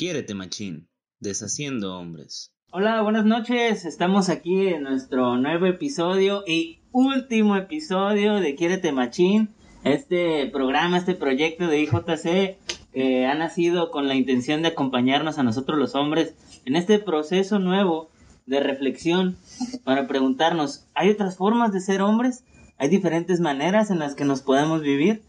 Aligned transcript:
Quiérete 0.00 0.32
Machín, 0.32 0.88
deshaciendo 1.18 1.98
hombres. 1.98 2.54
Hola, 2.72 3.02
buenas 3.02 3.26
noches. 3.26 3.84
Estamos 3.84 4.30
aquí 4.30 4.68
en 4.68 4.84
nuestro 4.84 5.36
nuevo 5.36 5.66
episodio 5.66 6.42
y 6.46 6.80
último 6.90 7.54
episodio 7.54 8.36
de 8.36 8.54
Quiérete 8.54 8.92
Machín. 8.92 9.50
Este 9.84 10.46
programa, 10.46 10.96
este 10.96 11.14
proyecto 11.14 11.66
de 11.66 11.82
IJC 11.82 12.92
que 12.94 13.26
ha 13.26 13.34
nacido 13.34 13.90
con 13.90 14.08
la 14.08 14.14
intención 14.14 14.62
de 14.62 14.68
acompañarnos 14.68 15.36
a 15.36 15.42
nosotros 15.42 15.78
los 15.78 15.94
hombres 15.94 16.32
en 16.64 16.76
este 16.76 16.98
proceso 16.98 17.58
nuevo 17.58 18.08
de 18.46 18.60
reflexión 18.60 19.36
para 19.84 20.06
preguntarnos, 20.06 20.86
¿hay 20.94 21.10
otras 21.10 21.36
formas 21.36 21.74
de 21.74 21.80
ser 21.82 22.00
hombres? 22.00 22.42
¿Hay 22.78 22.88
diferentes 22.88 23.38
maneras 23.38 23.90
en 23.90 23.98
las 23.98 24.14
que 24.14 24.24
nos 24.24 24.40
podemos 24.40 24.80
vivir? 24.80 25.20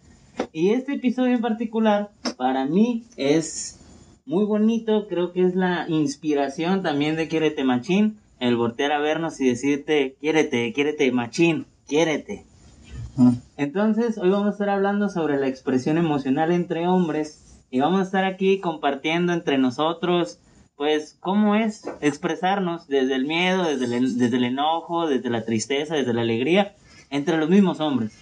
Y 0.54 0.70
este 0.70 0.94
episodio 0.94 1.36
en 1.36 1.42
particular 1.42 2.12
para 2.38 2.66
mí 2.66 3.04
es 3.18 3.81
muy 4.32 4.46
bonito, 4.46 5.10
creo 5.10 5.34
que 5.34 5.46
es 5.46 5.56
la 5.56 5.86
inspiración 5.90 6.84
también 6.84 7.18
de 7.18 7.28
Quiérete 7.28 7.66
Machín, 7.66 8.18
el 8.40 8.56
voltear 8.56 8.94
a 8.94 9.00
vernos 9.00 9.42
y 9.42 9.50
decirte, 9.50 10.16
quiérete, 10.22 10.72
quiérete 10.72 11.12
Machín, 11.12 11.66
quiérete. 11.86 12.46
Entonces, 13.58 14.18
hoy 14.18 14.30
vamos 14.30 14.48
a 14.48 14.52
estar 14.52 14.70
hablando 14.70 15.10
sobre 15.10 15.38
la 15.38 15.50
expresión 15.50 15.98
emocional 15.98 16.54
entre 16.54 16.88
hombres 16.88 17.60
y 17.72 17.82
vamos 17.82 18.00
a 18.00 18.04
estar 18.04 18.24
aquí 18.24 18.62
compartiendo 18.62 19.34
entre 19.34 19.58
nosotros, 19.58 20.40
pues, 20.78 21.18
cómo 21.20 21.56
es 21.56 21.84
expresarnos 22.00 22.88
desde 22.88 23.16
el 23.16 23.26
miedo, 23.26 23.66
desde 23.66 23.98
el, 23.98 24.18
desde 24.18 24.38
el 24.38 24.46
enojo, 24.46 25.10
desde 25.10 25.30
la 25.30 25.44
tristeza, 25.44 25.96
desde 25.96 26.14
la 26.14 26.22
alegría, 26.22 26.74
entre 27.10 27.36
los 27.36 27.50
mismos 27.50 27.82
hombres. 27.82 28.14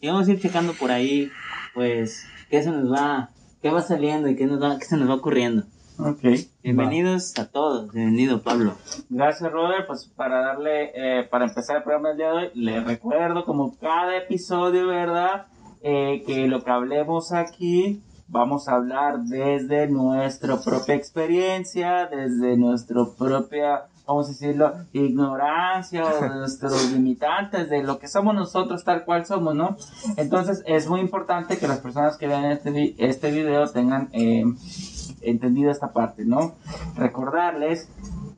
Y 0.00 0.08
vamos 0.08 0.26
a 0.26 0.32
ir 0.32 0.40
checando 0.40 0.72
por 0.72 0.90
ahí, 0.90 1.30
pues, 1.72 2.26
qué 2.50 2.64
se 2.64 2.70
nos 2.72 2.92
va 2.92 3.30
qué 3.62 3.70
va 3.70 3.80
saliendo 3.80 4.28
y 4.28 4.34
qué, 4.34 4.46
nos 4.46 4.60
va, 4.60 4.76
qué 4.78 4.84
se 4.84 4.96
nos 4.96 5.08
va 5.08 5.14
ocurriendo. 5.14 5.62
Ok. 5.98 6.24
Bienvenidos 6.64 7.38
a 7.38 7.48
todos. 7.48 7.92
Bienvenido, 7.92 8.42
Pablo. 8.42 8.74
Gracias, 9.08 9.52
Robert. 9.52 9.86
Pues 9.86 10.10
para 10.16 10.40
darle, 10.40 10.90
eh, 10.94 11.28
para 11.30 11.46
empezar 11.46 11.76
el 11.76 11.82
programa 11.84 12.08
del 12.08 12.18
día 12.18 12.26
de 12.26 12.32
hoy, 12.32 12.50
le 12.54 12.80
recuerdo, 12.80 13.44
como 13.44 13.76
cada 13.78 14.16
episodio, 14.16 14.88
¿verdad? 14.88 15.46
Eh, 15.80 16.24
que 16.26 16.48
lo 16.48 16.64
que 16.64 16.70
hablemos 16.72 17.32
aquí, 17.32 18.02
vamos 18.26 18.68
a 18.68 18.74
hablar 18.74 19.20
desde 19.20 19.86
nuestra 19.86 20.56
propia 20.60 20.96
experiencia, 20.96 22.08
desde 22.10 22.56
nuestra 22.56 23.04
propia 23.16 23.84
vamos 24.06 24.26
a 24.26 24.28
decirlo, 24.30 24.72
ignorancia 24.92 26.04
o 26.04 26.26
nuestros 26.28 26.90
limitantes, 26.92 27.70
de 27.70 27.82
lo 27.82 27.98
que 27.98 28.08
somos 28.08 28.34
nosotros 28.34 28.84
tal 28.84 29.04
cual 29.04 29.24
somos, 29.26 29.54
¿no? 29.54 29.76
Entonces 30.16 30.62
es 30.66 30.88
muy 30.88 31.00
importante 31.00 31.58
que 31.58 31.68
las 31.68 31.78
personas 31.78 32.16
que 32.16 32.26
vean 32.26 32.44
este, 32.46 32.94
este 32.98 33.30
video 33.30 33.66
tengan 33.68 34.08
eh, 34.12 34.44
entendido 35.22 35.70
esta 35.70 35.92
parte, 35.92 36.24
¿no? 36.24 36.54
Recordarles 36.96 37.88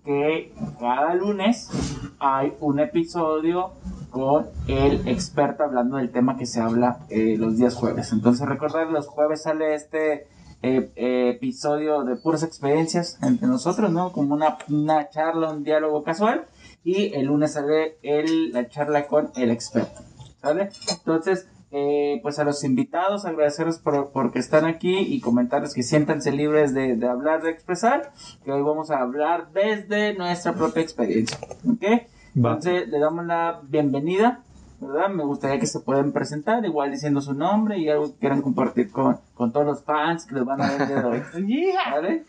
que 0.05 0.53
cada 0.79 1.15
lunes 1.15 1.71
hay 2.19 2.53
un 2.61 2.79
episodio 2.79 3.73
con 4.11 4.47
el 4.69 5.09
experto 5.09 5.65
hablando 5.65 5.97
del 5.97 6.13
tema 6.13 6.37
que 6.37 6.47
se 6.47 6.61
habla 6.61 7.01
eh, 7.09 7.37
los 7.39 7.57
días 7.57 7.75
jueves. 7.75 8.13
Entonces 8.13 8.47
recordar 8.47 8.89
los 8.89 9.09
jueves 9.09 9.43
sale 9.43 9.75
este 9.75 10.29
eh, 10.65 11.31
episodio 11.31 12.05
de 12.05 12.17
puras 12.17 12.43
experiencias 12.43 13.19
entre 13.23 13.47
nosotros, 13.47 13.93
¿no? 13.93 14.13
Como 14.13 14.35
una, 14.35 14.57
una 14.71 15.11
charla, 15.11 15.51
un 15.51 15.63
diálogo 15.63 16.03
casual. 16.03 16.47
Y 16.83 17.15
el 17.15 17.27
lunes 17.27 17.53
sale 17.53 17.99
el, 18.03 18.53
la 18.53 18.69
charla 18.69 19.07
con 19.07 19.31
el 19.37 19.51
experto, 19.51 20.03
¿sale? 20.41 20.71
Entonces, 20.91 21.47
eh, 21.71 22.21
pues 22.23 22.39
a 22.39 22.45
los 22.45 22.65
invitados, 22.65 23.25
agradecerles 23.27 23.79
por, 23.79 24.11
porque 24.13 24.39
están 24.39 24.65
aquí 24.65 24.97
y 24.99 25.21
comentarles 25.21 25.75
que 25.75 25.83
siéntanse 25.83 26.33
libres 26.33 26.73
de, 26.73 26.97
de, 26.97 27.09
hablar, 27.09 27.43
de 27.43 27.51
expresar, 27.51 28.13
que 28.45 28.53
hoy 28.53 28.63
vamos 28.63 28.91
a 28.91 29.01
hablar 29.01 29.51
desde 29.53 30.15
nuestra 30.15 30.55
propia 30.55 30.83
experiencia, 30.83 31.39
¿ok? 31.69 32.07
Entonces, 32.35 32.89
le 32.89 32.99
damos 32.99 33.27
la 33.27 33.61
bienvenida 33.65 34.45
¿verdad? 34.87 35.09
Me 35.09 35.25
gustaría 35.25 35.59
que 35.59 35.67
se 35.67 35.81
puedan 35.81 36.13
presentar, 36.13 36.65
igual 36.65 36.91
diciendo 36.91 37.21
su 37.21 37.35
nombre 37.35 37.79
y 37.79 37.89
algo 37.89 38.13
que 38.13 38.19
quieran 38.21 38.43
compartir 38.43 38.91
con, 38.91 39.19
con 39.35 39.53
todos 39.53 39.67
los 39.67 39.83
fans 39.83 40.27
que 40.27 40.35
les 40.35 40.45
van 40.45 40.61
a 40.61 40.77
ver 40.77 40.89
de 40.89 40.95
hoy. 41.05 41.23
¿Vale? 41.93 42.25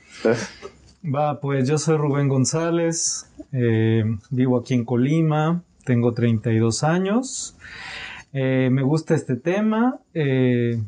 Va, 1.14 1.40
pues 1.40 1.68
yo 1.68 1.78
soy 1.78 1.98
Rubén 1.98 2.28
González, 2.28 3.30
eh, 3.52 4.04
vivo 4.32 4.58
aquí 4.58 4.74
en 4.74 4.86
Colima, 4.86 5.62
tengo 5.84 6.14
32 6.14 6.84
años, 6.84 7.56
eh, 8.34 8.70
me 8.72 8.82
gusta 8.82 9.14
este 9.14 9.36
tema, 9.36 10.00
eh, 10.14 10.82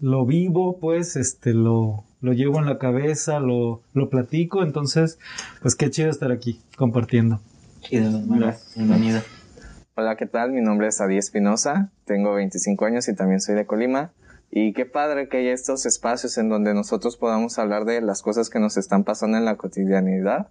lo 0.00 0.26
vivo, 0.26 0.78
pues, 0.78 1.16
este, 1.16 1.54
lo, 1.54 2.04
lo 2.20 2.32
llevo 2.32 2.58
en 2.58 2.66
la 2.66 2.78
cabeza, 2.78 3.40
lo, 3.40 3.82
lo 3.94 4.08
platico, 4.10 4.62
entonces, 4.62 5.18
pues 5.60 5.74
qué 5.74 5.90
chido 5.90 6.10
estar 6.10 6.30
aquí 6.30 6.60
compartiendo. 6.76 7.40
Chido, 7.80 8.10
Gracias. 8.26 8.74
bienvenido. 8.76 9.20
Hola, 10.00 10.14
¿qué 10.14 10.26
tal? 10.26 10.52
Mi 10.52 10.60
nombre 10.60 10.86
es 10.86 11.00
Adi 11.00 11.16
Espinosa, 11.16 11.90
tengo 12.04 12.32
25 12.32 12.84
años 12.84 13.08
y 13.08 13.16
también 13.16 13.40
soy 13.40 13.56
de 13.56 13.66
Colima. 13.66 14.12
Y 14.48 14.72
qué 14.72 14.86
padre 14.86 15.28
que 15.28 15.38
haya 15.38 15.52
estos 15.52 15.86
espacios 15.86 16.38
en 16.38 16.48
donde 16.48 16.72
nosotros 16.72 17.16
podamos 17.16 17.58
hablar 17.58 17.84
de 17.84 18.00
las 18.00 18.22
cosas 18.22 18.48
que 18.48 18.60
nos 18.60 18.76
están 18.76 19.02
pasando 19.02 19.38
en 19.38 19.44
la 19.44 19.56
cotidianidad 19.56 20.46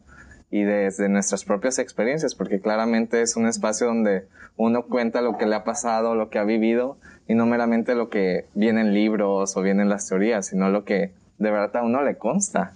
y 0.52 0.64
desde 0.64 1.08
nuestras 1.08 1.46
propias 1.46 1.80
experiencias, 1.80 2.36
porque 2.36 2.60
claramente 2.60 3.22
es 3.22 3.38
un 3.38 3.48
espacio 3.48 3.88
donde 3.88 4.28
uno 4.58 4.84
cuenta 4.84 5.22
lo 5.22 5.38
que 5.38 5.46
le 5.46 5.56
ha 5.56 5.64
pasado, 5.64 6.14
lo 6.14 6.30
que 6.30 6.40
ha 6.40 6.44
vivido, 6.44 6.98
y 7.26 7.34
no 7.34 7.46
meramente 7.46 7.96
lo 7.96 8.10
que 8.10 8.48
viene 8.54 8.82
en 8.82 8.94
libros 8.94 9.56
o 9.56 9.62
viene 9.62 9.82
en 9.82 9.88
las 9.88 10.10
teorías, 10.10 10.48
sino 10.48 10.68
lo 10.70 10.84
que 10.84 11.14
de 11.38 11.52
verdad 11.52 11.78
a 11.78 11.84
uno 11.84 12.04
le 12.04 12.18
consta. 12.18 12.74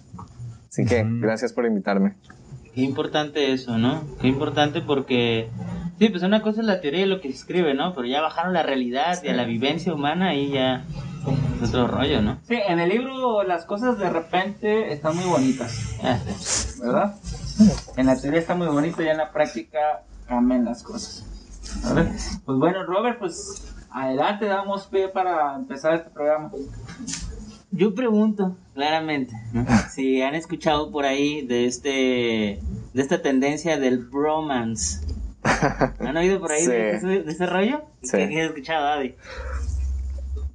Así 0.70 0.86
que 0.86 1.04
gracias 1.06 1.52
por 1.52 1.66
invitarme. 1.66 2.14
Qué 2.74 2.80
importante 2.80 3.52
eso, 3.52 3.76
¿no? 3.76 4.04
Qué 4.22 4.28
importante 4.28 4.80
porque 4.80 5.50
Sí, 6.02 6.08
pues 6.08 6.24
una 6.24 6.42
cosa 6.42 6.62
es 6.62 6.66
la 6.66 6.80
teoría 6.80 7.02
y 7.02 7.06
lo 7.06 7.20
que 7.20 7.28
se 7.28 7.36
escribe, 7.36 7.74
¿no? 7.74 7.94
Pero 7.94 8.08
ya 8.08 8.20
bajaron 8.20 8.52
la 8.52 8.64
realidad 8.64 9.22
y 9.22 9.28
a 9.28 9.34
la 9.34 9.44
vivencia 9.44 9.94
humana 9.94 10.34
y 10.34 10.50
ya 10.50 10.84
es 11.62 11.68
otro 11.68 11.86
rollo, 11.86 12.20
¿no? 12.20 12.40
Sí, 12.42 12.56
en 12.56 12.80
el 12.80 12.88
libro 12.88 13.44
las 13.44 13.64
cosas 13.66 14.00
de 14.00 14.10
repente 14.10 14.92
están 14.92 15.14
muy 15.14 15.26
bonitas, 15.26 15.96
ah, 16.02 16.18
¿verdad? 16.82 17.14
En 17.96 18.06
la 18.06 18.20
teoría 18.20 18.40
está 18.40 18.56
muy 18.56 18.66
bonito 18.66 19.00
y 19.00 19.06
en 19.06 19.16
la 19.16 19.30
práctica 19.30 20.02
cambian 20.26 20.64
las 20.64 20.82
cosas. 20.82 21.24
Pues 22.44 22.58
bueno, 22.58 22.84
Robert, 22.84 23.20
pues 23.20 23.72
adelante, 23.88 24.46
damos 24.46 24.88
pie 24.88 25.06
para 25.06 25.54
empezar 25.54 25.94
este 25.94 26.10
programa. 26.10 26.50
Yo 27.70 27.94
pregunto, 27.94 28.56
claramente, 28.74 29.36
si 29.94 30.20
han 30.20 30.34
escuchado 30.34 30.90
por 30.90 31.04
ahí 31.04 31.46
de 31.46 31.66
este 31.66 32.60
de 32.92 33.02
esta 33.02 33.22
tendencia 33.22 33.78
del 33.78 33.98
bromance. 33.98 35.11
¿Han 35.98 36.16
oído 36.16 36.40
por 36.40 36.52
ahí 36.52 36.66
de, 36.66 36.96
ese, 37.26 37.46
rollo? 37.46 37.82
Sí. 38.02 38.16
¿Qué 38.28 38.42
has 38.42 38.48
escuchado, 38.48 38.86
Adi? 38.88 39.16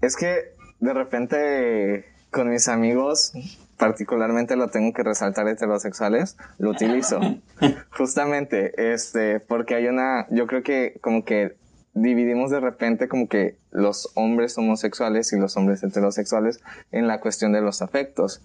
Es 0.02 0.16
que 0.16 0.54
de 0.80 0.94
repente 0.94 2.06
con 2.32 2.50
mis 2.50 2.68
amigos, 2.68 3.34
particularmente 3.78 4.56
lo 4.56 4.70
tengo 4.70 4.94
que 4.94 5.04
resaltar 5.04 5.48
heterosexuales, 5.48 6.38
lo 6.58 6.72
utilizo. 6.72 7.20
Justamente, 7.98 8.94
este, 8.94 9.40
porque 9.40 9.76
hay 9.76 9.88
una, 9.88 10.28
yo 10.30 10.48
creo 10.48 10.64
que 10.64 10.98
como 11.02 11.26
que 11.26 11.56
dividimos 11.94 12.52
de 12.52 12.60
repente 12.60 13.08
como 13.08 13.28
que 13.28 13.56
los 13.72 14.12
hombres 14.14 14.58
homosexuales 14.58 15.34
y 15.34 15.40
los 15.40 15.58
hombres 15.58 15.82
heterosexuales 15.84 16.62
en 16.92 17.08
la 17.08 17.20
cuestión 17.20 17.54
de 17.54 17.62
los 17.62 17.82
afectos. 17.82 18.42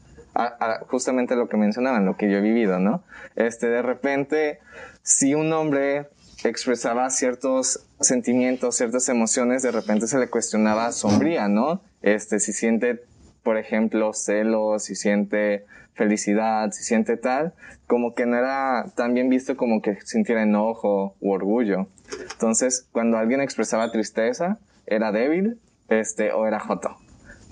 justamente 0.86 1.36
lo 1.36 1.48
que 1.48 1.58
mencionaban, 1.58 2.06
lo 2.06 2.16
que 2.16 2.30
yo 2.30 2.38
he 2.38 2.40
vivido, 2.40 2.78
¿no? 2.78 3.04
Este, 3.36 3.66
de 3.66 3.82
repente, 3.82 4.60
si 5.02 5.34
un 5.34 5.52
hombre 5.52 6.08
expresaba 6.48 7.08
ciertos 7.10 7.84
sentimientos, 8.00 8.76
ciertas 8.76 9.08
emociones, 9.08 9.62
de 9.62 9.70
repente 9.70 10.06
se 10.06 10.18
le 10.18 10.28
cuestionaba 10.28 10.92
sombría, 10.92 11.48
¿no? 11.48 11.82
Este, 12.02 12.40
si 12.40 12.52
siente, 12.52 13.02
por 13.42 13.56
ejemplo, 13.58 14.12
celos, 14.12 14.84
si 14.84 14.94
siente 14.94 15.66
felicidad, 15.94 16.70
si 16.72 16.82
siente 16.82 17.16
tal, 17.16 17.52
como 17.86 18.14
que 18.14 18.26
no 18.26 18.36
era 18.36 18.86
tan 18.96 19.14
bien 19.14 19.28
visto 19.28 19.56
como 19.56 19.82
que 19.82 20.00
sintiera 20.04 20.42
enojo 20.42 21.14
u 21.20 21.32
orgullo. 21.32 21.88
Entonces, 22.32 22.86
cuando 22.92 23.18
alguien 23.18 23.40
expresaba 23.40 23.92
tristeza, 23.92 24.58
era 24.86 25.12
débil, 25.12 25.60
este, 25.88 26.32
o 26.32 26.46
era 26.46 26.58
joto. 26.60 26.96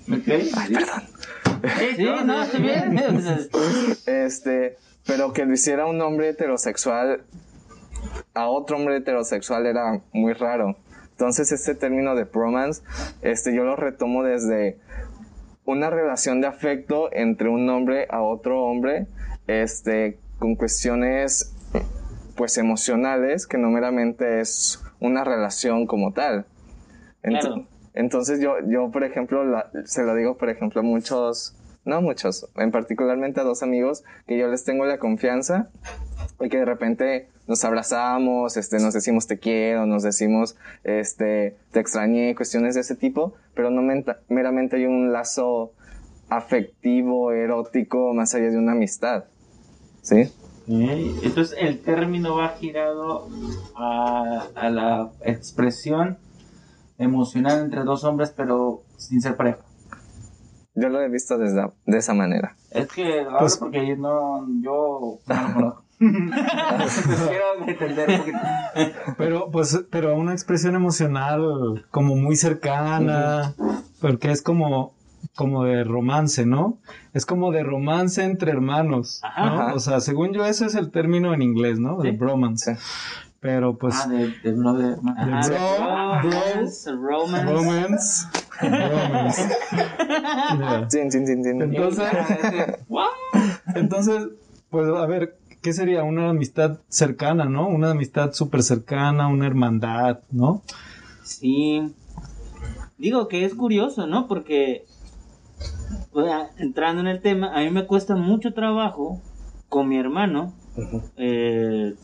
Ay, 0.09 0.73
perdón. 0.73 1.03
Sí, 1.95 2.03
no, 2.25 2.43
estoy 2.43 2.61
bien. 2.61 2.99
este, 4.05 4.77
pero 5.05 5.33
que 5.33 5.45
lo 5.45 5.53
hiciera 5.53 5.85
un 5.85 6.01
hombre 6.01 6.29
heterosexual 6.29 7.23
a 8.33 8.47
otro 8.47 8.77
hombre 8.77 8.97
heterosexual 8.97 9.65
era 9.65 10.01
muy 10.13 10.33
raro. 10.33 10.77
Entonces 11.11 11.51
este 11.51 11.75
término 11.75 12.15
de 12.15 12.23
bromance, 12.23 12.81
este 13.21 13.55
yo 13.55 13.63
lo 13.63 13.75
retomo 13.75 14.23
desde 14.23 14.79
una 15.65 15.89
relación 15.89 16.41
de 16.41 16.47
afecto 16.47 17.09
entre 17.13 17.49
un 17.49 17.69
hombre 17.69 18.07
a 18.09 18.21
otro 18.21 18.63
hombre, 18.63 19.07
este, 19.47 20.19
con 20.39 20.55
cuestiones 20.55 21.55
pues 22.35 22.57
emocionales 22.57 23.45
que 23.45 23.57
no 23.57 23.69
meramente 23.69 24.39
es 24.39 24.83
una 24.99 25.23
relación 25.23 25.85
como 25.85 26.13
tal. 26.13 26.45
Entonces, 27.93 28.39
yo, 28.39 28.55
yo, 28.67 28.89
por 28.89 29.03
ejemplo, 29.03 29.43
se 29.85 30.03
lo 30.03 30.15
digo, 30.15 30.37
por 30.37 30.49
ejemplo, 30.49 30.81
a 30.81 30.83
muchos 30.83 31.55
no 31.83 32.01
muchos, 32.01 32.47
en 32.57 32.71
particularmente 32.71 33.41
a 33.41 33.43
dos 33.43 33.63
amigos 33.63 34.03
que 34.27 34.37
yo 34.37 34.47
les 34.47 34.63
tengo 34.63 34.85
la 34.85 34.99
confianza 34.99 35.69
y 36.41 36.49
que 36.49 36.57
de 36.57 36.65
repente 36.65 37.29
nos 37.47 37.63
abrazamos, 37.65 38.57
este, 38.57 38.79
nos 38.79 38.93
decimos 38.93 39.27
te 39.27 39.39
quiero, 39.39 39.85
nos 39.85 40.03
decimos 40.03 40.55
este, 40.83 41.57
te 41.71 41.79
extrañé, 41.79 42.35
cuestiones 42.35 42.75
de 42.75 42.81
ese 42.81 42.95
tipo, 42.95 43.33
pero 43.53 43.69
no 43.69 43.81
meramente 44.29 44.77
hay 44.77 44.85
un 44.85 45.11
lazo 45.11 45.73
afectivo, 46.29 47.31
erótico, 47.31 48.13
más 48.13 48.33
allá 48.33 48.49
de 48.49 48.57
una 48.57 48.71
amistad. 48.71 49.25
¿Sí? 50.01 50.31
Entonces 50.67 51.57
el 51.59 51.81
término 51.81 52.37
va 52.37 52.49
girado 52.49 53.27
a, 53.75 54.47
a, 54.55 54.69
la 54.69 55.11
expresión 55.21 56.17
emocional 56.97 57.59
entre 57.59 57.83
dos 57.83 58.03
hombres, 58.03 58.31
pero 58.35 58.83
sin 58.95 59.21
ser 59.21 59.35
pareja. 59.35 59.59
Yo 60.73 60.87
lo 60.87 61.01
he 61.01 61.09
visto 61.09 61.37
desde, 61.37 61.67
de 61.85 61.97
esa 61.97 62.13
manera. 62.13 62.55
Es 62.69 62.87
que, 62.87 63.25
pues, 63.39 63.57
porque 63.57 63.85
yo 63.85 63.97
no, 63.97 64.47
yo 64.61 65.19
no 65.27 65.47
lo 65.47 65.53
conozco. 65.53 65.80
pero 69.17 69.51
pues 69.51 69.85
pero 69.91 70.15
una 70.15 70.33
expresión 70.33 70.75
emocional 70.75 71.85
como 71.91 72.15
muy 72.15 72.35
cercana 72.35 73.53
porque 73.99 74.31
es 74.31 74.41
como 74.41 74.93
como 75.35 75.63
de 75.63 75.83
romance, 75.83 76.45
¿no? 76.45 76.77
Es 77.13 77.25
como 77.25 77.51
de 77.51 77.63
romance 77.63 78.23
entre 78.23 78.51
hermanos, 78.51 79.21
¿no? 79.37 79.75
O 79.75 79.79
sea, 79.79 80.01
según 80.01 80.33
yo 80.33 80.45
ese 80.45 80.65
es 80.65 80.75
el 80.75 80.91
término 80.91 81.33
en 81.33 81.41
inglés, 81.41 81.79
¿no? 81.79 81.97
De 81.97 82.11
bromance. 82.11 82.77
Pero 83.39 83.77
pues. 83.77 83.95
Ah, 83.97 84.07
de, 84.07 84.33
de 84.43 84.51
bro 84.51 84.73
de. 84.73 84.95
romance. 84.95 85.57
Romance. 86.91 88.27
Romance. 88.61 89.49
Entonces. 91.65 92.11
entonces, 93.75 94.27
pues 94.69 94.87
a 94.87 95.05
ver, 95.07 95.37
¿qué 95.61 95.73
sería? 95.73 96.03
Una 96.03 96.29
amistad 96.29 96.79
cercana, 96.89 97.45
¿no? 97.45 97.67
Una 97.67 97.91
amistad 97.91 98.33
súper 98.33 98.63
cercana, 98.63 99.27
una 99.27 99.47
hermandad, 99.47 100.19
¿no? 100.31 100.63
Sí. 101.23 101.93
Digo 102.97 103.27
que 103.27 103.45
es 103.45 103.53
curioso, 103.53 104.07
¿no? 104.07 104.27
Porque 104.27 104.85
entrando 106.57 107.01
en 107.01 107.07
el 107.07 107.21
tema, 107.21 107.55
a 107.55 107.61
mí 107.61 107.69
me 107.69 107.85
cuesta 107.85 108.15
mucho 108.15 108.53
trabajo 108.53 109.21
con 109.69 109.87
mi 109.87 109.97
hermano 109.97 110.53
eh, 111.17 111.95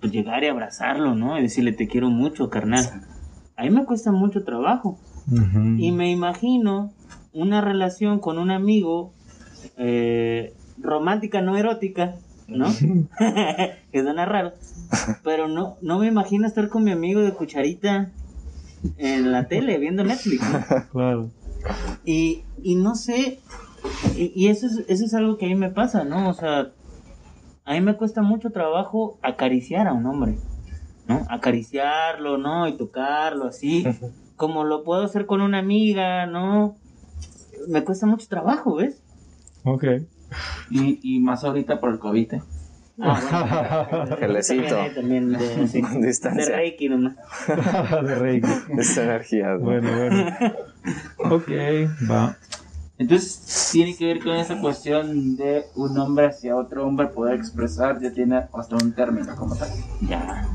pues 0.00 0.12
llegar 0.12 0.42
y 0.44 0.48
abrazarlo, 0.48 1.14
¿no? 1.14 1.38
Y 1.38 1.42
decirle 1.42 1.72
te 1.72 1.88
quiero 1.88 2.10
mucho, 2.10 2.50
carnal. 2.50 2.84
A 3.56 3.62
mí 3.62 3.70
me 3.70 3.84
cuesta 3.84 4.10
mucho 4.12 4.44
trabajo. 4.44 4.98
Y 5.78 5.92
me 5.92 6.10
imagino 6.10 6.92
una 7.32 7.60
relación 7.60 8.18
con 8.18 8.38
un 8.38 8.50
amigo 8.50 9.12
eh, 9.76 10.54
romántica, 10.78 11.40
no 11.40 11.56
erótica, 11.56 12.16
¿no? 12.52 12.66
que 13.92 14.02
suena 14.02 14.24
raro. 14.24 14.52
Pero 15.24 15.48
no, 15.48 15.76
no 15.82 15.98
me 15.98 16.06
imagino 16.06 16.46
estar 16.46 16.68
con 16.68 16.84
mi 16.84 16.90
amigo 16.90 17.20
de 17.20 17.32
cucharita 17.32 18.10
en 18.98 19.32
la 19.32 19.48
tele 19.48 19.78
viendo 19.78 20.04
Netflix. 20.04 20.44
Claro. 20.92 21.30
Y, 22.04 22.42
y 22.60 22.74
no 22.74 22.96
sé, 22.96 23.38
y, 24.16 24.48
eso, 24.48 24.66
es, 24.66 24.84
eso 24.88 25.04
es 25.04 25.14
algo 25.14 25.38
que 25.38 25.46
a 25.46 25.48
mí 25.48 25.54
me 25.54 25.70
pasa, 25.70 26.04
¿no? 26.04 26.28
O 26.28 26.34
sea, 26.34 26.72
a 27.64 27.72
mí 27.72 27.80
me 27.80 27.96
cuesta 27.96 28.22
mucho 28.22 28.50
trabajo 28.50 29.18
acariciar 29.22 29.86
a 29.86 29.92
un 29.92 30.06
hombre, 30.06 30.38
¿no? 31.06 31.24
Acariciarlo, 31.30 32.38
¿no? 32.38 32.66
Y 32.68 32.76
tocarlo 32.76 33.46
así, 33.46 33.84
como 34.36 34.64
lo 34.64 34.84
puedo 34.84 35.02
hacer 35.02 35.26
con 35.26 35.40
una 35.40 35.58
amiga, 35.58 36.26
¿no? 36.26 36.76
Me 37.68 37.84
cuesta 37.84 38.06
mucho 38.06 38.26
trabajo, 38.28 38.76
¿ves? 38.76 39.02
Ok. 39.64 39.84
Y, 40.70 41.00
y 41.02 41.20
más 41.20 41.44
ahorita 41.44 41.80
por 41.80 41.92
el 41.92 41.98
COVID. 41.98 42.34
¿eh? 42.34 42.42
Ah, 43.00 43.86
bueno. 43.90 44.16
Gelecito. 44.18 44.76
También 44.94 45.32
de, 45.32 45.68
sí, 45.68 45.82
Distancia. 46.00 46.44
de 46.46 46.56
Reiki 46.56 46.88
nomás. 46.88 47.16
de 48.02 48.14
Reiki. 48.14 48.48
Esa 48.78 49.04
energía. 49.04 49.56
Bueno, 49.56 49.88
bueno. 49.96 50.36
Ok, 51.30 51.48
va. 52.10 52.36
Entonces 52.98 53.70
tiene 53.72 53.96
que 53.96 54.06
ver 54.06 54.22
con 54.22 54.32
esa 54.36 54.60
cuestión 54.60 55.36
de 55.36 55.64
un 55.74 55.98
hombre 55.98 56.26
hacia 56.26 56.54
otro 56.54 56.86
hombre 56.86 57.08
poder 57.08 57.36
expresar, 57.36 58.00
ya 58.00 58.12
tiene 58.12 58.42
hasta 58.52 58.76
un 58.76 58.92
término 58.92 59.34
como 59.34 59.56
tal. 59.56 59.70
Ya. 60.02 60.46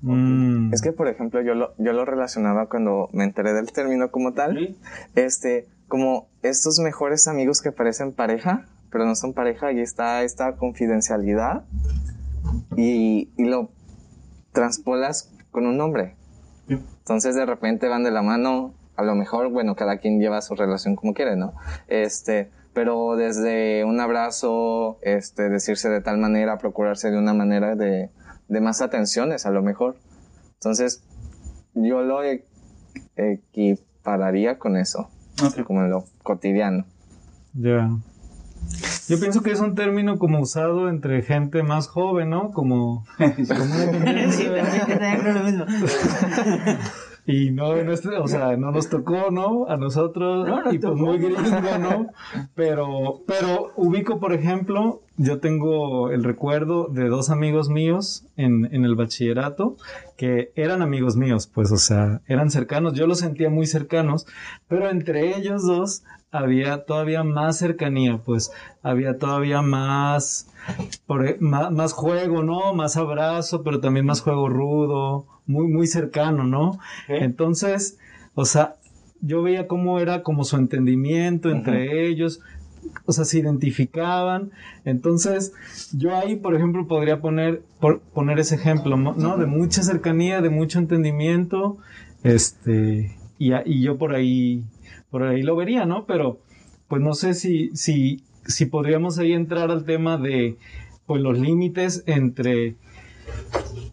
Mm. 0.00 0.72
Es 0.72 0.80
que, 0.80 0.92
por 0.92 1.08
ejemplo, 1.08 1.42
yo 1.42 1.54
lo, 1.54 1.74
yo 1.78 1.92
lo 1.92 2.04
relacionaba 2.04 2.68
cuando 2.68 3.08
me 3.12 3.24
enteré 3.24 3.52
del 3.52 3.70
término 3.70 4.10
como 4.10 4.32
tal. 4.32 4.56
¿Sí? 4.56 4.78
Este, 5.14 5.68
como 5.92 6.30
estos 6.40 6.78
mejores 6.78 7.28
amigos 7.28 7.60
que 7.60 7.70
parecen 7.70 8.12
pareja, 8.14 8.64
pero 8.90 9.04
no 9.04 9.14
son 9.14 9.34
pareja, 9.34 9.72
y 9.72 9.80
está 9.80 10.22
esta 10.22 10.56
confidencialidad 10.56 11.64
y, 12.78 13.28
y 13.36 13.44
lo 13.44 13.68
transpolas 14.52 15.30
con 15.50 15.66
un 15.66 15.76
nombre. 15.76 16.16
Entonces 16.66 17.34
de 17.34 17.44
repente 17.44 17.88
van 17.88 18.04
de 18.04 18.10
la 18.10 18.22
mano, 18.22 18.72
a 18.96 19.02
lo 19.02 19.14
mejor, 19.14 19.50
bueno, 19.50 19.76
cada 19.76 19.98
quien 19.98 20.18
lleva 20.18 20.40
su 20.40 20.54
relación 20.54 20.96
como 20.96 21.12
quiere, 21.12 21.36
¿no? 21.36 21.52
Este, 21.88 22.50
pero 22.72 23.16
desde 23.16 23.84
un 23.84 24.00
abrazo, 24.00 24.98
este, 25.02 25.50
decirse 25.50 25.90
de 25.90 26.00
tal 26.00 26.16
manera, 26.16 26.56
procurarse 26.56 27.10
de 27.10 27.18
una 27.18 27.34
manera 27.34 27.76
de, 27.76 28.08
de 28.48 28.60
más 28.62 28.80
atenciones, 28.80 29.44
a 29.44 29.50
lo 29.50 29.60
mejor. 29.60 29.96
Entonces, 30.54 31.04
yo 31.74 32.00
lo 32.00 32.22
equipararía 33.14 34.58
con 34.58 34.78
eso, 34.78 35.10
Como 35.66 35.82
en 35.82 35.90
lo 35.90 36.04
cotidiano. 36.22 36.84
Ya. 37.54 37.90
Yo 39.08 39.18
pienso 39.18 39.42
que 39.42 39.50
es 39.50 39.60
un 39.60 39.74
término 39.74 40.18
como 40.18 40.40
usado 40.40 40.88
entre 40.88 41.22
gente 41.22 41.62
más 41.62 41.88
joven, 41.88 42.30
¿no? 42.30 42.50
Como, 42.52 43.04
como 43.18 43.34
Sí, 44.30 44.46
lo 45.34 45.42
mismo. 45.44 45.64
Y 47.24 47.50
no, 47.50 47.74
es- 47.76 48.04
o 48.06 48.26
sea, 48.26 48.56
no 48.56 48.72
nos 48.72 48.88
tocó, 48.88 49.30
¿no? 49.30 49.66
A 49.68 49.76
nosotros, 49.76 50.46
No 50.48 50.58
y 50.72 50.78
pues 50.78 50.80
tocó. 50.80 50.96
muy 50.96 51.18
gringo, 51.18 51.78
¿no? 51.80 52.06
Pero, 52.54 53.20
pero 53.26 53.70
ubico, 53.76 54.18
por 54.18 54.32
ejemplo, 54.32 55.00
yo 55.22 55.38
tengo 55.38 56.10
el 56.10 56.24
recuerdo 56.24 56.88
de 56.88 57.08
dos 57.08 57.30
amigos 57.30 57.68
míos 57.68 58.24
en, 58.36 58.68
en 58.74 58.84
el 58.84 58.96
bachillerato, 58.96 59.76
que 60.16 60.52
eran 60.56 60.82
amigos 60.82 61.16
míos, 61.16 61.46
pues, 61.52 61.70
o 61.70 61.76
sea, 61.76 62.20
eran 62.26 62.50
cercanos, 62.50 62.94
yo 62.94 63.06
los 63.06 63.20
sentía 63.20 63.48
muy 63.50 63.66
cercanos, 63.66 64.26
pero 64.68 64.90
entre 64.90 65.36
ellos 65.36 65.64
dos 65.66 66.02
había 66.30 66.84
todavía 66.84 67.22
más 67.24 67.58
cercanía, 67.58 68.18
pues, 68.24 68.52
había 68.82 69.18
todavía 69.18 69.62
más, 69.62 70.48
por, 71.06 71.26
e- 71.26 71.36
más, 71.40 71.70
más 71.70 71.92
juego, 71.92 72.42
¿no? 72.42 72.74
Más 72.74 72.96
abrazo, 72.96 73.62
pero 73.62 73.80
también 73.80 74.06
más 74.06 74.22
juego 74.22 74.48
rudo, 74.48 75.26
muy, 75.46 75.68
muy 75.68 75.86
cercano, 75.86 76.44
¿no? 76.44 76.78
Entonces, 77.08 77.98
o 78.34 78.44
sea, 78.44 78.76
yo 79.20 79.42
veía 79.42 79.68
cómo 79.68 80.00
era 80.00 80.22
como 80.22 80.42
su 80.44 80.56
entendimiento 80.56 81.50
entre 81.50 82.08
ellos, 82.08 82.40
o 83.06 83.12
sea, 83.12 83.24
se 83.24 83.38
identificaban. 83.38 84.50
Entonces, 84.84 85.52
yo 85.92 86.16
ahí, 86.16 86.36
por 86.36 86.54
ejemplo, 86.54 86.86
podría 86.86 87.20
poner, 87.20 87.62
poner 88.14 88.38
ese 88.38 88.54
ejemplo, 88.54 88.96
¿no? 88.96 89.36
De 89.36 89.46
mucha 89.46 89.82
cercanía, 89.82 90.40
de 90.40 90.50
mucho 90.50 90.78
entendimiento, 90.78 91.78
este, 92.22 93.16
y, 93.38 93.52
y 93.64 93.82
yo 93.82 93.98
por 93.98 94.14
ahí, 94.14 94.64
por 95.10 95.22
ahí 95.22 95.42
lo 95.42 95.56
vería, 95.56 95.84
¿no? 95.86 96.06
Pero, 96.06 96.40
pues 96.88 97.02
no 97.02 97.14
sé 97.14 97.34
si, 97.34 97.70
si, 97.74 98.22
si 98.46 98.66
podríamos 98.66 99.18
ahí 99.18 99.32
entrar 99.32 99.70
al 99.70 99.84
tema 99.84 100.18
de, 100.18 100.56
pues 101.06 101.22
los 101.22 101.38
límites 101.38 102.04
entre 102.06 102.76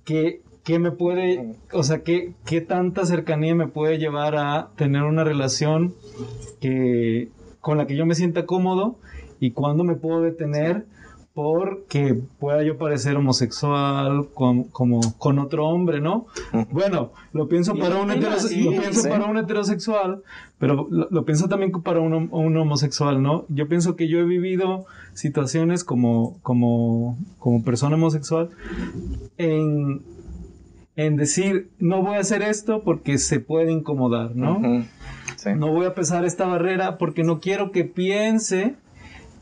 qué, 0.05 0.41
qué 0.63 0.79
me 0.79 0.91
puede, 0.91 1.55
o 1.71 1.83
sea, 1.83 2.03
qué, 2.03 2.33
qué 2.45 2.61
tanta 2.61 3.05
cercanía 3.05 3.55
me 3.55 3.67
puede 3.67 3.97
llevar 3.97 4.35
a 4.35 4.69
tener 4.75 5.03
una 5.03 5.23
relación 5.23 5.95
que, 6.59 7.29
con 7.61 7.77
la 7.77 7.87
que 7.87 7.95
yo 7.95 8.05
me 8.05 8.15
sienta 8.15 8.45
cómodo 8.45 8.97
y 9.39 9.51
cuándo 9.51 9.83
me 9.83 9.95
puedo 9.95 10.21
detener 10.21 10.85
porque 11.33 12.19
pueda 12.39 12.63
yo 12.63 12.77
parecer 12.77 13.15
homosexual 13.15 14.27
con, 14.33 14.63
como 14.65 14.99
con 15.17 15.39
otro 15.39 15.67
hombre, 15.67 16.01
¿no? 16.01 16.25
Bueno, 16.71 17.11
lo 17.31 17.47
pienso 17.47 17.75
para 17.75 17.95
un, 17.95 18.11
sí, 18.39 18.63
lo 18.63 18.71
pienso 18.71 19.01
sí. 19.03 19.07
para 19.07 19.25
un 19.25 19.37
heterosexual, 19.37 20.21
pero 20.57 20.87
lo, 20.89 21.07
lo 21.09 21.25
pienso 21.25 21.47
también 21.47 21.71
para 21.71 22.01
un, 22.01 22.27
un 22.31 22.57
homosexual, 22.57 23.21
¿no? 23.21 23.45
Yo 23.47 23.69
pienso 23.69 23.95
que 23.95 24.09
yo 24.09 24.19
he 24.19 24.25
vivido 24.25 24.85
situaciones 25.13 25.85
como, 25.85 26.37
como, 26.41 27.17
como 27.37 27.63
persona 27.63 27.95
homosexual 27.95 28.49
en, 29.37 30.01
en 31.05 31.15
decir, 31.15 31.69
no 31.79 32.01
voy 32.01 32.15
a 32.17 32.19
hacer 32.19 32.41
esto 32.41 32.83
porque 32.83 33.17
se 33.17 33.39
puede 33.39 33.71
incomodar, 33.71 34.35
¿no? 34.35 34.59
Sí. 35.37 35.49
No 35.55 35.71
voy 35.71 35.85
a 35.85 35.93
pesar 35.95 36.25
esta 36.25 36.45
barrera 36.45 36.97
porque 36.97 37.23
no 37.23 37.39
quiero 37.39 37.71
que 37.71 37.85
piense 37.85 38.75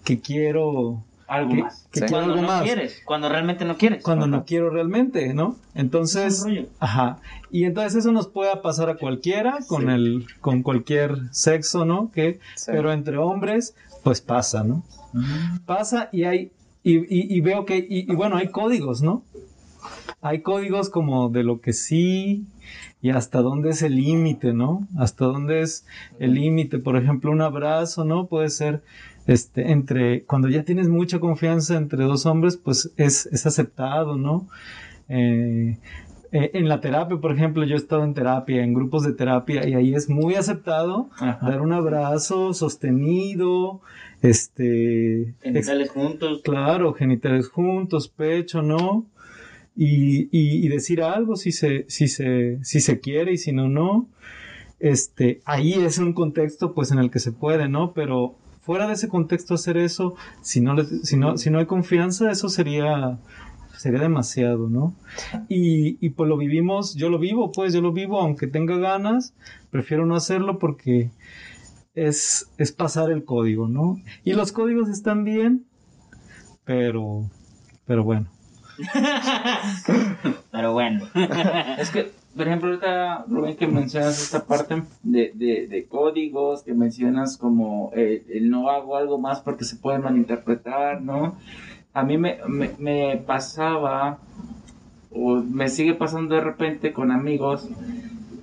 que 0.03 0.19
quiero 0.21 1.03
Algo 1.27 1.51
que, 1.55 1.63
más. 1.63 1.87
que 1.91 1.99
Sí. 2.01 2.05
quiero 2.05 2.11
Cuando 2.11 2.33
algo 2.33 2.41
no 2.43 2.47
más. 2.47 2.61
quieres, 2.63 3.01
cuando 3.05 3.29
realmente 3.29 3.65
no 3.65 3.75
quieres. 3.77 4.03
Cuando 4.03 4.25
Ajá. 4.25 4.35
no 4.37 4.45
quiero 4.45 4.69
realmente, 4.69 5.33
¿no? 5.33 5.55
Entonces, 5.73 6.45
ajá. 6.79 7.17
Y 7.49 7.63
entonces 7.63 7.95
eso 7.95 8.11
nos 8.11 8.27
puede 8.27 8.55
pasar 8.57 8.89
a 8.89 8.97
cualquiera 8.97 9.57
con 9.67 9.81
Sí. 9.83 9.87
el 9.89 10.27
con 10.41 10.61
cualquier 10.61 11.17
sexo, 11.31 11.85
¿no? 11.85 12.11
Que 12.11 12.39
Sí. 12.55 12.71
pero 12.71 12.91
entre 12.93 13.17
hombres 13.17 13.75
pues 14.03 14.21
pasa, 14.21 14.63
¿no? 14.63 14.83
Pasa 15.65 16.09
y 16.11 16.23
hay 16.25 16.51
y, 16.83 16.97
y- 16.97 17.35
y 17.35 17.41
veo 17.41 17.65
que 17.65 17.77
y, 17.77 18.09
y 18.11 18.15
bueno, 18.15 18.37
hay 18.37 18.49
códigos, 18.49 19.01
¿no? 19.01 19.23
Hay 20.21 20.41
códigos 20.41 20.89
como 20.89 21.29
de 21.29 21.43
lo 21.43 21.61
que 21.61 21.73
sí 21.73 22.45
y 23.01 23.11
hasta 23.11 23.41
dónde 23.41 23.69
es 23.69 23.81
el 23.83 23.95
límite, 23.95 24.53
¿no? 24.53 24.87
Hasta 24.97 25.25
dónde 25.25 25.61
es 25.61 25.85
el 26.19 26.33
límite, 26.33 26.79
por 26.79 26.97
ejemplo, 26.97 27.31
un 27.31 27.41
abrazo, 27.41 28.03
¿no? 28.05 28.25
Puede 28.27 28.49
ser 28.49 28.81
este 29.27 29.71
entre 29.71 30.23
cuando 30.23 30.47
ya 30.49 30.63
tienes 30.63 30.87
mucha 30.89 31.19
confianza 31.19 31.75
entre 31.77 32.03
dos 32.05 32.25
hombres, 32.25 32.57
pues 32.57 32.91
es, 32.97 33.27
es 33.27 33.45
aceptado, 33.45 34.17
¿no? 34.17 34.47
Eh, 35.09 35.77
eh, 36.33 36.51
en 36.55 36.67
la 36.67 36.81
terapia, 36.81 37.17
por 37.17 37.31
ejemplo, 37.31 37.63
yo 37.63 37.75
he 37.75 37.77
estado 37.77 38.03
en 38.03 38.13
terapia, 38.13 38.61
en 38.63 38.73
grupos 38.73 39.03
de 39.03 39.13
terapia, 39.13 39.65
y 39.67 39.75
ahí 39.75 39.95
es 39.95 40.09
muy 40.09 40.35
aceptado 40.35 41.09
Ajá. 41.19 41.39
dar 41.49 41.61
un 41.61 41.71
abrazo 41.71 42.53
sostenido, 42.53 43.79
este, 44.21 45.21
ex- 45.21 45.37
Genitales 45.41 45.89
juntos. 45.91 46.41
claro, 46.43 46.93
genitales 46.93 47.47
juntos, 47.49 48.09
pecho, 48.09 48.61
¿no? 48.61 49.05
Y, 49.77 50.23
y- 50.37 50.65
y 50.65 50.67
decir 50.69 51.01
algo 51.03 51.35
si 51.35 51.51
se, 51.51 51.85
si 51.87 52.07
se, 52.07 52.59
si 52.63 52.81
se 52.81 52.99
quiere 52.99 53.33
y 53.33 53.37
si 53.37 53.51
no, 53.53 53.69
no. 53.69 54.07
Este, 54.79 55.41
ahí 55.45 55.73
es 55.73 55.97
un 55.99 56.13
contexto 56.13 56.73
pues 56.73 56.91
en 56.91 56.99
el 56.99 57.11
que 57.11 57.19
se 57.19 57.31
puede, 57.31 57.69
¿no? 57.69 57.93
Pero 57.93 58.35
fuera 58.61 58.87
de 58.87 58.93
ese 58.93 59.07
contexto 59.07 59.53
hacer 59.55 59.77
eso, 59.77 60.15
si 60.41 60.61
no, 60.61 60.75
si 60.83 61.17
no, 61.17 61.37
si 61.37 61.49
no 61.49 61.59
hay 61.59 61.65
confianza, 61.67 62.31
eso 62.31 62.49
sería, 62.49 63.19
sería 63.77 63.99
demasiado, 63.99 64.67
¿no? 64.69 64.95
Y, 65.49 65.97
y 66.05 66.09
pues 66.11 66.27
lo 66.29 66.37
vivimos, 66.37 66.95
yo 66.95 67.09
lo 67.09 67.19
vivo, 67.19 67.51
pues 67.51 67.73
yo 67.73 67.81
lo 67.81 67.91
vivo, 67.93 68.19
aunque 68.19 68.47
tenga 68.47 68.77
ganas, 68.77 69.33
prefiero 69.71 70.05
no 70.05 70.15
hacerlo 70.15 70.59
porque 70.59 71.11
es, 71.95 72.51
es 72.57 72.71
pasar 72.71 73.11
el 73.11 73.23
código, 73.25 73.67
¿no? 73.67 73.99
Y 74.23 74.33
los 74.33 74.51
códigos 74.51 74.89
están 74.89 75.23
bien, 75.23 75.65
pero, 76.65 77.29
pero 77.85 78.03
bueno. 78.03 78.27
Pero 80.51 80.73
bueno. 80.73 81.07
Es 81.77 81.89
que, 81.91 82.11
por 82.35 82.47
ejemplo, 82.47 82.69
ahorita, 82.69 83.25
Rubén, 83.27 83.55
que 83.55 83.67
mencionas 83.67 84.21
esta 84.21 84.45
parte 84.45 84.83
de, 85.03 85.31
de, 85.33 85.67
de 85.67 85.85
códigos, 85.85 86.63
que 86.63 86.73
mencionas 86.73 87.37
como 87.37 87.91
el 87.93 88.49
no 88.49 88.69
hago 88.69 88.97
algo 88.97 89.17
más 89.17 89.41
porque 89.41 89.63
se 89.63 89.75
puede 89.75 89.99
malinterpretar, 89.99 91.01
¿no? 91.01 91.35
A 91.93 92.03
mí 92.03 92.17
me, 92.17 92.39
me, 92.47 92.71
me 92.77 93.17
pasaba, 93.17 94.19
o 95.11 95.37
me 95.37 95.69
sigue 95.69 95.93
pasando 95.95 96.35
de 96.35 96.41
repente 96.41 96.93
con 96.93 97.11
amigos, 97.11 97.67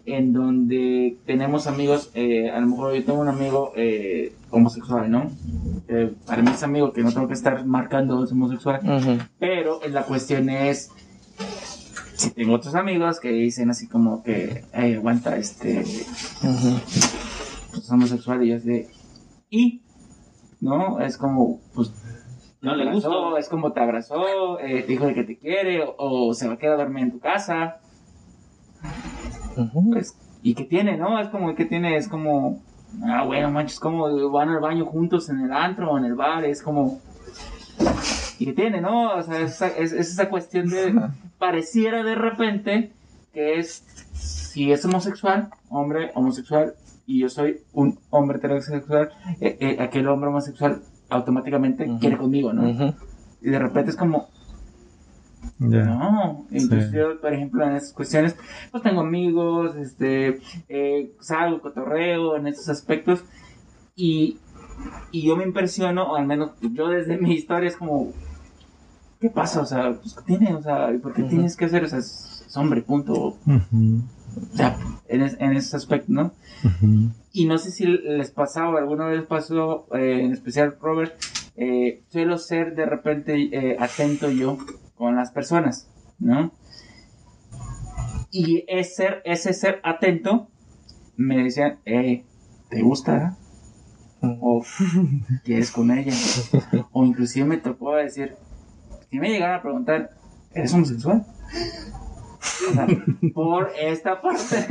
en 0.07 0.33
donde 0.33 1.17
tenemos 1.27 1.67
amigos, 1.67 2.11
eh, 2.15 2.51
a 2.51 2.61
lo 2.61 2.67
mejor 2.67 2.95
yo 2.95 3.05
tengo 3.05 3.21
un 3.21 3.29
amigo 3.29 3.73
eh, 3.77 4.35
homosexual, 4.51 5.11
¿no? 5.11 5.31
Eh, 5.89 6.13
para 6.27 6.43
mí 6.43 6.51
es 6.53 6.63
amigo 6.63 6.93
que 6.93 7.03
no 7.03 7.13
tengo 7.13 7.27
que 7.27 7.35
estar 7.35 7.65
marcando 7.65 8.23
es 8.25 8.33
homosexual, 8.33 8.81
pero 9.39 9.81
la 9.89 10.03
cuestión 10.05 10.51
es, 10.51 10.91
si 12.17 12.31
tengo 12.33 12.55
otros 12.55 12.75
amigos 12.75 13.19
que 13.21 13.31
dicen 13.31 13.71
así 13.71 13.89
como 13.89 14.23
que, 14.23 14.65
"Ey, 14.73 14.95
aguanta, 14.95 15.37
este, 15.37 15.83
pues, 17.71 17.91
homosexual 17.91 18.43
y 18.45 18.51
yo 18.51 18.61
de, 18.61 18.89
¿y? 19.51 19.83
¿No? 20.61 21.01
Es 21.01 21.17
como, 21.19 21.61
pues, 21.75 21.93
No 22.61 22.75
le 22.77 22.85
abrazó, 22.85 23.09
gustó. 23.11 23.37
Es 23.39 23.49
como 23.49 23.73
te 23.73 23.81
abrazó, 23.81 24.59
eh, 24.61 24.83
te 24.83 24.87
dijo 24.93 25.07
de 25.07 25.15
que 25.15 25.25
te 25.25 25.37
quiere, 25.39 25.83
o, 25.83 25.95
o 26.29 26.35
se 26.35 26.47
va 26.49 26.55
a 26.55 26.57
quedar 26.59 26.75
a 26.81 26.85
dormir 26.85 27.05
en 27.05 27.13
tu 27.13 27.19
casa. 27.21 27.81
Pues, 29.93 30.15
¿y 30.43 30.55
qué 30.55 30.65
tiene, 30.65 30.97
no? 30.97 31.19
Es 31.21 31.29
como, 31.29 31.55
¿qué 31.55 31.65
tiene? 31.65 31.97
Es 31.97 32.09
como, 32.09 32.61
ah, 33.07 33.25
bueno, 33.25 33.51
manches, 33.51 33.81
como 33.81 34.31
van 34.31 34.49
al 34.51 34.61
baño 34.61 34.85
juntos 34.87 35.29
en 35.31 35.41
el 35.41 35.53
antro 35.53 35.91
o 35.93 35.99
en 35.99 36.05
el 36.05 36.15
bar, 36.15 36.45
es 36.45 36.63
como, 36.63 37.01
¿y 38.39 38.47
qué 38.47 38.53
tiene, 38.53 38.81
no? 38.81 39.15
O 39.15 39.23
sea, 39.23 39.41
es, 39.41 39.53
esa- 39.53 39.69
es- 39.69 39.93
es 39.93 40.11
esa 40.11 40.29
cuestión 40.29 40.69
de, 40.69 40.93
pareciera 41.39 42.03
de 42.03 42.15
repente 42.15 42.93
que 43.33 43.59
es, 43.59 43.85
si 44.13 44.71
es 44.71 44.85
homosexual, 44.85 45.49
hombre 45.69 46.11
homosexual, 46.15 46.75
y 47.07 47.21
yo 47.21 47.29
soy 47.29 47.59
un 47.73 47.99
hombre 48.11 48.39
heterosexual, 48.39 49.11
eh, 49.41 49.57
eh, 49.61 49.77
aquel 49.81 50.07
hombre 50.09 50.29
homosexual 50.31 50.83
automáticamente 51.11 51.85
quiere 51.99 52.17
conmigo, 52.17 52.53
¿no? 52.53 52.63
Y 53.43 53.51
de 53.51 53.59
repente 53.59 53.91
es 53.91 53.97
como, 53.97 54.29
Ya. 55.59 55.85
no, 55.85 56.47
entonces 56.51 56.91
Sí. 56.91 56.97
yo, 56.97 57.21
por 57.21 57.33
ejemplo, 57.33 57.65
en 57.65 57.77
esas 57.77 57.93
cuestiones, 57.93 58.37
pues 58.71 58.83
tengo 58.83 59.01
amigos, 59.01 59.77
este, 59.77 60.41
eh, 60.69 61.13
salgo, 61.21 61.61
cotorreo 61.61 62.37
en 62.37 62.47
esos 62.49 62.69
aspectos 62.69 63.25
y, 63.97 64.39
y 65.13 65.23
yo 65.27 65.37
me 65.37 65.45
impresiono, 65.45 66.13
o 66.13 66.17
al 66.17 66.27
menos 66.27 66.51
yo 66.61 66.89
desde 66.89 67.17
mi 67.21 67.33
historia 67.35 67.69
es 67.69 67.77
como, 67.77 68.13
¿qué 69.21 69.31
pasa? 69.31 69.61
O 69.63 69.67
sea, 69.67 69.93
pues, 69.95 70.15
¿qué 70.15 70.23
tiene? 70.37 70.55
O 70.55 70.63
sea, 70.63 70.93
¿por 71.03 71.13
qué 71.15 71.23
Ujú. 71.23 71.31
tienes 71.31 71.57
que 71.57 71.65
hacer? 71.67 71.85
O 71.85 71.89
sea, 71.89 71.99
es, 72.01 72.45
es 72.47 72.57
hombre, 72.57 72.83
punto. 72.83 73.15
O 73.15 73.37
Ujú, 73.47 74.03
sea, 74.55 74.77
en, 75.09 75.23
es- 75.23 75.37
en 75.41 75.53
ese 75.53 75.77
aspecto, 75.77 76.13
¿no? 76.13 76.33
ujú. 76.65 77.11
Y 77.33 77.47
no 77.47 77.59
sé 77.59 77.71
si 77.71 77.85
les 77.87 78.31
pasaba, 78.31 78.79
alguna 78.79 79.07
vez 79.07 79.25
pasó, 79.25 79.87
eh, 79.95 80.21
en 80.23 80.33
especial 80.33 80.77
Robert, 80.81 81.15
eh, 81.57 82.03
suelo 82.11 82.39
ser 82.39 82.75
de 82.75 82.87
repente 82.87 83.35
eh, 83.53 83.77
atento 83.79 84.31
yo 84.31 84.57
con 84.97 85.17
las 85.17 85.31
personas, 85.31 85.89
¿no? 86.19 86.53
Y 88.31 88.65
ese 88.69 88.95
ser, 88.95 89.23
ese 89.25 89.53
ser 89.53 89.81
atento 89.85 90.49
me 91.17 91.43
decían, 91.43 91.79
eh, 91.85 92.25
¿te 92.69 92.83
gusta? 92.83 93.37
O 94.21 94.65
¿quieres 95.45 95.71
con 95.71 95.91
ella? 95.91 96.13
O 96.93 97.05
inclusive 97.05 97.47
me 97.47 97.59
tocó 97.59 97.95
decir, 97.95 98.37
si 99.11 99.19
me 99.19 99.31
llegaron 99.31 99.57
a 99.57 99.63
preguntar, 99.63 100.11
¿eres 100.53 100.73
homosexual? 100.75 101.27
O 102.71 102.73
sea, 102.75 102.87
por 103.35 103.71
esta 103.81 104.21
parte 104.21 104.57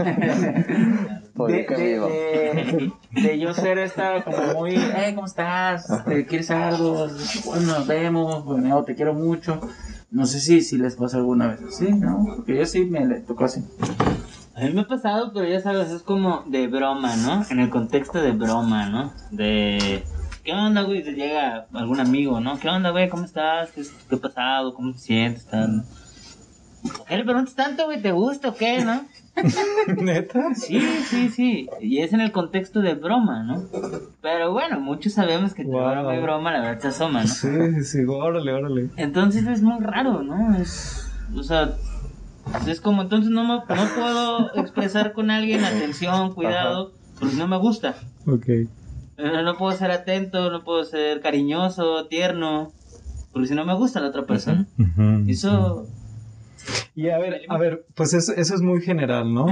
de, 1.47 1.65
de- 1.77 1.99
de- 2.09 3.21
de 3.21 3.39
yo 3.39 3.53
ser 3.53 3.77
esta 3.77 4.23
como 4.23 4.53
muy, 4.53 4.75
hey, 4.95 5.13
¿cómo 5.15 5.27
estás? 5.27 6.03
¿Te 6.05 6.25
¿Quieres 6.25 6.49
algo? 6.51 7.07
Bueno, 7.45 7.65
nos 7.79 7.87
vemos, 7.87 8.43
bueno, 8.45 8.83
te 8.83 8.95
quiero 8.95 9.13
mucho. 9.13 9.61
No 10.13 10.27
sé 10.27 10.39
si, 10.39 10.61
si 10.61 10.77
les 10.77 10.95
pasó 10.95 11.17
alguna 11.17 11.47
vez 11.47 11.59
así, 11.67 11.91
¿no? 11.91 12.23
Porque 12.35 12.55
yo 12.55 12.67
sí 12.67 12.85
me 12.85 13.03
le 13.03 13.21
tocó 13.21 13.45
así. 13.45 13.63
A 14.55 14.61
mí 14.61 14.71
me 14.71 14.81
ha 14.81 14.87
pasado, 14.87 15.31
pero 15.33 15.47
ya 15.47 15.59
sabes, 15.59 15.89
es 15.89 16.03
como 16.03 16.43
de 16.45 16.67
broma, 16.67 17.15
¿no? 17.15 17.43
En 17.49 17.59
el 17.59 17.71
contexto 17.71 18.21
de 18.21 18.31
broma, 18.31 18.85
¿no? 18.85 19.11
De... 19.31 20.03
¿Qué 20.43 20.53
onda, 20.53 20.83
güey? 20.83 21.03
Te 21.03 21.13
llega 21.13 21.65
algún 21.73 21.99
amigo, 21.99 22.39
¿no? 22.39 22.59
¿Qué 22.59 22.69
onda, 22.69 22.91
güey? 22.91 23.09
¿Cómo 23.09 23.25
estás? 23.25 23.71
¿Qué, 23.71 23.81
qué 24.07 24.15
ha 24.15 24.19
pasado? 24.19 24.75
¿Cómo 24.75 24.93
te 24.93 24.99
sientes? 24.99 25.47
Tal? 25.47 25.83
¿Por 26.83 27.05
qué 27.07 27.17
le 27.17 27.23
preguntas 27.23 27.55
tanto, 27.55 27.85
güey? 27.85 28.01
¿Te 28.01 28.11
gusta 28.11 28.49
o 28.49 28.55
qué, 28.55 28.83
no? 28.83 29.05
¿Neta? 29.97 30.53
Sí, 30.55 30.79
sí, 31.09 31.29
sí. 31.29 31.69
Y 31.81 31.99
es 31.99 32.13
en 32.13 32.21
el 32.21 32.31
contexto 32.31 32.81
de 32.81 32.93
broma, 32.95 33.43
¿no? 33.43 33.67
Pero 34.21 34.51
bueno, 34.51 34.79
muchos 34.79 35.13
sabemos 35.13 35.53
que 35.53 35.63
entre 35.63 35.77
Wow. 35.79 35.91
broma 35.91 36.15
y 36.15 36.21
broma 36.21 36.51
la 36.51 36.61
verdad 36.61 36.81
se 36.81 36.87
asoma, 36.89 37.21
¿no? 37.21 37.27
Sí, 37.27 37.49
sí, 37.75 37.83
sí, 37.83 38.05
órale, 38.07 38.53
órale. 38.53 38.89
Entonces 38.97 39.45
es 39.47 39.61
muy 39.61 39.83
raro, 39.83 40.23
¿no? 40.23 40.55
Es, 40.57 41.09
o 41.35 41.43
sea, 41.43 41.75
pues 42.45 42.67
es 42.67 42.81
como 42.81 43.01
entonces 43.01 43.31
no, 43.31 43.43
me- 43.43 43.75
no 43.75 43.87
puedo 43.95 44.55
expresar 44.55 45.13
con 45.13 45.31
alguien 45.31 45.63
atención, 45.65 46.33
cuidado, 46.33 46.93
porque 47.19 47.35
no 47.35 47.47
me 47.47 47.57
gusta. 47.57 47.95
Ok. 48.25 48.47
Eh, 48.47 48.69
No 49.17 49.57
puedo 49.57 49.71
ser 49.77 49.91
atento, 49.91 50.49
no 50.51 50.63
puedo 50.63 50.83
ser 50.85 51.21
cariñoso, 51.21 52.05
tierno, 52.07 52.73
porque 53.31 53.47
si 53.49 53.55
no 53.55 53.65
me 53.65 53.75
gusta 53.75 53.99
la 53.99 54.07
otra 54.07 54.25
persona. 54.25 54.67
Ujú. 54.79 55.25
Eso, 55.29 55.87
Y 56.95 57.09
a 57.09 57.17
ver, 57.17 57.41
a 57.49 57.57
ver, 57.57 57.85
pues 57.95 58.13
eso, 58.13 58.33
eso 58.35 58.53
es 58.53 58.61
muy 58.61 58.79
general, 58.81 59.33
¿no? 59.33 59.47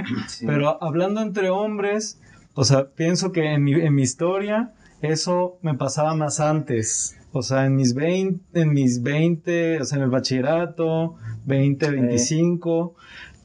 Pero 0.46 0.82
hablando 0.84 1.22
entre 1.22 1.50
hombres, 1.50 2.20
o 2.54 2.64
sea, 2.64 2.92
pienso 2.92 3.32
que 3.32 3.54
en 3.54 3.64
mi, 3.64 3.74
en 3.74 3.96
mi 3.96 4.04
historia 4.04 4.74
eso 5.02 5.58
me 5.64 5.74
pasaba 5.74 6.14
más 6.16 6.40
antes. 6.40 7.18
O 7.32 7.42
sea, 7.42 7.66
en 7.66 7.76
mis 7.76 7.94
20, 7.96 8.62
en 8.62 8.74
mis 8.74 9.02
20, 9.02 9.82
o 9.82 9.86
sea, 9.86 9.98
en 9.98 10.04
el 10.04 10.10
bachillerato, 10.10 11.16
20, 11.46 11.90
25, 11.90 12.96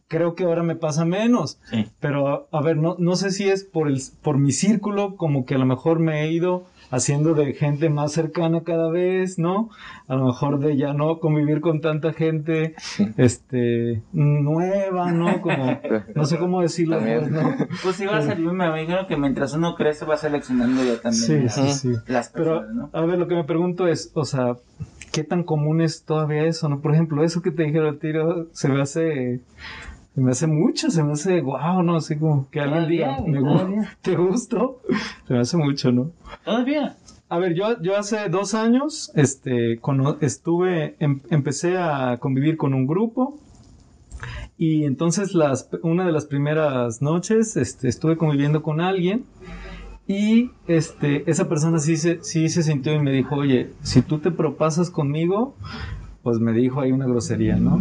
creo 0.09 0.35
que 0.35 0.45
ahora 0.45 0.63
me 0.63 0.77
pasa 0.77 1.05
menos. 1.05 1.59
sí. 1.71 1.87
Pero, 2.01 2.49
a 2.51 2.63
ver, 2.63 2.77
no, 2.77 2.97
no 2.99 3.17
sé 3.17 3.31
si 3.31 3.49
es 3.49 3.65
por, 3.65 3.89
el, 3.89 4.01
por 4.23 4.39
mi 4.39 4.53
círculo, 4.53 5.17
como 5.17 5.47
que 5.47 5.55
a 5.55 5.59
lo 5.59 5.67
mejor 5.67 6.01
me 6.01 6.25
he 6.25 6.33
ido 6.33 6.67
haciendo 6.91 7.35
de 7.35 7.53
gente 7.55 7.89
más 7.91 8.13
cercana 8.13 8.63
cada 8.63 8.91
vez, 8.91 9.39
¿no? 9.39 9.71
A 10.09 10.15
lo 10.15 10.27
mejor 10.27 10.59
de 10.61 10.77
ya 10.77 10.93
no 10.93 11.19
convivir 11.19 11.61
con 11.61 11.81
tanta 11.81 12.13
gente, 12.13 12.75
este, 13.17 14.03
nueva, 14.13 15.11
¿no? 15.13 15.41
Como, 15.41 15.81
no 16.15 16.25
sé 16.25 16.39
cómo 16.39 16.63
decirlo, 16.63 16.97
También. 16.97 17.33
¿no? 17.33 17.55
Pues 17.83 17.97
sí 17.97 18.07
va 18.07 18.19
a 18.19 18.23
ser, 18.23 18.39
yo 18.39 18.53
me 18.53 18.67
imagino 18.67 19.07
que 19.07 19.17
mientras 19.17 19.55
uno 19.55 19.75
crece 19.75 20.05
va 20.05 20.17
seleccionando 20.17 20.83
ya 20.85 21.01
también 21.01 21.25
Sí, 21.25 21.39
las, 21.43 21.55
sí, 21.55 21.73
sí. 21.73 21.95
las 22.07 22.29
Pero, 22.31 22.61
personas, 22.61 22.75
¿no? 22.75 22.91
a 22.93 23.01
ver, 23.05 23.19
lo 23.19 23.29
que 23.29 23.35
me 23.35 23.45
pregunto 23.45 23.87
es, 23.89 24.11
o 24.15 24.25
sea, 24.25 24.57
qué 25.13 25.25
tan 25.25 25.45
común 25.45 25.81
es 25.81 26.05
todavía 26.05 26.45
eso, 26.45 26.69
¿no? 26.69 26.81
Por 26.81 26.93
ejemplo, 26.93 27.25
eso 27.25 27.43
que 27.43 27.51
te 27.51 27.65
dijeron 27.65 27.89
el 27.89 27.99
tiro 27.99 28.47
se 28.53 28.69
me 28.69 28.81
hace 28.81 29.41
se 30.17 30.23
me 30.23 30.31
hace 30.31 30.47
mucho, 30.47 30.91
se 30.91 31.05
me 31.05 31.13
hace 31.13 31.43
wow, 31.43 31.83
no, 31.83 31.97
así 31.97 32.17
como 32.17 32.49
que 32.49 32.59
alguien 32.59 32.89
diga, 32.89 33.19
me 33.27 33.39
te 34.01 34.17
gustó, 34.17 34.81
se 35.29 35.35
me 35.35 35.41
hace 35.41 35.59
mucho, 35.59 35.93
¿no? 35.93 36.11
Todavía. 36.43 36.97
A 37.29 37.39
ver, 37.39 37.53
yo, 37.53 37.83
yo 37.83 37.99
hace 37.99 38.31
dos 38.31 38.55
años, 38.55 39.13
este, 39.15 39.79
estuve, 40.23 40.97
em- 41.01 41.21
empecé 41.29 41.77
a 41.77 42.17
convivir 42.19 42.57
con 42.57 42.73
un 42.73 42.87
grupo 42.87 43.39
y 44.57 44.85
entonces 44.85 45.35
las, 45.35 45.69
una 45.83 46.07
de 46.07 46.13
las 46.13 46.25
primeras 46.25 47.03
noches, 47.03 47.59
este, 47.59 47.89
estuve 47.89 48.17
conviviendo 48.17 48.63
con 48.63 48.81
alguien 48.81 49.27
y, 50.09 50.51
este, 50.67 51.31
esa 51.31 51.47
persona 51.47 51.79
sí 51.79 51.99
se, 51.99 52.25
sí 52.25 52.49
se 52.49 52.63
sintió 52.63 52.95
y 52.95 53.01
me 53.01 53.13
dijo, 53.13 53.35
oye, 53.35 53.71
si 53.83 54.01
tú 54.01 54.19
te 54.19 54.31
propasas 54.31 54.89
conmigo, 54.89 55.55
pues 56.27 56.41
me 56.41 56.53
dijo 56.53 56.81
ahí 56.81 56.91
una 56.91 57.07
grosería, 57.07 57.55
¿no? 57.55 57.81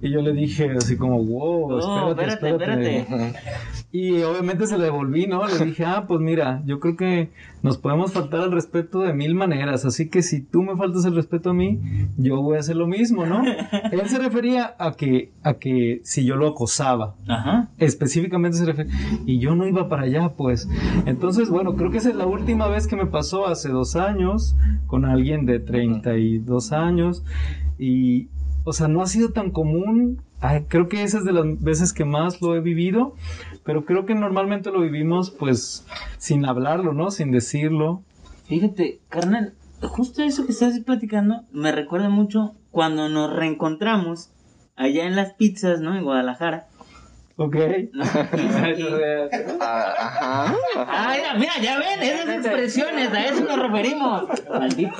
Y 0.00 0.08
yo 0.08 0.22
le 0.22 0.32
dije 0.32 0.70
así 0.70 0.96
como, 0.96 1.20
wow, 1.20 1.80
espérate, 1.80 2.32
espérate, 2.32 2.48
espérate. 2.48 2.98
espérate. 2.98 3.38
Y 3.94 4.22
obviamente 4.22 4.66
se 4.66 4.78
le 4.78 4.84
devolví, 4.84 5.26
¿no? 5.26 5.46
Le 5.46 5.58
dije, 5.66 5.84
ah, 5.84 6.06
pues 6.08 6.18
mira, 6.20 6.62
yo 6.64 6.80
creo 6.80 6.96
que 6.96 7.30
nos 7.62 7.76
podemos 7.76 8.12
faltar 8.12 8.40
al 8.40 8.50
respeto 8.50 9.00
de 9.00 9.12
mil 9.12 9.34
maneras, 9.34 9.84
así 9.84 10.08
que 10.08 10.22
si 10.22 10.40
tú 10.40 10.62
me 10.62 10.74
faltas 10.76 11.04
el 11.04 11.14
respeto 11.14 11.50
a 11.50 11.54
mí, 11.54 11.78
yo 12.16 12.40
voy 12.40 12.56
a 12.56 12.60
hacer 12.60 12.76
lo 12.76 12.86
mismo, 12.86 13.26
¿no? 13.26 13.42
Él 13.92 14.08
se 14.08 14.18
refería 14.18 14.74
a 14.78 14.92
que, 14.92 15.30
a 15.42 15.54
que 15.54 16.00
si 16.04 16.24
yo 16.24 16.36
lo 16.36 16.48
acosaba, 16.48 17.16
Ajá. 17.28 17.68
específicamente 17.76 18.56
se 18.56 18.64
refiere, 18.64 18.90
y 19.26 19.38
yo 19.38 19.54
no 19.54 19.68
iba 19.68 19.90
para 19.90 20.04
allá, 20.04 20.30
pues. 20.30 20.68
Entonces, 21.04 21.50
bueno, 21.50 21.76
creo 21.76 21.90
que 21.90 21.98
esa 21.98 22.08
es 22.08 22.16
la 22.16 22.26
última 22.26 22.68
vez 22.68 22.86
que 22.86 22.96
me 22.96 23.06
pasó 23.06 23.46
hace 23.46 23.68
dos 23.68 23.94
años, 23.94 24.56
con 24.86 25.04
alguien 25.04 25.44
de 25.44 25.60
32 25.60 26.72
años, 26.72 27.24
y, 27.78 28.28
o 28.64 28.72
sea, 28.72 28.88
no 28.88 29.02
ha 29.02 29.06
sido 29.06 29.32
tan 29.32 29.50
común, 29.50 30.22
Ay, 30.42 30.64
creo 30.66 30.88
que 30.88 31.04
esa 31.04 31.18
es 31.18 31.24
de 31.24 31.32
las 31.32 31.62
veces 31.62 31.92
que 31.92 32.04
más 32.04 32.42
lo 32.42 32.56
he 32.56 32.60
vivido, 32.60 33.14
pero 33.64 33.84
creo 33.84 34.06
que 34.06 34.14
normalmente 34.14 34.70
lo 34.70 34.80
vivimos, 34.80 35.30
pues, 35.30 35.86
sin 36.18 36.44
hablarlo, 36.44 36.92
¿no? 36.92 37.10
Sin 37.10 37.30
decirlo. 37.30 38.02
Fíjate, 38.46 39.00
carnal, 39.08 39.54
justo 39.80 40.22
eso 40.22 40.46
que 40.46 40.52
estás 40.52 40.78
platicando 40.80 41.44
me 41.52 41.72
recuerda 41.72 42.08
mucho 42.08 42.54
cuando 42.70 43.08
nos 43.08 43.32
reencontramos 43.32 44.30
allá 44.76 45.04
en 45.06 45.16
las 45.16 45.34
pizzas, 45.34 45.80
¿no? 45.80 45.96
En 45.96 46.04
Guadalajara. 46.04 46.66
Ok. 47.36 47.56
Ah, 49.60 49.94
ajá. 49.98 50.54
Ah, 50.76 51.14
mira, 51.16 51.34
mira, 51.38 51.52
ya 51.62 51.78
ven, 51.78 52.02
esas 52.02 52.28
expresiones, 52.36 53.12
a 53.12 53.24
eso 53.26 53.44
nos 53.44 53.58
referimos. 53.58 54.24
Maldito. 54.50 54.92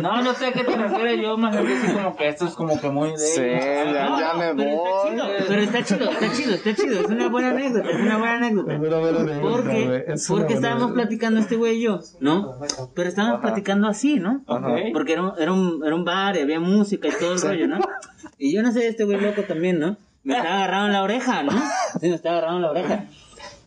No, 0.00 0.22
no 0.22 0.34
sé 0.34 0.46
a 0.46 0.52
qué 0.52 0.64
te 0.64 0.76
refieres. 0.76 1.20
Yo 1.20 1.36
más 1.36 1.52
bien 1.60 1.78
así 1.78 1.92
como 1.92 2.16
que 2.16 2.28
esto 2.28 2.46
es 2.46 2.54
como 2.54 2.80
que 2.80 2.88
muy 2.90 3.10
de. 3.10 3.18
Sí, 3.18 3.42
ya, 3.42 4.08
No, 4.08 4.20
ya 4.20 4.34
me 4.34 4.54
pero 4.54 4.76
voy. 4.76 5.10
Está 5.10 5.10
chido, 5.10 5.26
pero 5.48 5.62
está 5.62 5.84
chido, 5.84 6.10
está 6.10 6.32
chido, 6.32 6.54
está 6.54 6.74
chido. 6.74 7.00
Es 7.00 7.06
una 7.06 7.28
buena 7.28 7.50
anécdota, 7.50 7.90
es 7.90 7.96
una 8.00 8.18
buena 8.18 8.36
anécdota. 8.36 8.72
Es 8.74 8.80
una 8.80 8.98
buena 8.98 9.18
anécdota, 9.20 9.56
Porque, 9.56 10.04
es 10.08 10.26
porque 10.28 10.42
buena 10.42 10.54
estábamos 10.54 10.82
anécdota. 10.84 10.94
platicando 10.94 11.40
este 11.40 11.56
güey 11.56 11.76
y 11.76 11.82
yo, 11.82 12.00
¿no? 12.20 12.58
Pero 12.94 13.08
estábamos 13.08 13.40
platicando 13.40 13.88
así, 13.88 14.18
¿no? 14.18 14.42
Ajá. 14.46 14.74
Porque 14.92 15.12
era 15.12 15.22
un, 15.22 15.32
era, 15.38 15.52
un, 15.52 15.82
era 15.84 15.94
un 15.94 16.04
bar 16.04 16.36
y 16.36 16.40
había 16.40 16.60
música 16.60 17.08
y 17.08 17.12
todo 17.12 17.34
el 17.34 17.40
rollo, 17.40 17.68
¿no? 17.68 17.78
Y 18.38 18.54
yo 18.54 18.62
no 18.62 18.72
sé, 18.72 18.88
este 18.88 19.04
güey 19.04 19.20
loco 19.20 19.42
también, 19.42 19.78
¿no? 19.78 19.96
Me 20.26 20.36
estaba 20.36 20.56
agarrando 20.56 20.86
en 20.88 20.92
la 20.92 21.02
oreja, 21.04 21.42
¿no? 21.44 21.52
Sí, 22.00 22.08
me 22.08 22.14
estaba 22.16 22.38
agarrando 22.38 22.56
en 22.58 22.62
la 22.62 22.70
oreja. 22.70 23.04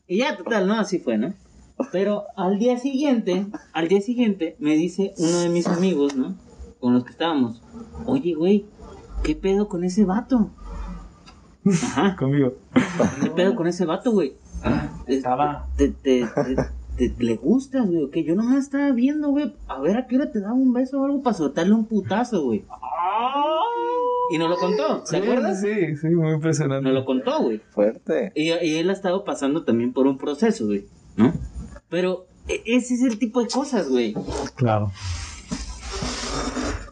Y 0.08 0.18
ya, 0.18 0.36
total, 0.38 0.68
¿no? 0.68 0.76
Así 0.80 1.00
fue, 1.00 1.18
¿no? 1.18 1.34
Pero 1.92 2.26
al 2.36 2.60
día 2.60 2.78
siguiente, 2.78 3.48
al 3.72 3.88
día 3.88 4.02
siguiente, 4.02 4.56
me 4.60 4.76
dice 4.76 5.14
uno 5.18 5.40
de 5.40 5.50
mis 5.50 5.68
amigos, 5.68 6.16
¿no? 6.16 6.36
Con 6.80 6.94
los 6.94 7.06
que 7.06 7.12
estábamos, 7.12 7.62
oye, 8.06 8.34
güey, 8.34 8.66
¿qué 9.24 9.36
pedo 9.36 9.70
con 9.70 9.84
ese 9.86 10.04
vato? 10.04 10.50
Ajá. 11.66 12.16
Conmigo. 12.20 12.54
¿Qué 13.22 13.30
pedo 13.32 13.56
con 13.56 13.68
ese 13.68 13.86
vato, 13.86 14.12
güey? 14.12 14.34
Estaba. 15.08 15.68
Te, 15.78 15.90
te, 15.90 16.26
te, 16.98 17.10
te- 17.10 17.24
le 17.24 17.36
gustas, 17.38 17.88
güey. 17.88 18.10
Que 18.10 18.24
yo 18.26 18.36
nomás 18.36 18.58
estaba 18.66 18.92
viendo, 18.92 19.30
güey. 19.30 19.56
A 19.70 19.80
ver 19.80 19.96
a 19.98 20.08
qué 20.08 20.18
hora 20.18 20.32
te 20.32 20.42
daba 20.42 20.54
un 20.54 20.74
beso 20.74 21.00
o 21.00 21.06
algo 21.06 21.22
para 21.22 21.38
soltarle 21.38 21.74
un 21.74 21.86
putazo, 21.86 22.44
güey. 22.44 22.66
Y 24.32 24.38
nos 24.38 24.50
lo 24.50 24.58
contó, 24.58 25.02
¿te 25.04 25.08
Sí, 25.10 25.16
acuerdas? 25.18 25.62
Sí, 25.62 25.98
sí, 25.98 26.08
muy 26.10 26.34
impresionante. 26.34 26.84
Nos 26.84 26.94
lo 26.94 27.06
contó, 27.06 27.42
güey. 27.44 27.60
Fuerte. 27.72 28.32
Y, 28.36 28.52
y 28.52 28.76
él 28.76 28.90
ha 28.90 28.94
estado 28.94 29.24
pasando 29.24 29.64
también 29.64 29.92
por 29.94 30.06
un 30.08 30.18
proceso, 30.18 30.68
güey. 30.68 30.86
¿No? 31.18 31.34
Pero 31.90 32.28
e- 32.48 32.62
ese 32.66 32.94
es 32.96 33.02
el 33.04 33.18
tipo 33.18 33.42
de 33.42 33.48
cosas, 33.50 33.90
güey. 33.90 34.14
Claro. 34.56 34.92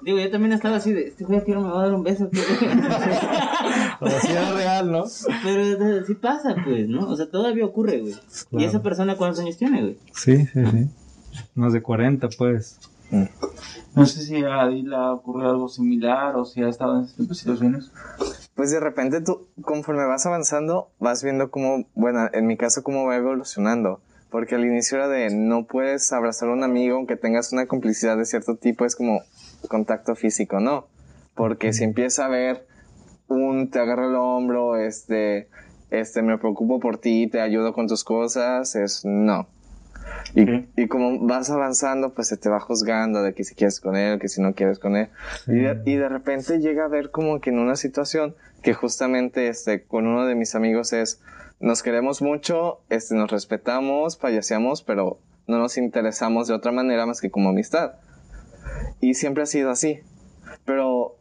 Digo, 0.02 0.20
yo 0.20 0.32
también 0.32 0.54
estaba 0.54 0.78
así 0.78 0.94
de, 0.94 1.08
este 1.10 1.26
güey 1.26 1.40
aquí 1.40 1.52
no 1.52 1.62
me 1.62 1.70
va 1.70 1.80
a 1.82 1.84
dar 1.84 1.94
un 1.94 2.04
beso. 2.04 2.30
¿qué?" 2.32 2.40
Pero 4.00 4.20
sí 4.22 4.32
era 4.32 4.54
real, 4.54 4.92
¿no? 4.92 5.04
Pero 5.44 6.06
sí 6.06 6.16
pasa, 6.16 6.56
pues, 6.64 6.88
¿no? 6.88 7.10
O 7.10 7.16
sea, 7.16 7.30
todavía 7.30 7.66
ocurre, 7.66 8.00
güey. 8.00 8.14
¿Y 8.14 8.46
Claro. 8.50 8.66
esa 8.70 8.82
persona 8.82 9.16
cuántos 9.18 9.42
años 9.42 9.58
tiene, 9.58 9.82
güey? 9.82 9.98
Sí, 10.14 10.38
sí, 10.46 10.66
sí. 10.66 10.88
Más 11.56 11.74
de 11.74 11.82
40, 11.82 12.30
pues. 12.38 12.80
No 13.12 14.06
sé 14.06 14.22
si 14.22 14.44
a 14.44 14.62
Adi 14.62 14.84
le 14.84 14.96
ha 14.96 15.12
ocurrido 15.14 15.50
algo 15.50 15.70
similar 15.70 16.36
o 16.36 16.46
si 16.46 16.62
ha 16.62 16.70
estado 16.70 16.98
en 16.98 17.06
este 17.06 17.18
tipo 17.18 17.30
de 17.30 17.40
situaciones. 17.40 17.92
Pues 18.56 18.72
de 18.72 18.80
repente 18.80 19.22
tú, 19.22 19.48
conforme 19.62 20.06
vas 20.06 20.26
avanzando, 20.26 20.90
vas 21.00 21.24
viendo 21.24 21.50
cómo, 21.50 21.86
bueno, 21.96 22.28
en 22.34 22.48
mi 22.48 22.58
caso, 22.58 22.84
cómo 22.84 23.06
va 23.06 23.16
evolucionando. 23.16 24.02
Porque 24.30 24.56
al 24.56 24.66
inicio 24.66 24.98
era 24.98 25.08
de 25.08 25.30
no 25.30 25.66
puedes 25.66 26.12
abrazar 26.12 26.50
a 26.50 26.54
un 26.54 26.64
amigo 26.64 26.98
aunque 26.98 27.16
tengas 27.16 27.54
una 27.54 27.66
complicidad 27.66 28.18
de 28.18 28.26
cierto 28.26 28.56
tipo, 28.56 28.86
es 28.86 28.96
como 28.96 29.22
contacto 29.70 30.16
físico, 30.16 30.60
¿no? 30.60 30.88
Porque 31.34 31.72
si 31.72 31.84
empieza 31.84 32.26
a 32.26 32.30
ver 32.30 32.68
un 33.28 33.70
te 33.70 33.80
agarra 33.80 34.08
el 34.08 34.16
hombro, 34.16 34.76
este, 34.76 35.50
este, 35.90 36.22
me 36.22 36.38
preocupo 36.38 36.80
por 36.80 36.98
ti, 36.98 37.28
te 37.28 37.42
ayudo 37.42 37.74
con 37.74 37.88
tus 37.88 38.04
cosas, 38.04 38.76
es 38.76 39.06
no. 39.06 39.48
Y, 40.34 40.88
como 40.88 41.26
vas 41.26 41.50
avanzando, 41.50 42.14
pues 42.14 42.28
se 42.28 42.38
te 42.38 42.50
va 42.50 42.60
juzgando 42.60 43.24
de 43.24 43.34
que 43.34 43.44
si 43.44 43.56
quieres 43.56 43.80
con 43.80 43.96
él, 43.96 44.20
que 44.20 44.28
si 44.28 44.42
no 44.42 44.54
quieres 44.54 44.80
con 44.80 44.96
él. 44.96 45.10
Y, 45.48 45.60
de, 45.60 45.82
y 45.86 45.96
de 45.96 46.10
repente 46.10 46.60
llega 46.60 46.86
a 46.86 46.88
ver 46.88 47.12
como 47.12 47.40
que 47.40 47.50
en 47.50 47.60
una 47.60 47.76
situación 47.76 48.36
que 48.62 48.74
justamente 48.74 49.48
este, 49.48 49.84
con 49.84 50.08
uno 50.08 50.26
de 50.26 50.36
mis 50.36 50.54
amigos 50.56 50.94
es, 50.94 51.22
nos 51.60 51.82
queremos 51.82 52.22
mucho, 52.22 52.82
este, 52.90 53.16
nos 53.16 53.32
respetamos, 53.32 54.18
payaseamos, 54.18 54.84
pero 54.84 55.20
no 55.48 55.58
nos 55.58 55.78
interesamos 55.78 56.48
de 56.48 56.54
otra 56.54 56.72
manera 56.72 57.06
más 57.06 57.22
que 57.22 57.32
como 57.32 57.50
amistad. 57.50 57.94
Y 59.00 59.14
siempre 59.16 59.44
ha 59.44 59.48
sido 59.48 59.72
así. 59.72 60.02
Pero 60.66 61.18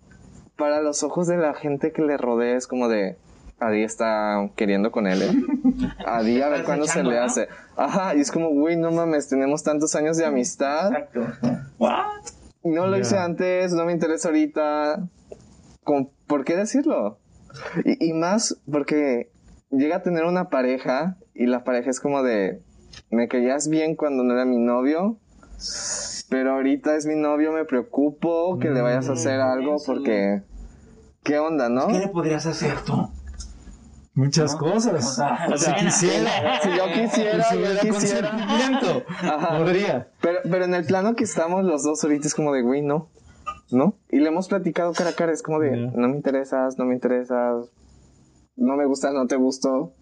para 0.57 0.81
los 0.83 1.03
ojos 1.03 1.27
de 1.27 1.37
la 1.37 1.55
gente 1.55 1.93
que 1.93 2.03
le 2.03 2.17
rodea 2.17 2.57
es 2.57 2.67
como 2.67 2.89
de, 2.89 3.17
Adi 3.59 3.83
está 3.83 4.51
queriendo 4.55 4.91
con 4.91 5.07
él, 5.07 5.23
¿eh? 5.23 5.33
Adi 6.07 6.43
a 6.43 6.49
ver 6.49 6.65
cuándo 6.65 6.87
se 6.87 7.03
le 7.03 7.17
¿no? 7.17 7.23
hace. 7.23 7.49
Ajá, 7.77 8.15
y 8.15 8.21
es 8.21 8.31
como, 8.31 8.51
güey, 8.51 8.77
no 8.77 8.91
mames, 8.91 9.29
tenemos 9.29 9.63
tantos 9.63 9.95
años 9.95 10.17
de 10.17 10.27
amistad. 10.27 10.93
Exacto. 10.93 11.27
¿What? 11.79 12.23
No 12.65 12.87
lo 12.87 12.99
hice 12.99 13.17
antes, 13.17 13.73
no 13.73 13.85
me 13.85 13.93
interesa 13.93 14.29
ahorita. 14.29 15.09
¿Por 16.27 16.45
qué 16.45 16.57
decirlo? 16.57 17.19
Y, 17.85 18.09
y 18.09 18.13
más 18.13 18.59
porque 18.71 19.31
llega 19.71 19.97
a 19.97 20.03
tener 20.03 20.25
una 20.25 20.51
pareja 20.51 21.17
y 21.35 21.47
la 21.47 21.65
pareja 21.65 21.91
es 21.91 22.01
como 22.01 22.23
de, 22.23 22.61
me 23.11 23.29
querías 23.29 23.69
bien 23.69 23.95
cuando 23.95 24.25
no 24.25 24.35
era 24.35 24.45
mi 24.45 24.59
novio, 24.59 25.19
pero 26.29 26.53
ahorita 26.53 26.97
es 26.97 27.07
mi 27.07 27.15
novio, 27.15 27.53
me 27.53 27.65
preocupo 27.65 28.59
que 28.59 28.71
le 28.71 28.81
vayas 28.81 29.09
a 29.09 29.13
hacer 29.13 29.41
algo 29.41 29.77
eso. 29.77 29.85
porque, 29.87 30.43
¿qué 31.23 31.39
onda, 31.39 31.69
no? 31.69 31.87
¿Qué 31.89 31.99
le 32.01 32.09
podrías 32.09 32.47
hacer 32.47 32.81
tú? 32.85 33.09
Muchas 34.17 34.55
¿No? 34.55 34.59
cosas. 34.59 35.07
O 35.07 35.15
sea, 35.15 35.47
O 35.53 35.57
si 35.59 35.73
quisiera. 35.75 36.61
Si 36.63 36.69
yo 36.71 36.85
quisiera, 36.93 37.45
si 37.45 37.59
yo 37.59 37.81
quisiera. 37.93 38.37
podría. 39.59 40.09
Pero, 40.23 40.39
pero 40.51 40.65
en 40.65 40.75
el 40.75 40.87
plano 40.87 41.15
que 41.15 41.25
estamos 41.25 41.65
los 41.65 41.85
dos 41.85 42.03
ahorita 42.03 42.27
es 42.27 42.35
como 42.35 42.53
de, 42.53 42.63
güey, 42.63 42.81
no. 42.83 43.09
¿No? 43.71 43.95
Y 44.11 44.21
le 44.21 44.29
hemos 44.29 44.49
platicado 44.49 44.93
cara 44.95 45.11
a 45.11 45.13
cara, 45.13 45.33
es 45.33 45.43
como 45.43 45.61
de, 45.61 45.71
no 45.95 46.09
me 46.09 46.17
interesas, 46.17 46.79
no 46.79 46.87
me 46.87 46.95
interesas, 46.95 47.69
no 48.57 48.77
me 48.77 48.87
gustas, 48.87 49.13
no 49.13 49.27
te 49.27 49.37
gusto. 49.37 49.93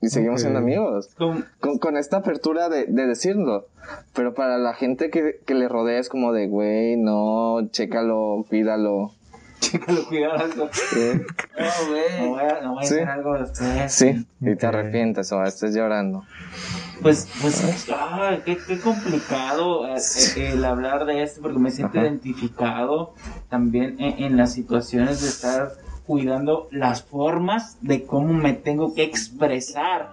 Y 0.00 0.08
seguimos 0.10 0.42
siendo 0.42 0.60
amigos. 0.60 1.08
Con, 1.16 1.78
con 1.80 1.96
esta 1.96 2.18
apertura 2.18 2.68
de, 2.68 2.84
de 2.86 3.06
decirlo. 3.06 3.66
Pero 4.14 4.34
para 4.34 4.56
la 4.58 4.72
gente 4.74 5.10
que, 5.10 5.40
que 5.44 5.54
le 5.54 5.68
rodea 5.68 5.98
es 5.98 6.08
como 6.08 6.32
de, 6.32 6.46
güey, 6.46 6.96
no, 6.96 7.66
chécalo, 7.70 8.44
cuídalo. 8.48 9.14
Chécalo, 9.70 10.04
cuidado. 10.06 10.46
No, 10.56 10.68
Sí, 10.72 11.12
No, 11.58 11.88
güey. 11.88 12.28
voy 12.28 12.40
a, 12.42 12.60
no 12.62 12.74
voy 12.74 12.84
a 12.84 12.86
Sí. 12.86 12.94
hacer 12.94 13.08
algo 13.08 13.34
después. 13.38 13.92
sí. 13.92 14.26
y 14.40 14.56
te 14.56 14.66
arrepientes 14.66 15.30
o 15.32 15.42
estés 15.42 15.74
llorando. 15.74 16.24
Pues, 17.02 17.28
Pues, 17.40 17.86
ay, 17.92 18.42
qué, 18.44 18.58
qué 18.66 18.80
complicado 18.80 19.86
eh, 19.86 19.96
eh, 20.36 20.50
el 20.54 20.64
hablar 20.64 21.04
de 21.06 21.22
esto 21.22 21.40
porque 21.42 21.58
me 21.58 21.70
siento 21.70 21.98
Ajá. 21.98 22.06
identificado 22.08 23.14
también 23.48 23.96
en, 24.00 24.22
en 24.24 24.36
las 24.36 24.52
situaciones 24.52 25.20
de 25.22 25.28
estar 25.28 25.72
cuidando 26.06 26.68
las 26.72 27.02
formas 27.04 27.76
de 27.82 28.04
cómo 28.04 28.32
me 28.32 28.52
tengo 28.54 28.94
que 28.94 29.04
expresar 29.04 30.10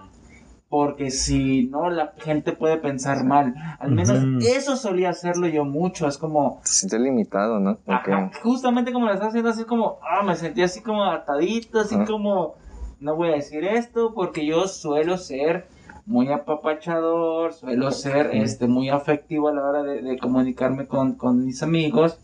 porque 0.76 1.10
si 1.10 1.68
no 1.68 1.90
la 1.90 2.12
gente 2.18 2.52
puede 2.52 2.76
pensar 2.76 3.24
mal. 3.24 3.56
Al 3.80 3.92
menos 3.92 4.44
eso 4.46 4.76
solía 4.76 5.12
hacerlo 5.12 5.48
yo 5.48 5.64
mucho, 5.64 6.06
es 6.06 6.18
como 6.18 6.60
Te 6.64 6.70
sientes 6.70 7.00
limitado, 7.00 7.62
¿no? 7.62 7.78
Porque 7.78 8.12
Ajá, 8.12 8.32
justamente 8.44 8.92
como 8.92 9.06
lo 9.06 9.14
estás 9.14 9.30
haciendo 9.30 9.52
así 9.52 9.64
como, 9.64 10.00
ah, 10.02 10.22
me 10.22 10.36
sentí 10.36 10.64
así 10.64 10.82
como 10.82 11.06
atadito, 11.06 11.80
así 11.80 11.96
como, 12.04 12.56
no 13.00 13.16
voy 13.16 13.30
a 13.30 13.36
decir 13.36 13.64
esto 13.64 14.14
porque 14.14 14.46
yo 14.46 14.68
suelo 14.68 15.18
ser 15.18 15.66
muy 16.06 16.28
apapachador, 16.28 17.54
suelo 17.54 17.90
ser 17.92 18.32
este 18.34 18.68
muy 18.68 18.90
afectivo 18.90 19.48
a 19.48 19.54
la 19.54 19.64
hora 19.64 19.82
de, 19.82 20.02
de 20.02 20.18
comunicarme 20.18 20.88
con, 20.88 21.14
con 21.14 21.46
mis 21.46 21.64
amigos 21.64 22.20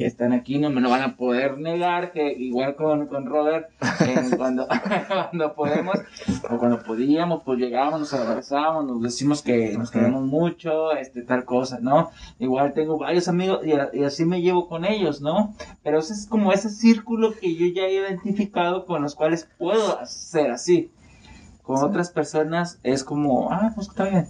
que 0.00 0.06
están 0.06 0.32
aquí, 0.32 0.58
no 0.58 0.70
me 0.70 0.80
lo 0.80 0.88
van 0.88 1.02
a 1.02 1.14
poder 1.14 1.58
negar, 1.58 2.12
que 2.12 2.32
igual 2.32 2.74
con, 2.74 3.06
con 3.06 3.26
Robert, 3.26 3.68
eh, 4.00 4.30
cuando, 4.38 4.66
cuando 5.08 5.52
podemos, 5.52 5.94
o 6.48 6.56
cuando 6.56 6.82
podíamos, 6.82 7.42
pues 7.44 7.58
llegábamos, 7.58 8.00
nos 8.00 8.14
abrazábamos, 8.14 8.86
nos 8.86 9.02
decimos 9.02 9.42
que 9.42 9.76
nos 9.76 9.90
queremos 9.90 10.22
mucho, 10.24 10.92
este, 10.92 11.20
tal 11.20 11.44
cosa, 11.44 11.80
¿no? 11.82 12.12
Igual 12.38 12.72
tengo 12.72 12.96
varios 12.96 13.28
amigos 13.28 13.60
y, 13.62 14.02
así 14.02 14.24
me 14.24 14.40
llevo 14.40 14.68
con 14.68 14.86
ellos, 14.86 15.20
¿no? 15.20 15.54
Pero 15.82 15.98
ese 15.98 16.14
es 16.14 16.26
como 16.26 16.50
ese 16.50 16.70
círculo 16.70 17.34
que 17.38 17.54
yo 17.54 17.66
ya 17.66 17.82
he 17.82 17.92
identificado 17.92 18.86
con 18.86 19.02
los 19.02 19.14
cuales 19.14 19.50
puedo 19.58 19.98
ser 20.06 20.50
así. 20.50 20.90
Con 21.62 21.84
otras 21.84 22.10
personas 22.10 22.80
es 22.84 23.04
como, 23.04 23.52
ah, 23.52 23.72
pues 23.74 23.88
está 23.88 24.04
bien, 24.04 24.26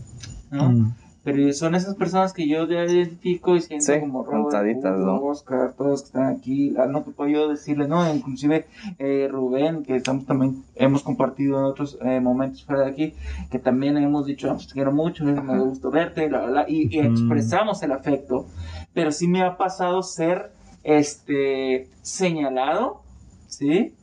¿no? 0.51 0.69
Mm. 0.69 0.95
Pero 1.23 1.53
son 1.53 1.75
esas 1.75 1.97
personas 1.97 2.33
que 2.33 2.49
yo 2.49 2.67
ya 2.67 2.83
identifico 2.85 3.55
y 3.55 3.61
siento 3.61 3.93
Sí, 3.93 4.01
como 4.01 4.25
Robert, 4.25 4.79
¿no? 4.83 5.17
Oscar, 5.23 5.75
todos 5.77 6.01
que 6.01 6.07
están 6.07 6.27
aquí, 6.35 6.75
ah, 6.79 6.87
no 6.87 7.05
que 7.05 7.11
puedo 7.11 7.29
yo 7.31 7.49
decirle, 7.49 7.87
no, 7.89 8.11
inclusive 8.13 8.67
eh, 8.99 9.29
Rubén, 9.31 9.83
que 9.83 9.97
estamos 9.97 10.25
también 10.25 10.65
hemos 10.77 11.03
compartido 11.03 11.59
en 11.59 11.65
otros 11.67 11.99
eh, 12.03 12.21
momentos 12.21 12.65
fuera 12.65 12.85
de 12.85 12.91
aquí, 12.91 13.15
que 13.51 13.59
también 13.59 13.99
hemos 13.99 14.25
dicho, 14.25 14.51
"Ah, 14.51 14.55
pues, 14.55 14.69
te 14.69 14.73
quiero 14.73 14.93
mucho, 14.93 15.25
me 15.25 15.59
gusta 15.59 15.91
verte, 15.91 16.27
bla, 16.29 16.39
bla, 16.41 16.51
bla, 16.51 16.65
y, 16.69 16.89
y 16.91 17.03
Mm. 17.03 17.13
expresamos 17.13 17.83
el 17.83 17.93
afecto. 17.93 18.47
Pero 18.95 19.13
sí 19.13 19.29
me 19.29 19.43
ha 19.43 19.57
pasado 19.59 20.03
ser 20.03 20.53
este 20.83 21.87
señalado, 22.03 23.03
¿sí? 23.47 23.95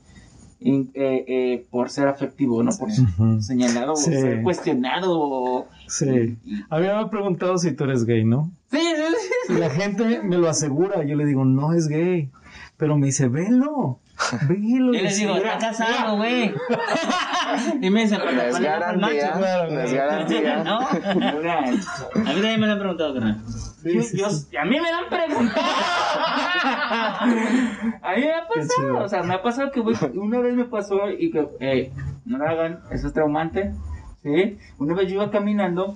In- 0.60 0.90
eh, 0.96 1.24
eh, 1.28 1.66
por 1.70 1.90
ser 1.90 2.08
afectivo, 2.08 2.64
no 2.64 2.72
por 2.78 2.92
ser 2.92 3.06
Ujú. 3.06 3.42
señalado 3.42 3.96
Sí. 3.96 4.10
o 4.16 4.20
ser 4.20 4.42
cuestionado. 4.42 5.20
o- 5.20 5.68
Sí. 5.88 6.38
A 6.70 6.78
mí 6.80 6.86
me 6.86 6.90
han 6.92 7.10
preguntado 7.10 7.58
si 7.58 7.72
tú 7.74 7.84
eres 7.84 8.06
gay, 8.06 8.24
¿no? 8.26 8.50
Sí, 8.72 8.80
la 9.50 9.70
gente 9.70 10.22
me 10.24 10.38
lo 10.38 10.50
asegura. 10.50 11.04
Yo 11.04 11.16
le 11.16 11.26
digo, 11.26 11.46
no 11.46 11.74
es 11.74 11.88
gay. 11.88 12.30
Pero 12.78 12.98
me 12.98 13.08
dice, 13.08 13.28
velo. 13.28 14.00
Velo. 14.50 14.94
Yo 14.94 15.02
les 15.04 15.18
digo, 15.18 15.36
está 15.36 15.58
casado, 15.60 16.18
güey. 16.18 16.52
y 17.82 17.90
me 17.90 18.02
dicen, 18.02 18.18
no 18.18 18.24
¿cuál 18.26 18.40
es 18.40 18.56
es 18.56 18.60
garantía, 18.62 19.26
macho? 19.28 19.38
Claro, 19.38 19.72
no 19.72 19.80
es 19.80 19.86
güey. 19.92 19.96
garantía. 19.98 20.64
No, 20.64 20.80
a 20.80 20.94
mí 20.94 22.42
también 22.42 22.60
me 22.60 22.66
lo 22.68 22.74
han 22.74 22.80
preguntado, 22.80 23.14
carnal. 23.14 23.42
Yo- 23.84 24.02
yo- 24.18 24.60
a 24.60 24.66
mí 24.66 24.80
me 24.80 24.90
han 24.90 25.08
preguntado. 25.10 25.68
a 28.02 28.16
mí 28.16 28.22
me 28.22 28.34
ha 28.34 28.48
pasado. 28.48 29.04
O 29.04 29.10
sea, 29.10 29.24
me 29.24 29.34
ha 29.36 29.42
pasado 29.42 29.72
que 29.72 29.80
voy- 29.82 29.96
una 30.16 30.40
vez 30.40 30.56
me 30.56 30.66
pasó 30.66 31.10
y 31.10 31.32
que, 31.32 31.48
eh, 31.60 31.92
no 32.26 32.38
lo 32.38 32.48
hagan, 32.48 32.80
eso 32.92 33.08
es 33.08 33.14
traumante. 33.14 33.74
¿sí? 34.24 34.58
Una 34.80 34.94
vez 34.94 35.08
yo 35.08 35.16
iba 35.16 35.32
caminando, 35.32 35.96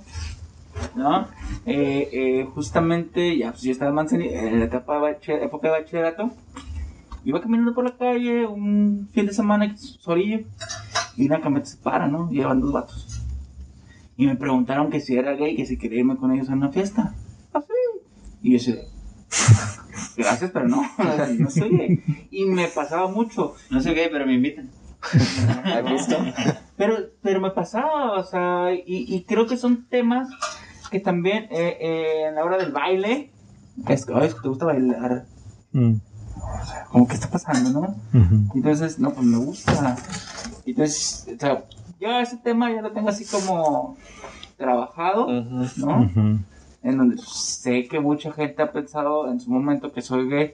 ¿no? 0.95 1.27
Eh, 1.65 2.07
eh, 2.13 2.47
justamente, 2.53 3.37
ya, 3.37 3.51
pues 3.51 3.63
yo 3.63 3.71
estaba 3.71 3.89
en 3.89 3.95
Manzanillo, 3.95 4.31
en 4.31 4.59
la 4.59 4.65
etapa 4.65 4.99
de 5.01 5.17
época 5.43 5.67
de 5.67 5.79
bachillerato. 5.81 6.31
Iba 7.25 7.41
caminando 7.41 7.73
por 7.73 7.83
la 7.83 7.91
calle 7.97 8.45
un 8.45 9.09
fin 9.11 9.25
de 9.25 9.33
semana, 9.33 9.75
Sorillo, 9.77 10.39
y 11.17 11.25
una 11.27 11.41
camioneta 11.41 11.69
se 11.71 11.77
para, 11.77 12.07
¿no? 12.07 12.29
Llevan 12.31 12.61
dos 12.61 12.71
vatos. 12.71 13.21
Y 14.17 14.25
me 14.27 14.35
preguntaron 14.35 14.89
que 14.89 14.99
si 15.01 15.15
era 15.17 15.33
gay, 15.33 15.55
que 15.55 15.65
si 15.65 15.77
quería 15.77 15.99
irme 15.99 16.15
con 16.15 16.31
ellos 16.31 16.49
a 16.49 16.53
una 16.53 16.69
fiesta. 16.69 17.13
Así. 17.53 17.67
Y 18.41 18.51
yo 18.51 18.57
decía, 18.57 18.75
gracias, 20.17 20.51
pero 20.51 20.67
no, 20.67 20.81
no 21.39 21.49
soy 21.49 21.69
gay. 21.77 22.27
Y 22.31 22.45
me 22.45 22.67
pasaba 22.67 23.07
mucho. 23.09 23.55
No 23.69 23.81
soy 23.81 23.93
gay, 23.95 24.09
pero 24.11 24.25
me 24.25 24.33
invitan. 24.33 24.69
Pero, 26.77 26.95
pero 27.21 27.41
me 27.41 27.51
pasaba, 27.51 28.13
o 28.19 28.23
sea, 28.23 28.73
y, 28.73 29.05
y 29.15 29.23
creo 29.23 29.45
que 29.47 29.57
son 29.57 29.85
temas 29.87 30.27
que 30.89 30.99
también 30.99 31.43
eh, 31.51 31.77
eh, 31.79 32.25
en 32.29 32.35
la 32.35 32.43
hora 32.43 32.57
del 32.57 32.71
baile, 32.71 33.31
es 33.87 34.05
que, 34.05 34.13
"Ay, 34.15 34.27
es 34.27 34.35
que 34.35 34.41
te 34.41 34.47
gusta 34.49 34.65
bailar, 34.65 35.25
Mm. 35.73 35.95
como 36.91 37.07
que 37.07 37.13
está 37.13 37.29
pasando, 37.29 37.69
¿no? 37.81 37.95
Entonces, 38.55 38.99
no, 38.99 39.11
pues 39.13 39.25
me 39.25 39.37
gusta. 39.37 39.95
Entonces, 40.65 41.27
o 41.35 41.39
sea, 41.39 41.63
yo 41.99 42.19
ese 42.19 42.37
tema 42.37 42.71
ya 42.73 42.81
lo 42.81 42.91
tengo 42.91 43.09
así 43.09 43.25
como 43.25 43.95
trabajado, 44.57 45.27
¿no? 45.77 46.01
Ujú. 46.01 46.39
En 46.83 46.97
donde 46.97 47.17
sé 47.17 47.87
que 47.87 47.99
mucha 47.99 48.31
gente 48.31 48.61
ha 48.61 48.71
pensado 48.71 49.29
en 49.31 49.39
su 49.39 49.51
momento 49.51 49.91
que 49.91 50.01
soy 50.01 50.27
gay, 50.29 50.53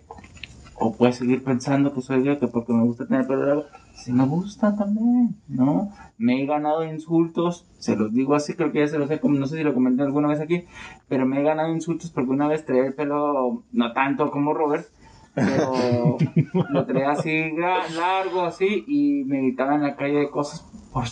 o 0.76 0.94
puede 0.94 1.14
seguir 1.14 1.44
pensando 1.44 1.94
que 1.94 2.02
soy 2.02 2.24
gay, 2.24 2.38
que 2.38 2.48
porque 2.48 2.74
me 2.74 2.84
gusta 2.84 3.08
tener 3.08 3.26
pelo 3.28 3.46
largo. 3.46 3.66
Sí 3.96 4.12
me 4.12 4.26
gusta 4.26 4.76
también, 4.76 5.36
¿no? 5.48 5.92
Me 6.18 6.42
he 6.42 6.46
ganado 6.46 6.86
insultos, 6.86 7.66
se 7.80 7.96
los 7.96 8.14
digo 8.14 8.36
así, 8.36 8.54
creo 8.54 8.72
que 8.72 8.80
ya 8.80 8.88
se 8.88 9.00
los 9.00 9.10
he, 9.10 9.20
no 9.24 9.48
sé 9.48 9.58
si 9.58 9.64
lo 9.64 9.74
comenté 9.74 10.04
alguna 10.04 10.28
vez 10.28 10.40
aquí, 10.40 10.66
pero 11.08 11.26
me 11.26 11.40
he 11.40 11.44
ganado 11.44 11.74
insultos 11.74 12.12
porque 12.12 12.30
una 12.30 12.48
vez 12.48 12.66
traía 12.66 12.86
el 12.86 12.94
pelo, 12.94 13.64
no 13.72 13.94
tanto 13.94 14.30
como 14.30 14.54
Robert, 14.54 14.88
pero 15.34 16.18
lo 16.70 16.86
traía 16.86 17.12
así 17.12 17.52
largo, 17.56 18.44
así, 18.44 18.84
y 18.88 19.24
me 19.26 19.38
gritaban 19.40 19.76
en 19.76 19.88
la 19.88 19.96
calle 19.96 20.20
de 20.20 20.30
cosas 20.30 20.66
por, 20.94 21.06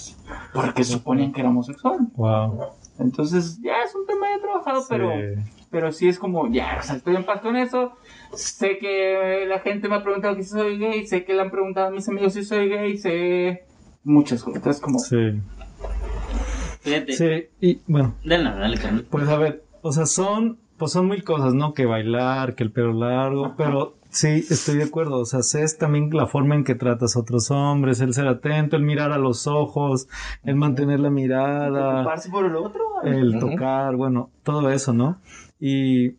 porque 0.53 0.83
suponían 0.83 1.31
que 1.31 1.41
era 1.41 1.49
homosexual. 1.49 2.07
Wow. 2.15 2.59
Entonces, 2.99 3.59
ya 3.61 3.83
es 3.83 3.93
un 3.95 4.05
tema 4.05 4.27
ya 4.35 4.41
trabajado, 4.41 4.83
pero 4.89 5.09
Sí. 5.11 5.41
pero 5.69 5.91
sí 5.91 6.07
es 6.07 6.17
como, 6.17 6.49
ya, 6.51 6.77
o 6.79 6.83
sea, 6.83 6.95
estoy 6.95 7.15
en 7.15 7.25
paz 7.25 7.41
con 7.41 7.55
eso. 7.57 7.91
Sé 8.33 8.77
que 8.77 9.45
la 9.47 9.59
gente 9.59 9.89
me 9.89 9.95
ha 9.95 10.03
preguntado 10.03 10.35
que 10.35 10.43
si 10.43 10.49
soy 10.49 10.77
gay, 10.77 11.05
sé 11.05 11.25
que 11.25 11.33
le 11.33 11.41
han 11.41 11.51
preguntado 11.51 11.87
a 11.87 11.91
mis 11.91 12.07
amigos 12.07 12.33
si 12.33 12.43
soy 12.45 12.69
gay, 12.69 12.97
sé 12.97 13.63
muchas 14.03 14.41
cosas. 14.43 14.57
Entonces, 14.57 14.81
como, 14.81 14.99
Sí. 14.99 15.17
Fíjate. 16.81 17.13
Sí. 17.13 17.47
Y 17.59 17.81
bueno, 17.87 18.13
Dale, 18.23 18.43
nada, 18.43 18.59
dale. 18.61 18.77
Pues 19.09 19.27
a 19.27 19.37
ver, 19.37 19.63
o 19.81 19.91
sea, 19.91 20.05
son, 20.05 20.59
pues 20.77 20.91
son 20.91 21.07
mil 21.09 21.23
cosas, 21.23 21.53
¿no? 21.53 21.73
Que 21.73 21.85
bailar, 21.85 22.55
que 22.55 22.63
el 22.63 22.71
pelo 22.71 22.93
largo, 22.93 23.55
pero 23.57 23.95
sí, 24.15 24.45
estoy 24.49 24.77
de 24.77 24.85
acuerdo. 24.85 25.19
O 25.19 25.25
sea, 25.25 25.43
sé 25.43 25.63
es 25.63 25.77
también 25.77 26.09
la 26.11 26.27
forma 26.27 26.55
en 26.55 26.63
que 26.63 26.75
tratas 26.75 27.15
a 27.15 27.19
otros 27.19 27.51
hombres, 27.51 27.99
el 28.01 28.13
ser 28.13 28.27
atento, 28.27 28.75
el 28.75 28.83
mirar 28.83 29.11
a 29.11 29.17
los 29.17 29.45
ojos, 29.47 30.07
el 30.43 30.55
mantener 30.55 30.99
la 30.99 31.09
mirada, 31.09 31.89
preocuparse 31.89 32.29
por 32.29 32.45
el 32.45 32.55
otro. 32.55 32.81
el 33.03 33.39
tocar, 33.39 33.95
bueno, 33.95 34.29
todo 34.43 34.69
eso, 34.71 34.93
¿no? 34.93 35.19
Y 35.59 36.15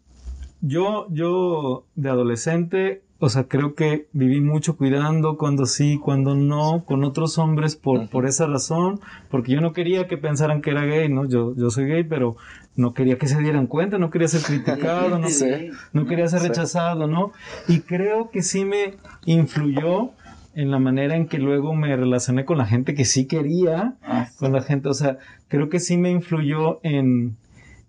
yo, 0.61 1.07
yo 1.11 1.85
de 1.95 2.11
adolescente, 2.11 3.03
o 3.19 3.29
sea, 3.29 3.45
creo 3.45 3.75
que 3.75 4.09
viví 4.13 4.41
mucho 4.41 4.77
cuidando 4.77 5.39
cuando 5.39 5.65
sí, 5.65 5.99
cuando 5.99 6.35
no, 6.35 6.85
con 6.85 7.03
otros 7.03 7.39
hombres 7.39 7.77
por, 7.77 8.09
por 8.11 8.27
esa 8.27 8.47
razón, 8.47 9.01
porque 9.31 9.53
yo 9.53 9.61
no 9.61 9.73
quería 9.73 10.07
que 10.07 10.19
pensaran 10.19 10.61
que 10.61 10.71
era 10.71 10.85
gay, 10.85 11.09
¿no? 11.09 11.27
Yo, 11.27 11.55
yo 11.57 11.71
soy 11.71 11.87
gay, 11.87 12.05
pero 12.05 12.37
no 12.77 12.93
quería 12.95 13.19
que 13.19 13.27
se 13.27 13.41
dieran 13.41 13.67
cuenta, 13.67 13.99
no 13.99 14.11
quería 14.11 14.29
ser 14.29 14.43
criticado, 14.43 15.19
no, 15.19 15.29
Sí. 15.29 15.71
no 15.93 16.07
quería 16.07 16.29
ser 16.29 16.43
rechazado, 16.43 17.07
¿no? 17.07 17.33
Y 17.69 17.81
creo 17.81 18.31
que 18.31 18.43
sí 18.43 18.65
me 18.65 18.95
influyó 19.25 20.11
en 20.55 20.71
la 20.71 20.79
manera 20.79 21.17
en 21.17 21.27
que 21.27 21.39
luego 21.39 21.75
me 21.75 21.95
relacioné 21.97 22.45
con 22.45 22.57
la 22.59 22.67
gente 22.67 22.95
que 22.95 23.05
sí 23.05 23.27
quería 23.27 23.95
Ah, 24.03 24.29
con 24.39 24.53
la 24.53 24.62
gente, 24.62 24.89
o 24.89 24.95
sea, 24.95 25.19
creo 25.49 25.69
que 25.69 25.81
sí 25.81 25.97
me 25.99 26.11
influyó 26.11 26.81
en, 26.83 27.37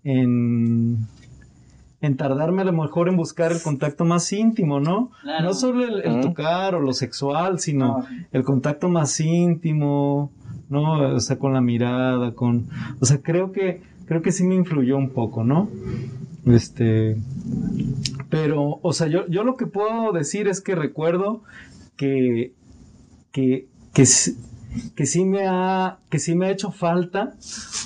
en, 0.04 0.98
en 2.00 2.16
tardarme 2.16 2.62
a 2.62 2.64
lo 2.66 2.72
mejor 2.72 3.08
en 3.08 3.16
buscar 3.16 3.52
el 3.52 3.60
contacto 3.62 4.04
más 4.04 4.32
íntimo, 4.32 4.80
¿no? 4.80 5.10
Claro. 5.22 5.44
No 5.46 5.54
solo 5.54 5.84
el, 5.84 6.20
tocar 6.20 6.74
o 6.74 6.80
lo 6.80 6.92
sexual, 6.92 7.58
sino 7.58 7.98
No. 7.98 8.06
el 8.32 8.42
contacto 8.44 8.88
más 8.88 9.18
íntimo, 9.20 10.30
¿no? 10.68 11.14
O 11.14 11.20
sea, 11.20 11.38
con 11.38 11.54
la 11.54 11.60
mirada, 11.60 12.34
con, 12.34 12.68
o 13.00 13.04
sea, 13.04 13.18
creo 13.22 13.50
que, 13.52 13.80
creo 14.08 14.22
que 14.22 14.32
sí 14.32 14.44
me 14.44 14.54
influyó 14.54 14.96
un 14.96 15.10
poco, 15.10 15.44
¿no? 15.44 15.68
Este, 16.46 17.16
pero, 18.30 18.80
o 18.82 18.92
sea, 18.94 19.06
yo, 19.06 19.26
yo 19.28 19.44
lo 19.44 19.56
que 19.56 19.66
puedo 19.66 20.12
decir 20.12 20.48
es 20.48 20.62
que 20.62 20.74
recuerdo 20.74 21.42
que, 21.96 22.52
que, 23.32 23.66
que, 23.92 24.06
que 24.94 25.06
sí 25.06 25.24
me 25.24 25.46
ha, 25.46 25.98
que 26.10 26.18
sí 26.18 26.34
me 26.34 26.46
ha 26.46 26.50
hecho 26.50 26.70
falta, 26.70 27.34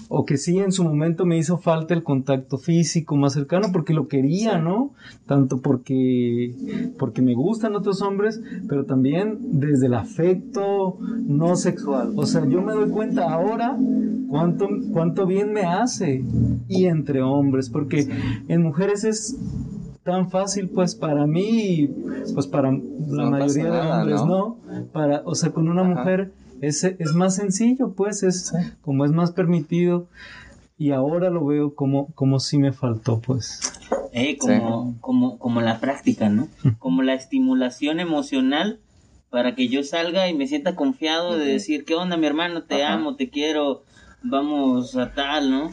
o 0.08 0.24
que 0.24 0.36
sí 0.36 0.58
en 0.58 0.72
su 0.72 0.84
momento 0.84 1.24
me 1.24 1.38
hizo 1.38 1.58
falta 1.58 1.94
el 1.94 2.02
contacto 2.02 2.58
físico 2.58 3.16
más 3.16 3.32
cercano, 3.32 3.68
porque 3.72 3.94
lo 3.94 4.08
quería, 4.08 4.58
¿no? 4.58 4.90
Tanto 5.26 5.60
porque, 5.60 6.54
porque 6.98 7.22
me 7.22 7.34
gustan 7.34 7.74
otros 7.76 8.02
hombres, 8.02 8.40
pero 8.68 8.84
también 8.84 9.38
desde 9.40 9.86
el 9.86 9.94
afecto 9.94 10.98
no 11.26 11.56
sexual. 11.56 12.12
O 12.16 12.26
sea, 12.26 12.46
yo 12.46 12.62
me 12.62 12.72
doy 12.72 12.90
cuenta 12.90 13.32
ahora 13.32 13.76
cuánto, 14.28 14.68
cuánto 14.92 15.26
bien 15.26 15.52
me 15.52 15.62
hace, 15.64 16.24
y 16.68 16.86
entre 16.86 17.22
hombres, 17.22 17.70
porque 17.70 18.08
en 18.48 18.62
mujeres 18.62 19.04
es 19.04 19.36
tan 20.02 20.30
fácil 20.30 20.68
pues 20.68 20.96
para 20.96 21.28
mí 21.28 21.88
pues 22.34 22.48
para 22.48 22.72
la 22.72 22.78
No 23.24 23.30
mayoría 23.30 23.38
pasa 23.40 23.62
de 23.62 23.70
nada, 23.70 24.00
hombres 24.00 24.20
¿no? 24.22 24.26
no 24.26 24.56
para 24.92 25.22
o 25.24 25.36
sea 25.36 25.50
con 25.52 25.68
una 25.68 25.82
Ajá. 25.82 25.90
mujer 25.94 26.32
es, 26.62 26.84
es 26.84 27.12
más 27.12 27.36
sencillo, 27.36 27.92
pues, 27.92 28.22
es 28.22 28.52
como 28.80 29.04
es 29.04 29.10
más 29.10 29.32
permitido. 29.32 30.06
Y 30.78 30.92
ahora 30.92 31.28
lo 31.28 31.44
veo 31.44 31.74
como, 31.74 32.06
como 32.14 32.40
si 32.40 32.58
me 32.58 32.72
faltó, 32.72 33.20
pues. 33.20 33.60
Eh, 34.12 34.36
como, 34.38 34.96
como, 35.00 35.38
como 35.38 35.60
la 35.60 35.80
práctica, 35.80 36.28
¿no? 36.28 36.48
Como 36.78 37.02
la 37.02 37.14
estimulación 37.14 38.00
emocional 38.00 38.80
para 39.30 39.54
que 39.54 39.68
yo 39.68 39.82
salga 39.82 40.28
y 40.28 40.34
me 40.34 40.46
sienta 40.46 40.76
confiado 40.76 41.36
de 41.38 41.46
decir, 41.46 41.84
¿qué 41.84 41.94
onda, 41.94 42.16
mi 42.16 42.26
hermano? 42.26 42.62
Te 42.64 42.84
Ajá. 42.84 42.94
amo, 42.94 43.16
te 43.16 43.30
quiero, 43.30 43.82
vamos 44.22 44.96
a 44.96 45.12
tal, 45.12 45.50
¿no? 45.50 45.70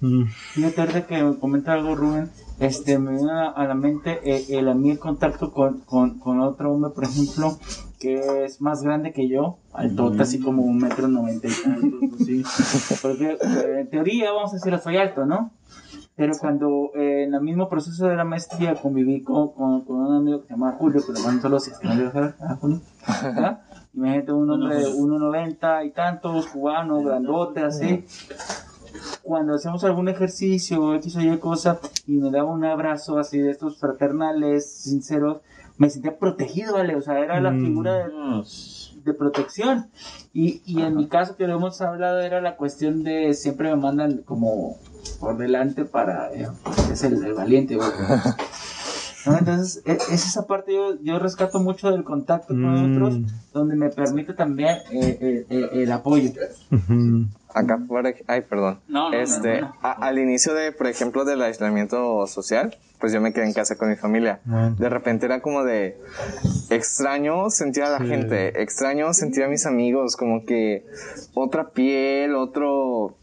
Mm, 0.00 0.24
Fíjate 0.54 0.80
ahorita 0.80 1.06
que 1.06 1.22
me 1.22 1.36
comenta 1.36 1.72
algo 1.74 1.94
Rubén, 1.94 2.30
este, 2.58 2.98
me 2.98 3.12
viene 3.12 3.32
a, 3.32 3.64
la 3.64 3.74
mente 3.74 4.20
eh, 4.24 4.46
el, 4.50 4.68
a 4.68 4.74
mí 4.74 4.90
el 4.90 4.98
contacto 4.98 5.52
con, 5.52 5.80
con, 5.80 6.18
con 6.18 6.40
otro 6.40 6.72
hombre, 6.72 6.92
por 6.94 7.04
ejemplo, 7.04 7.58
que 8.00 8.44
es 8.46 8.62
más 8.62 8.82
grande 8.82 9.12
que 9.12 9.28
yo, 9.28 9.58
alto, 9.74 10.12
así 10.18 10.40
como 10.40 10.62
un 10.62 10.78
metro 10.78 11.06
noventa 11.06 11.46
y 11.46 11.50
tantos, 11.50 12.20
así. 12.20 12.42
Porque 13.02 13.32
eh, 13.32 13.80
en 13.80 13.90
teoría, 13.90 14.32
vamos 14.32 14.52
a 14.52 14.54
decir, 14.56 14.76
soy 14.78 14.96
alto, 14.96 15.26
¿no? 15.26 15.50
Pero 16.16 16.32
cuando 16.40 16.90
eh, 16.94 17.24
en 17.24 17.34
el 17.34 17.40
mismo 17.42 17.68
proceso 17.68 18.06
de 18.06 18.16
la 18.16 18.24
maestría 18.24 18.74
conviví 18.74 19.22
con, 19.22 19.52
con, 19.52 19.84
con 19.84 19.96
un 19.96 20.16
amigo 20.16 20.40
que 20.40 20.46
se 20.48 20.54
llama 20.54 20.72
Julio, 20.78 21.04
que 21.06 21.12
lo 21.12 21.20
mando 21.20 21.42
solo 21.42 21.60
si 21.60 21.70
¿ah, 21.70 22.56
Julio? 22.58 22.80
¿Ah? 23.06 23.60
Imagínate 23.92 24.32
un 24.32 24.50
hombre 24.50 24.76
de 24.76 24.86
1,90 24.86 25.86
y 25.86 25.90
tantos, 25.90 26.46
cubano, 26.46 27.02
grandote, 27.02 27.60
así 27.62 28.06
cuando 29.22 29.54
hacemos 29.54 29.84
algún 29.84 30.08
ejercicio, 30.08 30.94
X 30.96 31.16
o 31.16 31.20
Y 31.20 31.38
cosa, 31.38 31.78
y 32.06 32.18
me 32.18 32.30
daba 32.30 32.50
un 32.50 32.64
abrazo 32.64 33.18
así 33.18 33.38
de 33.38 33.50
estos 33.50 33.78
fraternales, 33.78 34.70
sinceros, 34.70 35.40
me 35.80 35.88
sentía 35.88 36.18
protegido, 36.18 36.74
¿vale? 36.74 36.94
O 36.94 37.00
sea, 37.00 37.18
era 37.18 37.40
la 37.40 37.52
Mm. 37.52 37.60
figura 37.64 37.94
de, 38.06 38.12
de 39.02 39.14
protección. 39.14 39.86
Y, 40.34 40.60
y 40.66 40.82
en 40.82 40.94
mi 40.94 41.08
caso, 41.08 41.36
que 41.36 41.46
lo 41.46 41.56
hemos 41.56 41.80
hablado, 41.80 42.20
era 42.20 42.42
la 42.42 42.56
cuestión 42.56 43.02
de 43.02 43.32
siempre 43.32 43.70
me 43.70 43.76
mandan 43.80 44.18
como 44.18 44.76
por 45.18 45.38
delante 45.38 45.86
para. 45.86 46.32
eh, 46.34 46.48
es 46.92 47.02
el, 47.02 47.24
el 47.24 47.32
valiente, 47.32 47.76
güey. 47.76 47.88
¿No? 49.26 49.38
Entonces, 49.38 49.82
e- 49.86 49.92
es 50.12 50.26
esa 50.26 50.46
parte 50.46 50.74
yo, 50.74 51.00
yo 51.02 51.18
rescato 51.18 51.60
mucho 51.60 51.90
del 51.90 52.04
contacto 52.04 52.48
con 52.48 52.74
Mm. 52.74 52.92
otros, 52.92 53.14
donde 53.54 53.74
me 53.74 53.88
permite 53.88 54.34
también 54.34 54.78
eh, 54.90 55.18
eh, 55.20 55.46
eh, 55.48 55.68
el 55.72 55.92
apoyo. 55.92 56.30
ujú. 56.70 57.24
Acá, 57.54 57.78
por 57.88 58.06
ay, 58.26 58.40
perdón. 58.42 58.80
No, 58.88 59.10
no, 59.10 59.16
Este, 59.18 59.60
no, 59.60 59.68
no. 59.68 59.74
a- 59.82 59.92
al 60.06 60.18
inicio 60.18 60.54
de, 60.54 60.72
por 60.72 60.86
ejemplo, 60.86 61.24
del 61.24 61.42
aislamiento 61.42 62.26
social, 62.26 62.76
pues 62.98 63.12
yo 63.12 63.20
me 63.20 63.32
quedé 63.32 63.46
en 63.46 63.52
casa 63.54 63.76
con 63.76 63.88
mi 63.88 63.96
familia. 63.96 64.40
De 64.78 64.88
repente 64.88 65.26
era 65.26 65.40
como 65.40 65.64
de 65.64 65.98
extraño 66.70 67.50
sentir 67.50 67.82
a 67.84 67.90
la 67.90 67.98
Sí. 67.98 68.06
gente, 68.06 68.62
extraño 68.62 69.12
sentir 69.14 69.44
a 69.44 69.48
mis 69.48 69.66
amigos, 69.66 70.16
como 70.16 70.44
que 70.44 70.84
otra 71.34 71.70
piel, 71.70 72.34
otro, 72.34 73.16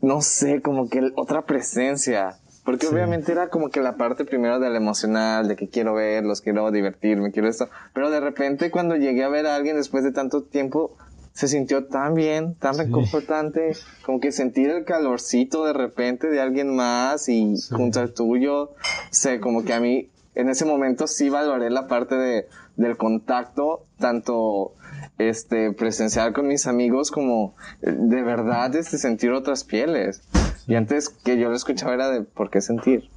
no 0.00 0.20
sé, 0.20 0.60
como 0.62 0.88
que 0.88 1.10
otra 1.16 1.42
presencia. 1.42 2.36
Porque 2.64 2.86
Sí. 2.86 2.92
obviamente 2.92 3.32
era 3.32 3.48
como 3.48 3.70
que 3.70 3.80
la 3.80 3.96
parte 3.96 4.26
primero 4.26 4.60
del 4.60 4.76
emocional, 4.76 5.48
de 5.48 5.56
que 5.56 5.68
quiero 5.70 5.94
verlos, 5.94 6.42
quiero 6.42 6.70
divertirme, 6.70 7.32
quiero 7.32 7.48
esto. 7.48 7.70
Pero 7.94 8.10
de 8.10 8.20
repente 8.20 8.70
cuando 8.70 8.94
llegué 8.96 9.24
a 9.24 9.28
ver 9.30 9.46
a 9.46 9.56
alguien 9.56 9.76
después 9.76 10.04
de 10.04 10.12
tanto 10.12 10.42
tiempo, 10.42 10.94
se 11.38 11.46
sintió 11.46 11.86
tan 11.86 12.14
bien, 12.14 12.56
tan 12.56 12.76
reconfortante, 12.76 13.76
como 14.04 14.18
que 14.18 14.32
sentir 14.32 14.70
el 14.70 14.84
calorcito 14.84 15.64
de 15.64 15.72
repente 15.72 16.26
de 16.26 16.40
alguien 16.40 16.74
más 16.74 17.28
y 17.28 17.56
Sí. 17.56 17.72
junto 17.76 18.00
al 18.00 18.12
tuyo, 18.12 18.72
sé, 19.12 19.38
como 19.38 19.62
que 19.64 19.72
a 19.72 19.78
mí 19.78 20.08
en 20.34 20.48
ese 20.48 20.64
momento 20.64 21.06
sí 21.06 21.28
valoré 21.30 21.70
la 21.70 21.86
parte 21.86 22.16
de, 22.16 22.48
del 22.74 22.96
contacto, 22.96 23.86
tanto 24.00 24.72
este 25.18 25.70
presencial 25.72 26.32
con 26.32 26.48
mis 26.48 26.66
amigos 26.66 27.12
como 27.12 27.54
eh, 27.82 27.92
de 27.96 28.22
verdad 28.22 28.74
este 28.74 28.98
sentir 28.98 29.30
otras 29.30 29.62
pieles. 29.62 30.22
Y 30.66 30.74
antes 30.74 31.08
que 31.08 31.38
yo 31.38 31.50
lo 31.50 31.54
escuchaba 31.54 31.94
era 31.94 32.10
de 32.10 32.22
¿por 32.22 32.50
qué 32.50 32.60
sentir? 32.60 33.10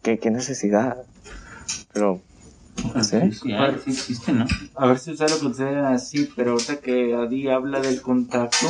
¿Qué, 0.00 0.18
qué 0.18 0.30
necesidad? 0.30 1.02
Pero, 1.92 2.22
sí 3.84 3.90
existe, 3.90 4.32
¿no? 4.32 4.46
A 4.76 4.86
ver 4.86 4.98
si 4.98 5.12
ustedes 5.12 5.32
lo 5.32 5.38
consideran 5.40 5.92
así, 5.92 6.28
pero 6.36 6.52
ahorita 6.52 6.76
que 6.80 7.14
Adi 7.14 7.48
habla 7.48 7.80
del 7.80 8.00
contacto, 8.00 8.66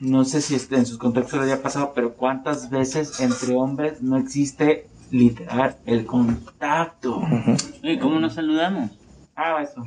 no 0.00 0.24
sé 0.24 0.40
si 0.40 0.54
este- 0.54 0.76
en 0.76 0.86
sus 0.86 0.98
contactos 0.98 1.34
le 1.40 1.52
haya 1.52 1.62
pasado, 1.62 1.92
pero 1.94 2.14
cuántas 2.14 2.70
veces 2.70 3.20
entre 3.20 3.54
hombres 3.54 4.02
no 4.02 4.16
existe 4.16 4.88
literal 5.10 5.76
el 5.86 6.04
contacto. 6.06 7.22
Oye, 7.82 7.98
¿cómo 7.98 8.18
nos 8.18 8.34
saludamos? 8.34 8.90
Ah, 9.34 9.62
eso. 9.62 9.86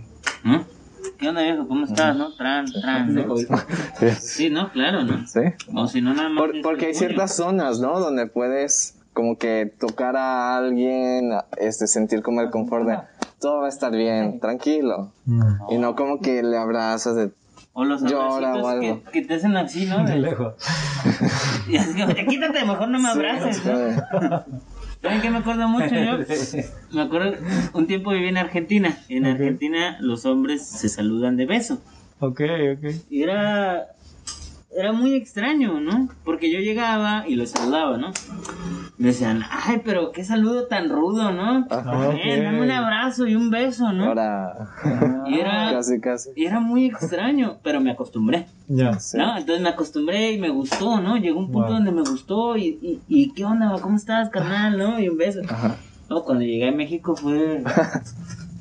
¿Qué 1.18 1.28
onda, 1.30 1.42
viejo? 1.44 1.68
¿Cómo 1.68 1.86
estás, 1.86 2.16
no? 2.16 2.34
Tran, 2.36 2.66
tran. 2.72 3.14
¿no? 3.14 3.36
Sí, 4.20 4.50
no, 4.50 4.72
claro, 4.72 5.04
¿no? 5.04 5.26
¿Sí? 5.28 5.40
O 5.74 5.88
si 5.88 6.02
no, 6.02 6.14
nada 6.14 6.30
más. 6.30 6.40
Por- 6.44 6.62
porque 6.62 6.88
hay 6.88 6.94
ciertas 6.94 7.36
zonas, 7.36 7.80
¿no? 7.80 8.00
Donde 8.00 8.28
puedes 8.28 8.96
como 9.14 9.38
que 9.38 9.72
tocar 9.80 10.16
a 10.16 10.58
alguien, 10.58 11.32
este, 11.58 11.88
sentir 11.88 12.22
como 12.22 12.42
el 12.42 12.50
confort 12.50 12.88
de 12.88 12.98
todo 13.40 13.60
va 13.62 13.68
a 13.68 13.70
estar 13.70 13.92
bien, 13.92 14.40
tranquilo. 14.40 15.12
Mm. 15.26 15.42
Y 15.72 15.78
no 15.78 15.96
como 15.96 16.20
que 16.20 16.44
le 16.44 16.58
abrazas 16.58 17.16
de... 17.16 17.32
O 17.74 17.86
los 17.86 18.02
Llora 18.04 18.56
o 18.56 18.68
algo. 18.68 19.04
que, 19.06 19.12
que 19.12 19.22
te 19.28 19.36
hacen 19.36 19.56
así, 19.56 19.86
¿no? 19.86 20.04
De 20.04 20.18
lejos. 20.18 20.56
Y 21.70 21.78
así 21.78 21.94
como, 21.94 22.14
"Ya 22.14 22.26
quítate, 22.26 22.66
mejor 22.66 22.90
no 22.90 23.00
me 23.00 23.10
abraces. 23.10 23.64
¿no? 23.66 23.72
eh, 23.80 23.96
¿Saben 25.02 25.22
qué 25.22 25.30
me 25.30 25.38
acuerdo 25.38 25.68
mucho 25.70 25.96
yo? 25.96 26.18
Me 26.92 27.02
acuerdo, 27.04 27.38
un 27.74 27.88
tiempo 27.88 28.12
viví 28.12 28.28
en 28.28 28.38
Argentina. 28.38 28.98
En. 29.08 29.26
Argentina 29.26 29.98
los 30.02 30.26
hombres 30.26 30.66
se 30.68 30.90
saludan 30.90 31.38
de 31.38 31.46
beso. 31.46 31.80
Ok, 32.20 32.42
ok. 32.74 32.92
Y 33.10 33.24
era, 33.24 33.88
era 34.76 34.92
muy 34.92 35.16
extraño, 35.16 35.80
¿no? 35.80 36.10
Porque 36.24 36.52
yo 36.52 36.60
llegaba 36.60 37.28
y 37.28 37.36
los 37.36 37.50
saludaba, 37.52 37.98
¿no? 37.98 38.12
Me 38.98 39.08
decían, 39.08 39.44
ay, 39.50 39.82
pero 39.84 40.12
qué 40.12 40.24
saludo 40.24 40.68
tan 40.68 40.90
rudo, 40.90 41.32
¿no? 41.32 41.60
Eh, 41.62 41.66
ok. 41.70 42.44
dame 42.44 42.62
un 42.62 42.70
abrazo 42.72 43.28
y 43.28 43.36
un 43.36 43.50
beso, 43.50 43.92
¿no? 43.94 44.06
Ahora, 44.06 44.70
Y 45.26 45.40
era, 45.40 45.72
casi, 45.74 46.00
casi. 46.02 46.30
y 46.36 46.46
era 46.46 46.60
muy 46.60 46.86
extraño, 46.86 47.58
pero 47.64 47.80
me 47.82 47.92
acostumbré. 47.92 48.48
Ya. 48.68 49.00
Sí. 49.00 49.18
¿no? 49.18 49.38
Entonces 49.38 49.62
me 49.64 49.70
acostumbré 49.70 50.34
y 50.34 50.38
me 50.38 50.50
gustó, 50.50 51.00
¿no? 51.02 51.18
Llegó 51.18 51.40
un 51.40 51.52
punto 51.52 51.68
Wow. 51.70 51.76
donde 51.78 51.92
me 51.92 52.02
gustó 52.02 52.58
y, 52.58 52.78
y, 52.82 53.02
y 53.08 53.32
¿qué 53.32 53.46
onda? 53.46 53.74
¿Cómo 53.82 53.96
estás, 53.96 54.30
carnal? 54.30 54.78
¿No? 54.78 55.00
Y 55.00 55.08
un 55.10 55.18
beso. 55.18 55.40
Ajá. 55.50 55.76
No, 56.10 56.24
cuando 56.24 56.44
llegué 56.44 56.68
a 56.70 56.72
México 56.74 57.16
fue... 57.16 57.64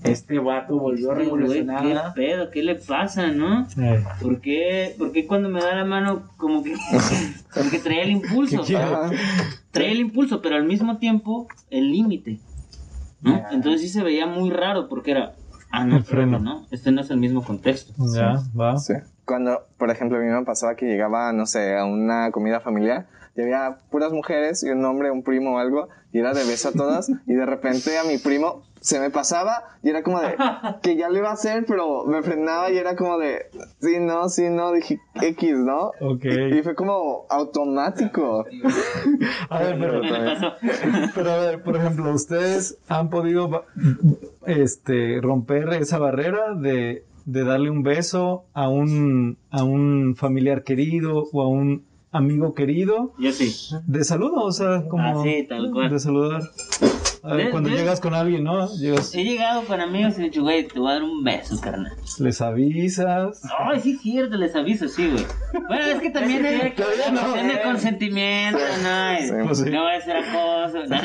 Este 0.04 0.38
vato 0.38 0.78
volvió 0.78 1.10
a 1.12 1.16
"Ay, 1.16 1.26
güey, 1.26 1.42
¿Qué 1.42 1.54
revolucionar. 1.64 2.14
pedo? 2.14 2.50
¿Qué 2.50 2.62
le 2.62 2.76
pasa, 2.76 3.28
no? 3.28 3.66
Eh, 3.80 4.04
¿Por 4.22 4.40
qué, 4.40 4.94
por 4.98 5.12
qué 5.12 5.26
cuando 5.26 5.48
me 5.48 5.60
da 5.60 5.74
la 5.74 5.84
mano 5.84 6.22
como 6.36 6.62
que, 6.62 6.72
como 7.54 7.70
que 7.70 7.78
traía 7.78 8.02
el 8.02 8.10
impulso? 8.10 8.62
Traía 9.70 9.92
el 9.92 10.00
impulso, 10.00 10.40
pero 10.40 10.56
al 10.56 10.64
mismo 10.64 10.98
tiempo 10.98 11.48
el 11.70 11.90
límite. 11.90 12.38
¿no? 13.20 13.42
Entonces 13.50 13.80
sí 13.82 13.88
se 13.88 14.02
veía 14.02 14.26
muy 14.26 14.50
raro 14.50 14.88
porque 14.88 15.10
era... 15.12 15.34
Ah, 15.70 15.84
no, 15.84 15.96
El 15.96 16.04
freno. 16.04 16.38
¿no? 16.38 16.66
Este 16.70 16.92
no 16.92 17.00
es 17.02 17.10
el 17.10 17.18
mismo 17.18 17.42
contexto. 17.44 17.92
ya, 18.14 18.40
va. 18.58 18.78
Sí. 18.78 18.94
Cuando, 19.26 19.66
por 19.76 19.90
ejemplo, 19.90 20.16
a 20.16 20.20
mí 20.20 20.26
me 20.26 20.44
pasaba 20.44 20.76
que 20.76 20.86
llegaba, 20.86 21.32
no 21.32 21.44
sé, 21.44 21.76
a 21.76 21.84
una 21.84 22.30
comida 22.30 22.60
familiar 22.60 23.06
y 23.36 23.42
había 23.42 23.76
puras 23.90 24.10
mujeres 24.12 24.64
y 24.64 24.70
un 24.70 24.82
hombre, 24.84 25.10
un 25.10 25.22
primo 25.22 25.56
o 25.56 25.58
algo, 25.58 25.88
y 26.12 26.18
era 26.20 26.32
de 26.32 26.44
beso 26.44 26.70
a 26.70 26.72
todas, 26.72 27.08
y 27.26 27.34
de 27.34 27.44
repente 27.46 27.96
a 27.98 28.04
mi 28.04 28.16
primo 28.18 28.62
se 28.80 29.00
me 29.00 29.10
pasaba 29.10 29.64
y 29.82 29.90
era 29.90 30.02
como 30.02 30.20
de 30.20 30.34
que 30.82 30.96
ya 30.96 31.08
lo 31.08 31.18
iba 31.18 31.30
a 31.30 31.34
hacer, 31.34 31.64
pero 31.66 32.04
me 32.04 32.22
frenaba 32.22 32.70
y 32.70 32.76
era 32.78 32.96
como 32.96 33.18
de 33.18 33.46
sí, 33.80 33.98
no, 34.00 34.28
sí, 34.28 34.48
no, 34.50 34.72
dije 34.72 35.00
X, 35.20 35.54
¿no? 35.56 35.92
Ok. 36.00 36.24
Y 36.24 36.62
fue 36.62 36.74
como 36.74 37.26
automático. 37.28 38.44
A 39.50 39.58
ver, 39.60 39.78
pero, 39.78 40.00
pero 41.14 41.30
a 41.30 41.36
ver, 41.38 41.62
por 41.62 41.76
ejemplo, 41.76 42.12
¿ustedes 42.12 42.78
han 42.88 43.10
podido 43.10 43.64
este, 44.46 45.20
romper 45.20 45.68
esa 45.74 45.98
barrera 45.98 46.54
de, 46.54 47.04
de 47.24 47.44
darle 47.44 47.70
un 47.70 47.82
beso 47.82 48.44
a 48.54 48.68
un, 48.68 49.38
a 49.50 49.64
un 49.64 50.14
familiar 50.16 50.62
querido 50.64 51.24
o 51.32 51.42
a 51.42 51.48
un 51.48 51.84
amigo 52.10 52.54
querido 52.54 53.12
Yo 53.18 53.32
sí. 53.32 53.54
de 53.86 54.04
saludo? 54.04 54.42
O 54.44 54.52
sea, 54.52 54.84
como 54.88 55.02
Ah, 55.20 55.22
sí, 55.22 55.46
tal 55.48 55.70
cual. 55.72 55.90
de 55.90 55.98
saludar. 55.98 56.42
A 57.22 57.34
ver, 57.34 57.46
De- 57.46 57.50
cuando 57.50 57.68
llegas 57.70 58.00
con 58.00 58.14
alguien, 58.14 58.44
¿no? 58.44 58.68
Llegas, 58.76 59.14
He 59.14 59.24
llegado 59.24 59.64
con 59.64 59.80
amigos 59.80 60.16
y 60.18 60.22
he 60.22 60.24
dicho, 60.24 60.42
güey, 60.42 60.66
te 60.68 60.78
voy 60.78 60.90
a 60.90 60.94
dar 60.94 61.02
un 61.02 61.24
beso, 61.24 61.60
carnal. 61.60 61.92
les 62.20 62.40
avisas. 62.40 63.42
Ay, 63.58 63.80
sí, 63.80 63.92
es 63.92 64.00
cierto, 64.02 64.36
les 64.36 64.54
aviso, 64.54 64.88
sí, 64.88 65.10
güey. 65.10 65.26
Bueno, 65.66 65.84
es 65.86 66.00
que 66.00 66.10
también 66.10 66.42
tiene 66.42 66.74
que 66.74 66.82
no, 67.12 67.36
eh. 67.36 67.60
consentimiento, 67.64 68.58
no, 68.58 69.18
Sí, 69.20 69.32
pues 69.46 69.58
sí. 69.58 69.70
no 69.70 69.84
va 69.84 69.94
a 69.94 70.00
ser 70.00 70.16
acoso. 70.16 70.84
no, 70.88 70.96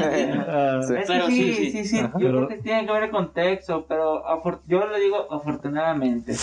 Ah, 0.47 0.79
Sí. 0.87 0.93
Es 0.95 1.07
Pero 1.07 1.25
que 1.27 1.31
sí, 1.31 1.53
sí, 1.53 1.55
sí. 1.55 1.71
sí, 1.71 1.85
sí. 1.85 1.99
Ajá. 1.99 2.11
Yo 2.19 2.27
Pero- 2.27 2.45
creo 2.45 2.47
que 2.49 2.63
tiene 2.63 2.85
que 2.85 2.91
ver 2.91 3.03
el 3.03 3.11
contexto, 3.11 3.85
pero 3.87 4.23
yo 4.67 4.87
le 4.87 4.99
digo 4.99 5.27
afortunadamente. 5.31 6.35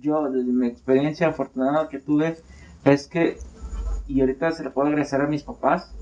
Yo, 0.00 0.28
desde 0.30 0.50
mi 0.52 0.66
experiencia 0.66 1.28
afortunada 1.28 1.88
que 1.88 1.98
tuve, 2.00 2.36
es 2.84 3.06
que, 3.08 3.38
y 4.08 4.20
ahorita 4.20 4.50
se 4.52 4.64
lo 4.64 4.72
puedo 4.72 4.88
agradecer 4.88 5.20
a 5.20 5.26
mis 5.26 5.42
papás, 5.42 5.92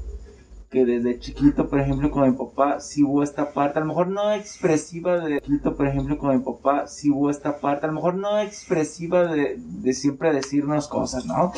que 0.74 0.84
desde 0.84 1.20
chiquito, 1.20 1.68
por 1.68 1.78
ejemplo, 1.78 2.10
con 2.10 2.28
mi 2.28 2.36
papá, 2.36 2.80
sí 2.80 3.04
hubo 3.04 3.22
esta 3.22 3.52
parte, 3.52 3.78
a 3.78 3.82
lo 3.82 3.86
mejor 3.86 4.08
no 4.08 4.32
expresiva 4.32 5.18
de 5.24 5.40
chiquito, 5.40 5.76
por 5.76 5.86
ejemplo, 5.86 6.18
con 6.18 6.36
mi 6.36 6.42
papá, 6.42 6.88
sí 6.88 7.10
hubo 7.12 7.30
esta 7.30 7.60
parte, 7.60 7.86
a 7.86 7.88
lo 7.88 7.94
mejor 7.94 8.16
no 8.16 8.40
expresiva 8.40 9.24
de, 9.32 9.54
de 9.56 9.92
siempre 9.92 10.32
decirnos 10.34 10.88
cosas, 10.88 11.26
¿no? 11.26 11.52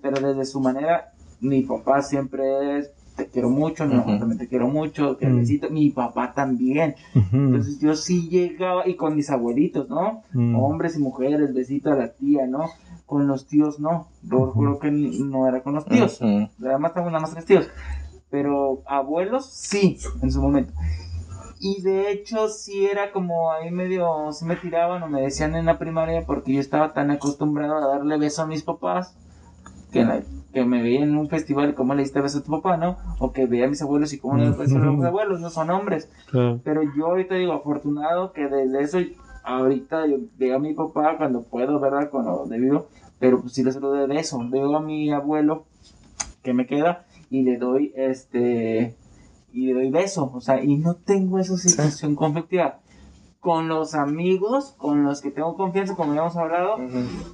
Pero 0.00 0.18
desde 0.18 0.46
su 0.46 0.60
manera, 0.60 1.12
mi 1.40 1.60
papá 1.62 2.00
siempre 2.00 2.78
es, 2.78 2.90
te 3.16 3.28
quiero 3.28 3.50
mucho, 3.50 3.84
mi 3.84 3.94
mamá 3.94 4.12
Ujú. 4.12 4.18
también 4.20 4.38
te 4.38 4.48
quiero 4.48 4.66
mucho, 4.66 5.18
que 5.18 5.26
Mm. 5.26 5.34
necesito, 5.36 5.68
mi 5.70 5.90
papá 5.90 6.32
también. 6.34 6.94
Entonces 7.32 7.78
yo 7.80 7.94
sí 7.94 8.28
llegaba, 8.30 8.88
y 8.88 8.96
con 8.96 9.14
mis 9.14 9.28
abuelitos, 9.28 9.90
¿no? 9.90 10.22
Mm. 10.32 10.54
Hombres 10.56 10.96
y 10.96 11.00
mujeres, 11.00 11.52
besito 11.52 11.92
a 11.92 11.96
la 11.96 12.08
tía, 12.14 12.46
¿no? 12.46 12.70
Con 13.04 13.26
los 13.26 13.46
tíos 13.46 13.78
no, 13.78 14.08
yo 14.22 14.52
creo 14.56 14.78
que 14.78 14.90
no 14.90 15.46
era 15.46 15.62
con 15.62 15.74
los 15.74 15.84
tíos. 15.84 16.18
Además 16.22 16.92
estamos 16.92 17.12
nada 17.12 17.20
más 17.20 17.32
tres 17.34 17.44
tíos. 17.44 17.68
Pero 18.34 18.82
abuelos 18.86 19.46
sí, 19.48 19.96
en 20.20 20.32
su 20.32 20.42
momento. 20.42 20.72
Y 21.60 21.82
de 21.82 22.10
hecho 22.10 22.48
sí 22.48 22.84
era 22.84 23.12
como 23.12 23.52
ahí 23.52 23.70
medio, 23.70 24.32
sí 24.32 24.44
me 24.44 24.56
tiraban 24.56 25.00
o 25.04 25.06
me 25.08 25.20
decían 25.20 25.54
en 25.54 25.66
la 25.66 25.78
primaria 25.78 26.26
porque 26.26 26.52
yo 26.52 26.58
estaba 26.58 26.92
tan 26.94 27.12
acostumbrado 27.12 27.76
a 27.76 27.86
darle 27.96 28.18
beso 28.18 28.42
a 28.42 28.46
mis 28.46 28.64
papás 28.64 29.14
que, 29.92 30.04
la- 30.04 30.20
que 30.52 30.64
me 30.64 30.82
veía 30.82 31.04
en 31.04 31.16
un 31.16 31.28
festival 31.28 31.76
cómo 31.76 31.94
le 31.94 32.02
diste 32.02 32.20
beso 32.20 32.38
a 32.38 32.42
tu 32.42 32.50
papá, 32.50 32.76
¿no? 32.76 32.96
O 33.20 33.30
que 33.32 33.46
veía 33.46 33.66
a 33.66 33.68
mis 33.68 33.80
abuelos 33.82 34.12
y 34.12 34.18
cómo 34.18 34.36
le 34.36 34.46
diste 34.48 34.62
beso 34.64 34.78
a 34.78 34.80
los 34.80 35.04
abuelos, 35.04 35.40
no 35.40 35.48
son 35.50 35.70
hombres. 35.70 36.10
Claro. 36.28 36.60
Pero 36.64 36.82
yo 36.96 37.06
ahorita 37.06 37.36
digo, 37.36 37.52
afortunado 37.52 38.32
que 38.32 38.48
desde 38.48 38.82
eso, 38.82 38.98
ahorita 39.44 40.08
yo 40.08 40.16
veo 40.38 40.56
a 40.56 40.58
mi 40.58 40.74
papá 40.74 41.16
cuando 41.18 41.42
puedo, 41.44 41.78
¿verdad? 41.78 42.10
Cuando 42.10 42.46
debido, 42.46 42.88
pero 43.20 43.40
pues 43.40 43.52
sí 43.52 43.62
le 43.62 43.70
saludo 43.70 43.92
de 43.92 44.08
beso. 44.08 44.40
Veo 44.50 44.74
a 44.76 44.80
mi 44.80 45.12
abuelo 45.12 45.66
que 46.42 46.52
me 46.52 46.66
queda 46.66 47.06
y 47.34 47.42
le 47.42 47.56
doy 47.58 47.92
este 47.96 48.94
y 49.52 49.66
le 49.66 49.74
doy 49.74 49.90
beso, 49.90 50.30
o 50.32 50.40
sea, 50.40 50.62
y 50.62 50.76
no 50.76 50.94
tengo 50.94 51.38
esa 51.40 51.56
situación 51.56 52.14
conflictiva. 52.14 52.78
Con 53.40 53.68
los 53.68 53.94
amigos, 53.94 54.74
con 54.78 55.04
los 55.04 55.20
que 55.20 55.30
tengo 55.30 55.54
confianza, 55.54 55.94
como 55.94 56.14
ya 56.14 56.20
hemos 56.22 56.34
hablado, 56.36 56.78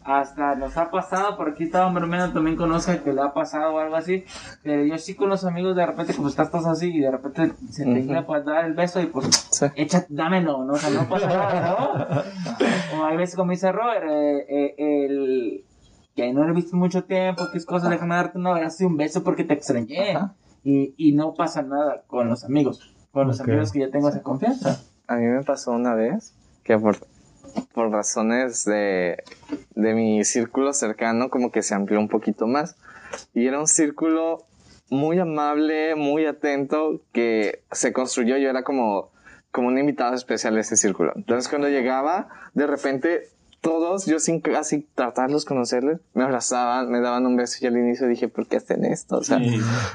hasta 0.03 0.57
nos 0.57 0.77
ha 0.77 0.91
pasado, 0.91 1.37
por 1.37 1.51
aquí 1.51 1.65
estaba 1.65 1.89
bromeando, 1.93 2.33
también 2.35 2.57
conozca 2.57 3.01
que 3.05 3.13
le 3.13 3.21
ha 3.23 3.33
pasado 3.33 3.75
o 3.75 3.79
algo 3.79 3.95
así, 3.95 4.25
pero 4.65 4.85
yo 4.85 4.99
sí 4.99 5.15
con 5.15 5.29
los 5.29 5.45
amigos 5.45 5.77
de 5.77 5.87
repente 5.87 6.15
como 6.15 6.27
estás 6.29 6.51
todos 6.51 6.67
así 6.67 6.89
y 6.93 6.99
de 7.01 7.11
repente 7.13 7.53
se 7.71 7.85
te 7.85 7.91
Ujú. 8.01 8.11
iba 8.11 8.27
para 8.27 8.43
dar 8.43 8.65
el 8.65 8.75
beso 8.75 9.01
y 9.01 9.07
pues 9.07 9.27
Sí. 9.53 9.67
echa, 9.77 10.05
dámelo, 10.09 10.65
¿no? 10.65 10.73
O 10.73 10.77
sea, 10.79 10.91
no 10.91 11.09
pasa 11.09 11.29
nada, 11.29 11.77
¿no? 11.79 12.99
O 13.01 13.05
hay 13.05 13.17
veces 13.17 13.37
como 13.37 13.53
dice 13.53 13.71
Robert, 13.71 14.05
eh, 14.11 14.47
eh, 14.49 15.07
el 15.07 15.65
que 16.17 16.33
no 16.33 16.45
lo 16.45 16.51
he 16.51 16.55
visto 16.55 16.77
mucho 16.77 17.05
tiempo, 17.05 17.45
que 17.53 17.59
es 17.59 17.67
cosa, 17.67 17.89
déjame 17.89 18.15
darte 18.15 18.39
un 18.39 18.47
abrazo 18.47 18.83
y 18.83 18.87
un 18.87 18.97
beso 18.97 19.23
porque 19.23 19.45
te 19.45 19.55
extrañé. 19.55 20.17
Ajá. 20.17 20.35
Y, 20.63 20.95
y 20.99 21.13
no 21.13 21.35
pasa 21.35 21.63
nada 21.63 22.03
con 22.07 22.29
los 22.29 22.45
amigos, 22.45 22.95
con 23.13 23.27
los 23.29 23.41
Ok. 23.41 23.49
amigos 23.49 23.73
que 23.73 23.81
ya 23.81 23.91
tengo 23.91 24.09
esa 24.11 24.23
confianza. 24.23 24.81
A 25.07 25.17
mí 25.17 25.25
me 25.27 25.43
pasó 25.43 25.73
una 25.73 25.95
vez 25.95 26.35
que 26.65 26.79
por, 26.79 26.97
por 27.73 27.91
razones 27.91 28.65
de, 28.65 29.23
de 29.75 29.95
mi 29.95 30.23
círculo 30.25 30.73
cercano 30.73 31.31
como 31.31 31.51
que 31.51 31.63
se 31.63 31.75
amplió 31.75 31.99
un 31.99 32.09
poquito 32.09 32.47
más. 32.47 32.77
Y 33.35 33.47
era 33.47 33.59
un 33.59 33.67
círculo 33.67 34.45
muy 34.91 35.19
amable, 35.19 35.95
muy 35.95 36.27
atento, 36.27 37.01
que 37.13 37.63
se 37.73 37.93
construyó. 37.93 38.37
Yo 38.37 38.51
era 38.51 38.63
como, 38.63 39.11
como 39.53 39.69
un 39.69 39.79
invitado 39.79 40.15
especial 40.15 40.55
de 40.57 40.61
ese 40.61 40.77
círculo. 40.77 41.13
Entonces 41.17 41.49
cuando 41.49 41.69
llegaba, 41.69 42.29
de 42.55 42.67
repente 42.67 43.29
todos, 43.61 44.07
yo 44.07 44.19
sin 44.19 44.41
casi 44.41 44.87
tratarlos, 44.95 45.45
conocerles, 45.45 46.01
me 46.15 46.25
abrazaban, 46.25 46.91
me 46.91 47.01
daban 47.01 47.27
un 47.27 47.37
beso 47.37 47.59
y 47.61 47.67
al 47.67 47.77
inicio 47.77 48.07
dije, 48.07 48.29
¿por 48.29 48.47
qué 48.47 48.57
hacen 48.57 48.85
esto? 48.85 49.19
O 49.19 49.25
sea, 49.25 49.39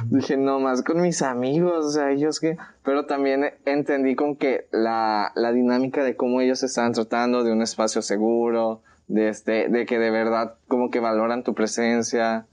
Dije, 0.06 0.38
no 0.38 0.60
más 0.60 0.84
con 0.84 1.02
mis 1.02 1.22
amigos, 1.22 1.86
o 1.86 1.90
sea, 1.92 2.12
ellos 2.12 2.40
que... 2.40 2.58
Pero 2.84 3.06
también 3.06 3.54
entendí 3.66 4.16
con 4.16 4.36
que 4.36 4.68
la, 4.72 5.32
la 5.36 5.52
dinámica 5.52 6.04
de 6.04 6.16
cómo 6.16 6.42
ellos 6.42 6.62
estaban 6.64 6.94
tratando, 6.94 7.44
de 7.44 7.52
un 7.52 7.62
espacio 7.62 8.02
seguro, 8.02 8.82
de, 9.08 9.30
este, 9.30 9.70
de 9.70 9.86
que 9.86 10.00
de 10.00 10.12
verdad 10.12 10.56
como 10.68 10.90
que 10.90 11.00
valoran 11.00 11.44
tu 11.44 11.54
presencia. 11.54 12.46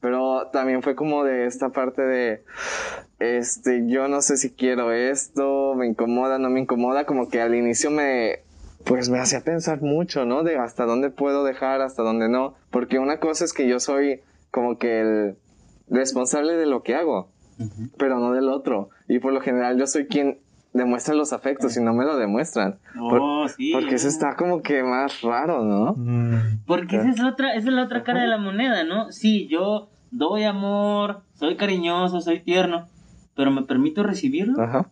Pero 0.00 0.48
también 0.52 0.82
fue 0.82 0.94
como 0.94 1.24
de 1.24 1.46
esta 1.46 1.68
parte 1.68 2.02
de, 2.02 2.42
este, 3.18 3.86
yo 3.86 4.08
no 4.08 4.20
sé 4.22 4.36
si 4.36 4.50
quiero 4.50 4.92
esto, 4.92 5.74
me 5.74 5.86
incomoda, 5.86 6.38
no 6.38 6.50
me 6.50 6.60
incomoda, 6.60 7.04
como 7.04 7.28
que 7.28 7.40
al 7.40 7.54
inicio 7.54 7.90
me, 7.90 8.40
pues 8.86 9.08
me 9.10 9.18
hacía 9.18 9.40
pensar 9.42 9.82
mucho, 9.82 10.24
¿no? 10.24 10.42
De 10.42 10.56
hasta 10.56 10.84
dónde 10.86 11.10
puedo 11.10 11.44
dejar, 11.44 11.82
hasta 11.82 12.02
dónde 12.02 12.28
no. 12.28 12.54
Porque 12.70 12.98
una 12.98 13.18
cosa 13.20 13.44
es 13.44 13.52
que 13.52 13.68
yo 13.68 13.78
soy 13.80 14.20
como 14.50 14.78
que 14.78 15.00
el 15.00 15.36
responsable 15.88 16.54
de 16.54 16.66
lo 16.66 16.82
que 16.82 16.94
hago, 16.94 17.28
pero 17.98 18.18
no 18.18 18.32
del 18.32 18.48
otro. 18.48 18.88
Y 19.08 19.18
por 19.18 19.32
lo 19.32 19.40
general 19.40 19.78
yo 19.78 19.86
soy 19.86 20.06
quien 20.06 20.38
demuestra 20.72 21.14
los 21.14 21.32
afectos 21.32 21.76
y 21.76 21.82
no 21.82 21.94
me 21.94 22.04
lo 22.04 22.16
demuestran. 22.16 22.78
Por- 22.98 23.20
Oh, 23.22 23.48
sí. 23.48 23.70
porque 23.72 23.94
eso 23.96 24.08
está 24.08 24.36
como 24.36 24.62
que 24.62 24.82
más 24.82 25.20
raro, 25.22 25.64
¿no? 25.64 25.94
Mm. 25.96 26.60
Porque 26.66 26.96
esa 26.96 27.08
es 27.10 27.18
la 27.18 27.28
otra, 27.30 27.54
esa 27.54 27.68
es 27.68 27.74
la 27.74 27.84
otra 27.84 28.02
cara 28.02 28.20
de 28.22 28.26
la 28.28 28.38
moneda, 28.38 28.84
¿no? 28.84 29.10
Sí, 29.12 29.46
yo 29.48 29.88
doy 30.10 30.44
amor, 30.44 31.22
soy 31.34 31.56
cariñoso, 31.56 32.20
soy 32.20 32.40
tierno, 32.40 32.88
pero 33.34 33.50
me 33.50 33.62
permito 33.62 34.02
recibirlo. 34.02 34.60
Ajá. 34.62 34.86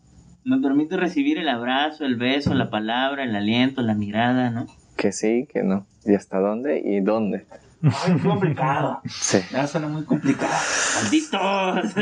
Me 0.44 0.58
permito 0.58 0.96
recibir 0.96 1.38
el 1.38 1.48
abrazo, 1.48 2.04
el 2.04 2.16
beso, 2.16 2.52
la 2.54 2.68
palabra, 2.70 3.24
el 3.24 3.34
aliento, 3.34 3.80
la 3.82 3.94
mirada, 3.94 4.50
¿no? 4.50 4.66
Que 4.96 5.10
sí, 5.12 5.48
que 5.52 5.62
no. 5.62 5.86
¿Y 6.04 6.14
hasta 6.14 6.38
dónde? 6.38 6.80
¿Y 6.84 7.00
dónde? 7.00 7.46
Muy 7.80 8.20
complicado. 8.20 9.00
Sí. 9.06 9.38
Ya 9.52 9.66
suena 9.66 9.88
muy 9.88 10.04
complicado. 10.04 10.52
¡Malditos! 11.02 11.92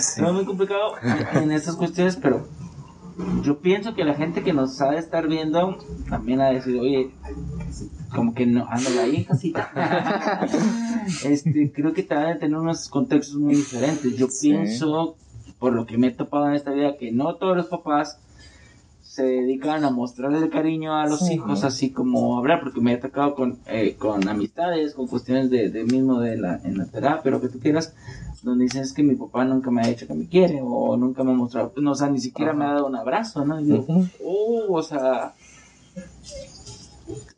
sí. 0.00 0.20
No 0.20 0.28
es 0.28 0.34
muy 0.34 0.44
complicado 0.44 0.92
en 1.34 1.50
estas 1.52 1.76
cuestiones, 1.76 2.16
pero 2.16 2.48
yo 3.42 3.58
pienso 3.60 3.94
que 3.94 4.04
la 4.04 4.14
gente 4.14 4.42
que 4.42 4.52
nos 4.52 4.80
ha 4.80 4.90
de 4.90 4.98
estar 4.98 5.26
viendo 5.28 5.78
también 6.08 6.40
ha 6.40 6.48
de 6.48 6.54
decir, 6.56 6.78
oye, 6.78 7.10
como 8.14 8.34
que 8.34 8.46
no, 8.46 8.66
ándale 8.68 9.00
ahí, 9.00 9.24
casita. 9.24 9.70
este, 11.24 11.72
creo 11.72 11.92
que 11.92 12.02
te 12.02 12.14
van 12.14 12.26
a 12.26 12.38
tener 12.38 12.56
unos 12.56 12.88
contextos 12.88 13.36
muy 13.36 13.54
diferentes. 13.56 14.16
Yo 14.16 14.28
Sí. 14.28 14.50
pienso, 14.50 15.16
por 15.58 15.72
lo 15.74 15.86
que 15.86 15.98
me 15.98 16.08
he 16.08 16.10
topado 16.10 16.48
en 16.48 16.54
esta 16.54 16.70
vida, 16.72 16.96
que 16.96 17.12
no 17.12 17.36
todos 17.36 17.56
los 17.56 17.66
papás 17.66 18.18
se 19.02 19.24
dedican 19.24 19.84
a 19.84 19.90
mostrarle 19.90 20.38
el 20.38 20.50
cariño 20.50 20.94
a 20.96 21.06
los 21.06 21.20
Sí. 21.20 21.34
hijos 21.34 21.64
así 21.64 21.90
como 21.90 22.36
hablar 22.38 22.60
porque 22.60 22.80
me 22.80 22.92
he 22.92 22.96
tocado 22.98 23.34
con, 23.34 23.58
eh, 23.66 23.94
con 23.98 24.28
amistades 24.28 24.94
con 24.94 25.06
cuestiones 25.06 25.48
de, 25.48 25.70
de 25.70 25.84
mismo 25.84 26.20
de 26.20 26.36
la 26.36 26.60
en 26.64 26.76
la 26.76 26.86
terapia 26.86 27.30
lo 27.30 27.40
que 27.40 27.48
tú 27.48 27.58
quieras 27.60 27.94
donde 28.42 28.64
dices 28.64 28.92
que 28.92 29.02
mi 29.02 29.14
papá 29.14 29.44
nunca 29.44 29.70
me 29.70 29.82
ha 29.82 29.86
dicho 29.86 30.06
que 30.06 30.12
me 30.14 30.26
quiere 30.26 30.60
o 30.62 30.96
nunca 30.96 31.22
me 31.24 31.30
ha 31.30 31.34
mostrado 31.34 31.72
no, 31.76 31.92
o 31.92 31.94
sea 31.94 32.10
ni 32.10 32.18
siquiera 32.20 32.52
me 32.52 32.64
ha 32.66 32.72
dado 32.74 32.86
un 32.88 32.96
abrazo 32.96 33.44
no 33.44 33.58
y 33.60 33.68
yo. 33.68 33.86
"Oh", 34.22 34.66
o 34.76 34.82
sea 34.82 35.34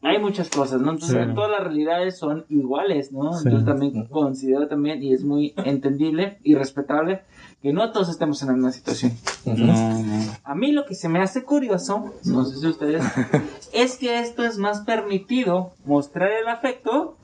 hay 0.03 0.19
muchas 0.21 0.49
cosas, 0.49 0.81
¿no? 0.81 0.93
Entonces, 0.93 1.27
Sí. 1.27 1.35
todas 1.35 1.51
las 1.51 1.61
realidades 1.65 2.19
son 2.19 2.45
iguales, 2.49 3.11
¿no? 3.13 3.33
Sí. 3.33 3.43
Entonces, 3.47 3.67
también 3.67 4.05
considero 4.07 4.69
también, 4.69 5.03
y 5.03 5.13
es 5.13 5.25
muy 5.25 5.55
entendible 5.57 6.39
y 6.45 6.55
respetable, 6.55 7.23
que 7.63 7.73
no 7.73 7.91
todos 7.91 8.09
estemos 8.09 8.41
en 8.43 8.49
la 8.49 8.55
misma 8.55 8.73
situación. 8.73 9.13
Ujú. 9.45 9.57
No, 9.65 9.73
no. 10.03 10.23
A 10.45 10.55
mí 10.55 10.71
lo 10.73 10.85
que 10.87 10.95
se 10.95 11.09
me 11.09 11.21
hace 11.21 11.43
curioso, 11.45 12.13
no 12.25 12.45
sé 12.45 12.59
si 12.61 12.67
ustedes, 12.69 13.03
es 13.73 13.97
que 13.99 14.21
esto 14.21 14.45
es 14.45 14.59
más 14.59 14.83
permitido 14.83 15.73
mostrar 15.85 16.31
el 16.31 16.47
afecto 16.49 17.17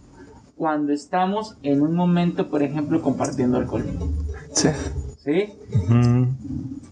cuando 0.56 0.92
estamos 0.92 1.56
en 1.62 1.82
un 1.82 1.94
momento, 1.94 2.48
por 2.48 2.62
ejemplo, 2.62 3.02
compartiendo 3.02 3.58
alcohol. 3.58 3.84
Sí. 4.52 4.68
¿Sí? 5.24 5.54
Mm. 5.88 6.24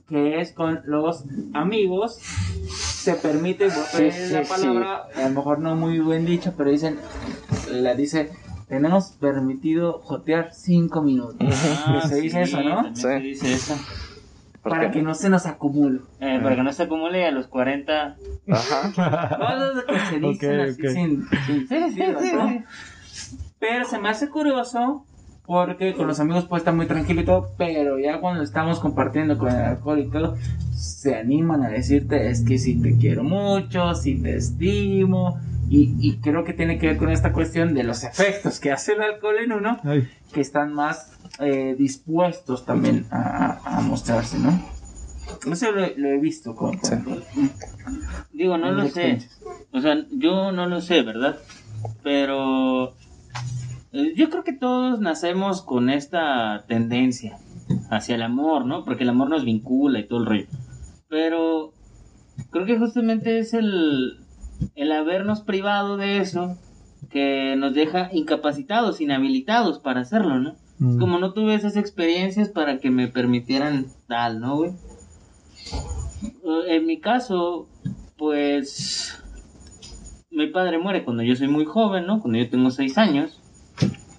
Que 0.09 0.41
es 0.41 0.53
con 0.53 0.81
los 0.87 1.25
amigos. 1.53 2.19
Se 2.19 3.15
permite, 3.15 3.69
Sí, 3.71 4.11
la 4.31 4.45
sí, 4.45 4.49
palabra, 4.49 5.09
a 5.15 5.29
lo 5.29 5.31
mejor 5.31 5.59
no 5.59 5.75
muy 5.75 5.99
buen 5.99 6.25
dicho, 6.25 6.55
pero 6.57 6.71
dicen, 6.71 6.99
la 7.71 7.95
dice, 7.95 8.31
tenemos 8.69 9.13
permitido 9.21 10.01
jotear 10.05 10.53
cinco 10.55 11.03
minutos. 11.03 11.37
Ah, 11.85 12.03
se 12.09 12.21
dice 12.21 12.43
eso, 12.43 12.63
¿no? 12.63 12.95
Se 12.95 13.19
dice 13.19 13.53
eso. 13.53 13.75
¿Por 14.63 14.71
Para 14.73 14.87
qué? 14.87 14.99
que 14.99 15.03
no 15.03 15.15
se 15.15 15.29
nos 15.29 15.47
acumule. 15.47 16.01
Eh, 16.21 16.39
para 16.41 16.55
que 16.55 16.63
no 16.63 16.73
se 16.73 16.85
acumule 16.85 17.27
a 17.27 17.33
los 17.33 17.49
40. 17.49 18.17
Ajá. 18.49 18.93
Cosas 19.37 19.85
que 19.85 19.99
se 19.99 20.21
dicen 20.21 20.61
así 20.61 20.89
sin, 20.89 21.29
sin 21.47 21.69
sentido, 21.69 22.21
¿no? 22.21 22.65
Pero 23.59 23.85
se 23.85 23.99
me 23.99 24.09
hace 24.09 24.29
curioso 24.29 25.05
porque 25.47 25.95
con 25.95 26.07
los 26.07 26.21
amigos 26.21 26.45
puede 26.45 26.61
estar 26.61 26.75
muy 26.75 26.87
tranquilo 26.87 27.21
y 27.21 27.25
todo, 27.25 27.51
pero 27.59 27.99
ya 27.99 28.21
cuando 28.21 28.43
estamos 28.43 28.79
compartiendo 28.81 29.37
con 29.39 29.49
el 29.49 29.57
alcohol 29.57 29.99
y 29.99 30.09
todo, 30.11 30.37
se 30.75 31.15
animan 31.17 31.63
a 31.63 31.69
decirte 31.69 32.29
es 32.31 32.43
que 32.45 32.59
si 32.59 32.81
te 32.81 32.97
quiero 32.97 33.25
mucho, 33.25 33.95
si 33.95 34.21
te 34.23 34.37
estimo. 34.37 35.39
Y, 35.69 35.95
y 36.01 36.19
creo 36.19 36.45
que 36.45 36.53
tiene 36.53 36.79
que 36.79 36.89
ver 36.89 36.97
con 36.99 37.11
esta 37.11 37.33
cuestión 37.33 37.73
de 37.75 37.83
los 37.83 38.05
efectos 38.05 38.61
que 38.61 38.71
hace 38.73 38.93
el 38.93 39.03
alcohol 39.03 39.37
en 39.43 39.53
uno, 39.53 39.81
Ay, 39.85 40.07
que 40.33 40.43
están 40.43 40.75
más 40.75 41.13
eh, 41.41 41.75
dispuestos 41.79 42.67
también 42.67 43.07
a, 43.11 43.59
a- 43.65 43.81
mostrarse, 43.81 44.39
¿no? 44.39 44.63
Eso 45.51 45.73
lo, 45.73 45.87
lo 45.97 46.09
he 46.09 46.19
visto 46.19 46.55
con, 46.55 46.77
con- 46.77 47.23
Digo, 48.35 48.59
no 48.59 48.71
lo 48.71 48.87
sé. 48.89 49.19
O 49.73 49.81
sea, 49.81 49.97
yo 50.11 50.53
no 50.53 50.67
lo 50.67 50.81
sé, 50.83 51.03
¿verdad? 51.03 51.37
Pero 52.03 52.95
yo 53.93 54.31
creo 54.31 54.45
que 54.45 54.53
todos 54.53 55.01
nacemos 55.01 55.63
con 55.63 55.91
esta 55.91 56.65
tendencia 56.67 57.39
hacia 57.91 58.15
el 58.15 58.23
amor, 58.23 58.65
¿no? 58.67 58.85
Porque 58.85 59.05
el 59.05 59.11
amor 59.11 59.29
nos 59.31 59.45
vincula 59.45 60.01
y 60.01 60.07
todo 60.07 60.21
el 60.21 60.27
rollo. 60.27 60.47
Pero 61.09 61.73
creo 62.51 62.67
que 62.67 62.79
justamente 62.79 63.39
es 63.39 63.53
el, 63.55 64.19
el 64.75 64.93
habernos 64.93 65.43
privado 65.43 65.97
de 65.97 66.19
eso 66.19 66.57
que 67.11 67.55
nos 67.57 67.75
deja 67.75 68.09
incapacitados, 68.13 69.01
inhabilitados 69.01 69.79
para 69.79 70.01
hacerlo, 70.01 70.39
¿no? 70.39 70.55
Mm. 70.79 70.99
Como 70.99 71.19
no 71.19 71.33
tuve 71.35 71.55
esas 71.55 71.77
experiencias 71.77 72.49
para 72.49 72.79
que 72.79 72.91
me 72.91 73.09
permitieran 73.09 73.87
tal, 74.09 74.41
¿no, 74.41 74.57
güey? 74.57 74.71
Eh, 76.23 76.77
En 76.77 76.87
mi 76.87 76.99
caso, 76.99 77.69
pues 78.17 79.23
mi 80.31 80.47
padre 80.47 80.79
muere 80.79 81.05
cuando 81.05 81.23
yo 81.23 81.37
soy 81.37 81.49
muy 81.49 81.67
joven, 81.67 82.07
¿no? 82.07 82.21
Cuando 82.21 82.39
yo 82.39 82.49
tengo 82.49 82.71
seis 82.71 82.97
años. 82.97 83.42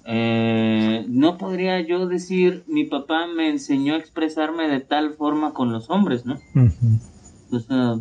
Eh, 0.06 1.06
no 1.08 1.38
podría 1.38 1.80
yo 1.82 2.08
decir, 2.08 2.64
mi 2.68 2.84
papá 2.86 3.28
me 3.28 3.50
enseñó 3.50 3.94
a 3.94 3.98
expresarme 3.98 4.68
de 4.68 4.82
tal 4.82 5.14
forma 5.14 5.54
con 5.54 5.72
los 5.72 5.90
hombres, 5.90 6.26
¿no? 6.26 6.36
Ujú. 6.56 7.00
O 7.52 7.60
sea, 7.60 7.96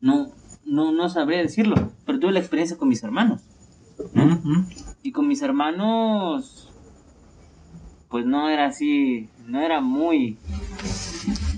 no, 0.00 0.30
no, 0.64 0.92
no 0.92 1.08
sabría 1.08 1.38
decirlo, 1.38 1.76
pero 2.04 2.18
tuve 2.18 2.32
la 2.32 2.40
experiencia 2.40 2.76
con 2.76 2.88
mis 2.88 3.02
hermanos. 3.04 3.42
Ujú. 4.14 4.64
Y 5.02 5.12
con 5.12 5.28
mis 5.28 5.42
hermanos, 5.42 6.70
pues 8.08 8.26
no 8.26 8.48
era 8.48 8.66
así, 8.66 9.28
no 9.46 9.60
era 9.60 9.80
muy, 9.80 10.38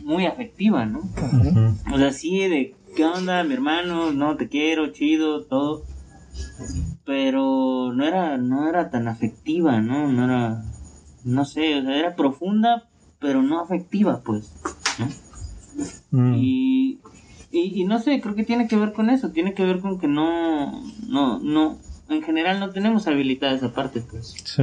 muy 0.05 0.27
afectiva, 0.27 0.85
¿no? 0.85 1.01
O 1.93 1.99
sea, 1.99 2.13
sí, 2.13 2.39
de 2.49 2.75
qué 2.95 3.05
onda, 3.05 3.45
mi 3.45 3.55
hermano, 3.55 4.13
no 4.13 4.37
te 4.37 4.49
quiero, 4.49 4.93
chido, 4.93 5.45
todo. 5.45 5.85
Pero 7.05 7.93
no 7.93 8.05
era, 8.05 8.39
no 8.39 8.69
era 8.69 8.91
tan 8.91 9.09
afectiva, 9.09 9.81
¿no? 9.81 10.11
No 10.11 10.25
era, 10.25 10.63
no 11.25 11.45
sé, 11.45 11.79
o 11.79 11.83
sea, 11.83 11.97
era 11.97 12.17
profunda, 12.17 12.89
pero 13.19 13.43
no 13.43 13.61
afectiva, 13.61 14.23
pues. 14.25 14.53
¿no? 14.99 15.09
Mm. 16.11 16.35
Y, 16.37 17.01
y, 17.51 17.81
y 17.81 17.85
no 17.85 17.99
sé, 18.01 18.21
creo 18.21 18.35
que 18.35 18.45
tiene 18.45 18.69
que 18.69 18.77
ver 18.77 18.93
con 18.93 19.11
eso, 19.11 19.31
tiene 19.31 19.55
que 19.55 19.65
ver 19.65 19.81
con 19.81 19.99
que 19.99 20.09
no, 20.09 20.83
no, 21.09 21.39
no, 21.41 21.79
en 22.09 22.23
general 22.23 22.61
no 22.61 22.71
tenemos 22.71 23.07
habilidad 23.07 23.55
esa 23.55 23.73
parte, 23.73 24.01
pues. 24.01 24.35
Sí. 24.45 24.63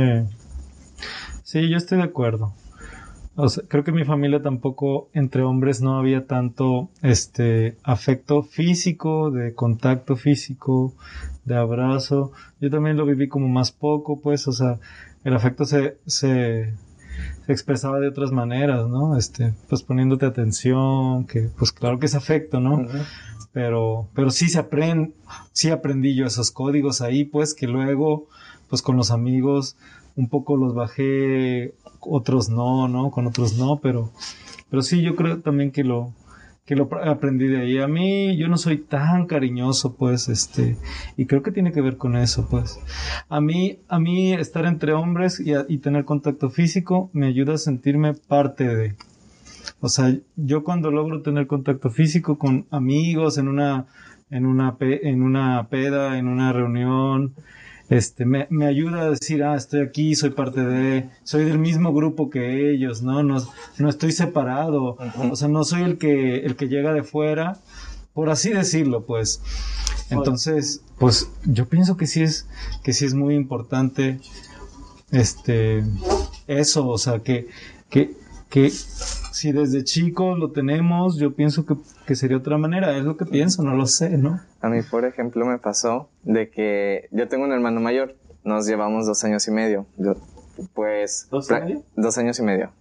Sí, 1.43 1.69
yo 1.69 1.77
estoy 1.77 1.97
de 1.97 2.05
acuerdo. 2.05 2.53
O 3.35 3.47
sea, 3.49 3.63
creo 3.67 3.83
que 3.83 3.91
en 3.91 3.97
mi 3.97 4.05
familia 4.05 4.41
tampoco 4.41 5.09
entre 5.13 5.41
hombres 5.43 5.81
no 5.81 5.97
había 5.97 6.27
tanto 6.27 6.89
este 7.01 7.77
afecto 7.83 8.43
físico, 8.43 9.31
de 9.31 9.53
contacto 9.53 10.15
físico, 10.15 10.93
de 11.45 11.55
abrazo. 11.55 12.31
Yo 12.59 12.69
también 12.69 12.97
lo 12.97 13.05
viví 13.05 13.27
como 13.27 13.47
más 13.47 13.71
poco, 13.71 14.19
pues, 14.19 14.47
o 14.47 14.51
sea, 14.51 14.79
el 15.23 15.35
afecto 15.35 15.65
se, 15.65 15.97
se, 16.05 16.73
se 17.45 17.51
expresaba 17.51 17.99
de 17.99 18.07
otras 18.07 18.31
maneras, 18.31 18.87
¿no? 18.87 19.17
Este, 19.17 19.53
pues 19.69 19.83
poniéndote 19.83 20.25
atención, 20.25 21.25
que 21.25 21.49
pues 21.57 21.71
claro 21.71 21.99
que 21.99 22.05
es 22.05 22.15
afecto, 22.15 22.59
¿no? 22.59 22.87
Pero 23.53 24.09
pero 24.13 24.29
sí 24.29 24.47
se 24.47 24.59
aprende 24.59 25.13
sí 25.51 25.69
aprendí 25.69 26.15
yo 26.15 26.25
esos 26.25 26.51
códigos 26.51 27.01
ahí 27.01 27.25
pues 27.25 27.53
que 27.53 27.67
luego 27.67 28.27
pues 28.69 28.81
con 28.81 28.95
los 28.95 29.11
amigos 29.11 29.75
un 30.15 30.29
poco 30.29 30.55
los 30.55 30.73
bajé 30.73 31.75
otros 31.99 32.49
no 32.49 32.87
no 32.87 33.11
con 33.11 33.27
otros 33.27 33.57
no 33.57 33.81
pero 33.81 34.09
pero 34.69 34.81
sí 34.81 35.01
yo 35.01 35.17
creo 35.17 35.41
también 35.41 35.71
que 35.71 35.83
lo 35.83 36.13
que 36.71 36.77
lo 36.77 36.87
pr- 36.87 37.05
aprendí 37.05 37.47
de 37.47 37.59
ahí. 37.59 37.79
A 37.79 37.87
mí 37.89 38.37
yo 38.37 38.47
no 38.47 38.55
soy 38.55 38.77
tan 38.77 39.25
cariñoso 39.25 39.97
pues 39.97 40.29
este 40.29 40.77
y 41.17 41.25
creo 41.25 41.43
que 41.43 41.51
tiene 41.51 41.73
que 41.73 41.81
ver 41.81 41.97
con 41.97 42.15
eso 42.15 42.47
pues. 42.49 42.79
A 43.27 43.41
mí 43.41 43.79
a 43.89 43.99
mí 43.99 44.31
estar 44.31 44.65
entre 44.65 44.93
hombres 44.93 45.41
y, 45.41 45.77
tener 45.79 46.05
contacto 46.05 46.49
físico 46.49 47.09
me 47.11 47.27
ayuda 47.27 47.55
a 47.55 47.57
sentirme 47.57 48.13
parte 48.13 48.73
de 48.73 48.95
o 49.81 49.89
sea, 49.89 50.15
yo 50.37 50.63
cuando 50.63 50.91
logro 50.91 51.21
tener 51.21 51.45
contacto 51.45 51.89
físico 51.89 52.37
con 52.37 52.67
amigos 52.71 53.37
en 53.37 53.49
una, 53.49 53.87
en 54.29 54.45
una, 54.45 54.77
en 54.79 55.23
una 55.23 55.67
peda, 55.67 56.17
en 56.17 56.29
una 56.29 56.53
reunión, 56.53 57.33
este, 57.91 58.25
me, 58.25 58.47
me 58.49 58.67
ayuda 58.67 59.01
a 59.01 59.09
decir, 59.09 59.43
ah, 59.43 59.53
estoy 59.53 59.81
aquí, 59.81 60.15
soy 60.15 60.29
parte 60.29 60.63
de, 60.63 61.09
soy 61.25 61.43
del 61.43 61.59
mismo 61.59 61.93
grupo 61.93 62.29
que 62.29 62.71
ellos, 62.71 63.01
¿no? 63.01 63.21
No, 63.21 63.45
no 63.79 63.89
estoy 63.89 64.13
separado, 64.13 64.97
o 65.29 65.35
sea, 65.35 65.49
no 65.49 65.65
soy 65.65 65.81
el 65.81 65.97
que, 65.97 66.37
el 66.37 66.55
que 66.55 66.69
llega 66.69 66.93
de 66.93 67.03
fuera, 67.03 67.59
por 68.13 68.29
así 68.29 68.49
decirlo, 68.49 69.05
pues. 69.05 69.41
Entonces, 70.09 70.81
pues, 70.99 71.29
yo 71.43 71.67
pienso 71.67 71.97
que 71.97 72.07
sí 72.07 72.23
es, 72.23 72.47
que 72.81 72.93
sí 72.93 73.03
es 73.03 73.13
muy 73.13 73.35
importante, 73.35 74.21
este, 75.11 75.83
eso, 76.47 76.87
o 76.87 76.97
sea, 76.97 77.19
que, 77.19 77.49
que, 77.89 78.15
que 78.49 78.71
si 79.41 79.51
desde 79.51 79.83
chicos 79.83 80.37
lo 80.37 80.51
tenemos, 80.51 81.17
yo 81.17 81.33
pienso 81.33 81.65
que, 81.65 81.73
que 82.05 82.15
sería 82.15 82.37
otra 82.37 82.59
manera, 82.59 82.95
es 82.95 83.03
lo 83.03 83.17
que 83.17 83.25
pienso, 83.25 83.63
no 83.63 83.75
lo 83.75 83.87
sé, 83.87 84.15
¿no? 84.15 84.39
A 84.61 84.69
mí, 84.69 84.83
por 84.83 85.03
ejemplo, 85.03 85.47
me 85.47 85.57
pasó 85.57 86.11
de 86.21 86.51
que 86.51 87.09
yo 87.09 87.27
tengo 87.27 87.45
un 87.45 87.51
hermano 87.51 87.81
mayor, 87.81 88.15
nos 88.43 88.67
llevamos 88.67 89.07
dos 89.07 89.23
años 89.23 89.47
y 89.47 89.51
medio. 89.51 89.87
Yo, 89.97 90.13
pues... 90.75 91.27
¿Dos 91.31 91.49
y 91.49 91.53
medio? 91.53 91.83
Dos 91.95 92.19
años 92.19 92.37
y 92.37 92.43
medio. 92.43 92.71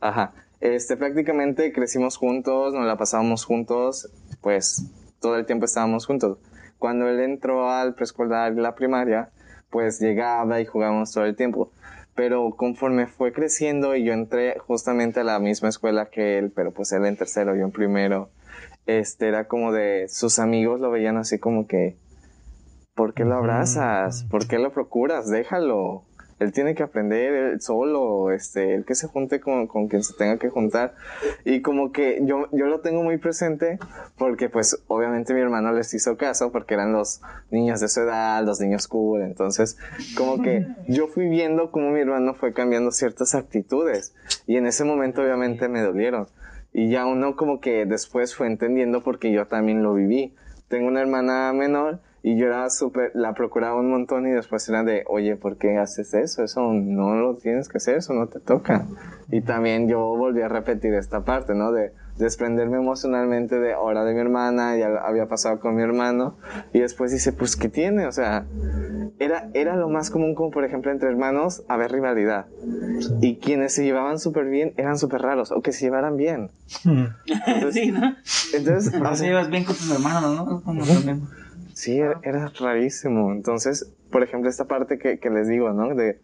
Ajá. 0.00 0.32
Este, 0.60 0.96
prácticamente 0.96 1.72
crecimos 1.72 2.16
juntos, 2.16 2.72
nos 2.72 2.86
la 2.86 2.96
pasábamos 2.96 3.44
juntos, 3.44 4.12
pues 4.40 4.84
todo 5.20 5.34
el 5.38 5.44
tiempo 5.44 5.64
estábamos 5.64 6.06
juntos. 6.06 6.38
Cuando 6.78 7.08
él 7.08 7.18
entró 7.18 7.68
al 7.68 7.96
preescolar 7.96 8.52
y 8.52 8.60
la 8.60 8.76
primaria, 8.76 9.30
pues 9.70 9.98
llegaba 9.98 10.60
y 10.60 10.66
jugábamos 10.66 11.10
todo 11.10 11.24
el 11.24 11.34
tiempo. 11.34 11.72
Pero 12.20 12.50
conforme 12.54 13.06
fue 13.06 13.32
creciendo 13.32 13.96
y 13.96 14.04
yo 14.04 14.12
entré 14.12 14.58
justamente 14.58 15.20
a 15.20 15.24
la 15.24 15.38
misma 15.38 15.70
escuela 15.70 16.10
que 16.10 16.36
él, 16.36 16.52
pero 16.54 16.70
pues 16.70 16.92
él 16.92 17.06
en 17.06 17.16
tercero, 17.16 17.56
yo 17.56 17.64
en 17.64 17.70
primero, 17.70 18.28
este 18.84 19.26
era 19.26 19.48
como 19.48 19.72
de 19.72 20.06
sus 20.06 20.38
amigos 20.38 20.80
lo 20.80 20.90
veían 20.90 21.16
así 21.16 21.38
como 21.38 21.66
que 21.66 21.96
¿por 22.94 23.14
qué 23.14 23.24
lo 23.24 23.36
abrazas? 23.36 24.26
¿Por 24.30 24.46
qué 24.46 24.58
lo 24.58 24.70
procuras? 24.70 25.30
Déjalo. 25.30 26.02
Él 26.40 26.52
tiene 26.52 26.74
que 26.74 26.82
aprender 26.82 27.34
él 27.34 27.60
solo, 27.60 28.32
este, 28.32 28.74
el 28.74 28.86
que 28.86 28.94
se 28.94 29.06
junte 29.06 29.40
con, 29.40 29.66
con 29.66 29.88
quien 29.88 30.02
se 30.02 30.14
tenga 30.14 30.38
que 30.38 30.48
juntar. 30.48 30.94
Y 31.44 31.60
como 31.60 31.92
que 31.92 32.20
yo, 32.22 32.48
yo 32.50 32.66
lo 32.66 32.80
tengo 32.80 33.02
muy 33.02 33.18
presente 33.18 33.78
porque 34.16 34.48
pues 34.48 34.82
obviamente 34.88 35.34
mi 35.34 35.40
hermano 35.40 35.70
les 35.72 35.92
hizo 35.92 36.16
caso 36.16 36.50
porque 36.50 36.74
eran 36.74 36.92
los 36.92 37.20
niños 37.50 37.80
de 37.80 37.88
su 37.88 38.00
edad, 38.00 38.42
los 38.42 38.58
niños 38.58 38.88
cool. 38.88 39.20
Entonces 39.20 39.76
como 40.16 40.42
que 40.42 40.66
yo 40.88 41.08
fui 41.08 41.28
viendo 41.28 41.70
cómo 41.70 41.90
mi 41.90 42.00
hermano 42.00 42.32
fue 42.32 42.54
cambiando 42.54 42.90
ciertas 42.90 43.34
actitudes 43.34 44.14
y 44.46 44.56
en 44.56 44.66
ese 44.66 44.84
momento 44.84 45.20
obviamente 45.20 45.68
me 45.68 45.82
dolieron. 45.82 46.26
Y 46.72 46.88
ya 46.88 47.04
uno 47.04 47.36
como 47.36 47.60
que 47.60 47.84
después 47.84 48.34
fue 48.34 48.46
entendiendo 48.46 49.02
porque 49.02 49.30
yo 49.30 49.46
también 49.46 49.82
lo 49.82 49.92
viví. 49.92 50.34
Tengo 50.68 50.88
una 50.88 51.02
hermana 51.02 51.52
menor 51.52 52.00
y 52.22 52.38
yo 52.38 52.46
era 52.46 52.68
súper, 52.68 53.12
la 53.14 53.32
procuraba 53.32 53.80
un 53.80 53.90
montón 53.90 54.26
y 54.26 54.30
después 54.30 54.68
era 54.68 54.84
de, 54.84 55.04
oye, 55.06 55.36
¿por 55.36 55.56
qué 55.56 55.78
haces 55.78 56.12
eso? 56.12 56.44
Eso 56.44 56.72
no 56.72 57.14
lo 57.14 57.36
tienes 57.36 57.68
que 57.68 57.78
hacer, 57.78 57.96
eso 57.96 58.12
no 58.12 58.26
te 58.26 58.40
toca. 58.40 58.86
Y 59.30 59.40
también 59.40 59.88
yo 59.88 60.00
volví 60.16 60.42
a 60.42 60.48
repetir 60.48 60.92
esta 60.94 61.24
parte, 61.24 61.54
¿no? 61.54 61.72
De 61.72 61.92
desprenderme 62.18 62.76
emocionalmente 62.76 63.58
de 63.58 63.72
ahora 63.72 64.04
de 64.04 64.12
mi 64.12 64.20
hermana, 64.20 64.76
ya 64.76 64.88
había 65.02 65.26
pasado 65.26 65.58
con 65.60 65.74
mi 65.74 65.82
hermano. 65.82 66.36
Y 66.72 66.80
después 66.80 67.10
dice, 67.10 67.32
pues, 67.32 67.56
¿qué 67.56 67.70
tiene? 67.70 68.06
O 68.06 68.12
sea, 68.12 68.44
era, 69.18 69.48
era 69.54 69.76
lo 69.76 69.88
más 69.88 70.10
común 70.10 70.34
como, 70.34 70.50
por 70.50 70.64
ejemplo, 70.64 70.92
entre 70.92 71.08
hermanos, 71.08 71.62
haber 71.68 71.90
rivalidad. 71.90 72.46
Y 73.22 73.36
quienes 73.36 73.74
se 73.74 73.84
llevaban 73.84 74.18
súper 74.18 74.44
bien 74.46 74.74
eran 74.76 74.98
súper 74.98 75.22
raros, 75.22 75.50
o 75.52 75.62
que 75.62 75.72
se 75.72 75.86
llevaran 75.86 76.16
bien. 76.16 76.50
sí, 77.72 77.92
¿no? 77.92 78.14
Entonces, 78.52 78.90
Pero 78.92 79.10
o 79.10 79.16
sea, 79.16 79.26
llevas 79.26 79.48
bien 79.48 79.64
con 79.64 79.74
tus 79.74 79.90
hermanos, 79.90 80.36
¿no? 80.36 80.62
Como 80.62 80.84
también. 80.84 81.22
Sí, 81.80 81.96
era, 81.98 82.20
era 82.22 82.52
rarísimo. 82.60 83.32
Entonces, 83.32 83.90
por 84.10 84.22
ejemplo, 84.22 84.50
esta 84.50 84.66
parte 84.66 84.98
que, 84.98 85.18
que 85.18 85.30
les 85.30 85.48
digo, 85.48 85.72
¿no? 85.72 85.94
De 85.94 86.20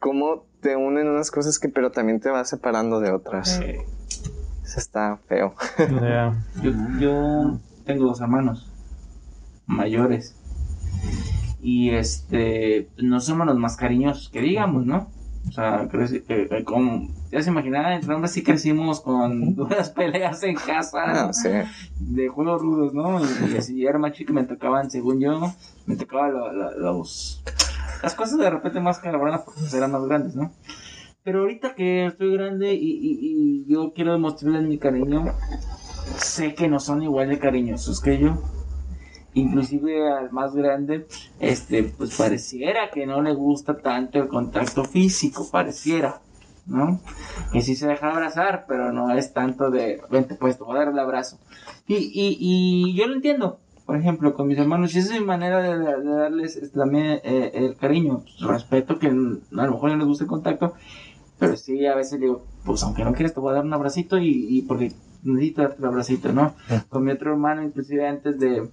cómo 0.00 0.44
te 0.60 0.74
unen 0.74 1.06
unas 1.06 1.30
cosas 1.30 1.60
que 1.60 1.68
pero 1.68 1.92
también 1.92 2.18
te 2.18 2.30
vas 2.30 2.48
separando 2.48 2.98
de 2.98 3.12
otras. 3.12 3.60
Eso 3.60 4.80
está 4.80 5.20
feo. 5.28 5.54
Ya. 5.78 6.34
yo, 6.62 6.72
yo 6.98 7.60
tengo 7.84 8.06
dos 8.06 8.20
hermanos 8.20 8.72
mayores. 9.66 10.34
Y 11.60 11.90
este, 11.90 12.88
no 12.98 13.20
somos 13.20 13.46
los 13.46 13.56
más 13.56 13.76
cariñosos 13.76 14.30
que 14.30 14.40
digamos, 14.40 14.84
¿no? 14.84 15.12
O 15.48 15.52
sea, 15.52 15.88
creci- 15.88 16.22
eh, 16.28 16.46
eh, 16.50 16.64
como, 16.64 17.08
ya 17.32 17.42
se 17.42 17.50
imaginarán, 17.50 17.94
entre 17.94 18.14
hombres 18.14 18.32
sí 18.32 18.42
crecimos 18.42 19.00
con 19.00 19.54
duras 19.54 19.90
peleas 19.96 20.42
en 20.42 20.54
casa. 20.56 21.02
Ah, 21.28 21.32
sí. 21.32 21.48
de 21.98 22.28
juegos 22.28 22.60
rudos, 22.62 22.92
¿no? 22.94 23.20
Y, 23.20 23.52
y 23.54 23.56
así 23.56 23.78
yo 23.80 23.88
era 23.88 23.98
más 23.98 24.12
chico 24.12 24.32
y 24.32 24.34
me 24.36 24.44
tocaban, 24.44 24.90
según 24.90 25.20
yo, 25.20 25.52
me 25.86 25.96
tocaban 25.96 26.32
lo- 26.34 26.52
lo- 26.52 26.78
los 26.78 27.42
las 28.02 28.14
cosas 28.14 28.38
de 28.38 28.48
repente 28.50 28.78
más 28.78 28.98
cabronas 29.00 29.40
porque 29.42 29.60
eran 29.76 29.90
más 29.90 30.04
grandes, 30.04 30.36
¿no? 30.36 30.52
Pero 31.24 31.40
ahorita 31.40 31.74
que 31.74 32.06
estoy 32.06 32.32
grande 32.34 32.74
y, 32.74 32.78
y- 32.78 33.18
y 33.20 33.64
yo 33.66 33.92
quiero 33.92 34.12
demostrarles 34.12 34.62
mi 34.62 34.78
cariño, 34.78 35.24
sé 36.16 36.54
que 36.54 36.68
no 36.68 36.78
son 36.78 37.02
igual 37.02 37.28
de 37.28 37.38
cariñosos 37.38 38.00
que 38.00 38.18
yo. 38.18 38.40
Inclusive 39.38 40.10
al 40.10 40.30
más 40.32 40.54
grande, 40.54 41.06
este, 41.40 41.84
pues 41.84 42.16
pareciera 42.16 42.90
que 42.90 43.06
no 43.06 43.22
le 43.22 43.34
gusta 43.34 43.76
tanto 43.76 44.18
el 44.18 44.28
contacto 44.28 44.84
físico, 44.84 45.48
pareciera. 45.50 46.20
¿no? 46.66 47.00
Y 47.52 47.62
sí 47.62 47.74
se 47.76 47.88
deja 47.88 48.10
abrazar, 48.10 48.66
pero 48.68 48.92
no 48.92 49.10
es 49.14 49.32
tanto 49.32 49.70
de, 49.70 50.00
vente 50.10 50.34
pues, 50.34 50.58
te 50.58 50.64
voy 50.64 50.76
a 50.76 50.80
dar 50.80 50.88
el 50.88 50.98
abrazo. 50.98 51.38
Y, 51.86 51.96
y, 51.96 52.36
y 52.38 52.94
yo 52.94 53.06
lo 53.06 53.14
entiendo, 53.14 53.58
por 53.86 53.96
ejemplo, 53.96 54.34
con 54.34 54.48
mis 54.48 54.58
hermanos, 54.58 54.94
y 54.94 54.98
esa 54.98 55.14
es 55.14 55.20
mi 55.20 55.26
manera 55.26 55.62
de, 55.62 55.78
de 55.78 56.10
darles 56.10 56.56
este, 56.56 56.78
también 56.78 57.20
eh, 57.24 57.52
el 57.54 57.76
cariño, 57.76 58.22
respeto, 58.40 58.98
que 58.98 59.06
a 59.06 59.10
lo 59.10 59.72
mejor 59.72 59.90
no 59.90 59.96
les 59.96 60.06
gusta 60.06 60.24
el 60.24 60.28
contacto, 60.28 60.74
pero 61.38 61.56
sí, 61.56 61.86
a 61.86 61.94
veces 61.94 62.20
digo, 62.20 62.44
pues 62.64 62.82
aunque 62.82 63.04
no 63.04 63.14
quieras, 63.14 63.32
te 63.32 63.40
voy 63.40 63.52
a 63.52 63.54
dar 63.54 63.64
un 63.64 63.72
abracito 63.72 64.18
y, 64.18 64.46
y 64.50 64.62
porque 64.62 64.92
necesito 65.22 65.62
darte 65.62 65.80
un 65.80 65.88
abracito, 65.88 66.32
¿no? 66.32 66.54
Con 66.88 67.04
mi 67.04 67.12
otro 67.12 67.30
hermano, 67.30 67.62
inclusive 67.62 68.06
antes 68.06 68.38
de, 68.38 68.68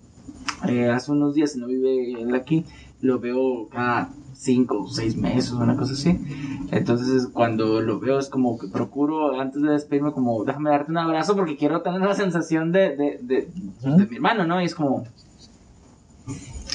eh, 0.68 0.90
hace 0.90 1.12
unos 1.12 1.36
días, 1.36 1.56
no 1.56 1.68
vive 1.68 2.22
él 2.22 2.34
aquí, 2.36 2.66
lo 3.02 3.20
veo 3.20 3.68
cada 3.70 4.10
cinco 4.34 4.84
o 4.84 4.88
seis 4.88 5.16
meses, 5.16 5.52
una 5.52 5.76
cosa 5.76 5.94
así. 5.94 6.20
Entonces, 6.72 7.28
cuando 7.32 7.82
lo 7.82 8.00
veo, 8.00 8.20
es 8.20 8.30
como 8.30 8.58
que 8.58 8.68
procuro, 8.68 9.40
antes 9.40 9.62
de 9.62 9.72
despedirme, 9.72 10.12
como, 10.12 10.44
déjame 10.44 10.70
darte 10.70 10.92
un 10.92 10.98
abrazo 10.98 11.36
porque 11.36 11.58
quiero 11.58 11.82
tener 11.82 12.02
la 12.02 12.16
sensación 12.16 12.72
de, 12.72 12.96
de, 12.96 13.20
de, 13.22 13.50
de 13.82 14.06
mi 14.08 14.16
hermano, 14.16 14.46
¿no? 14.46 14.62
Y 14.62 14.66
es 14.66 14.76
como, 14.76 15.06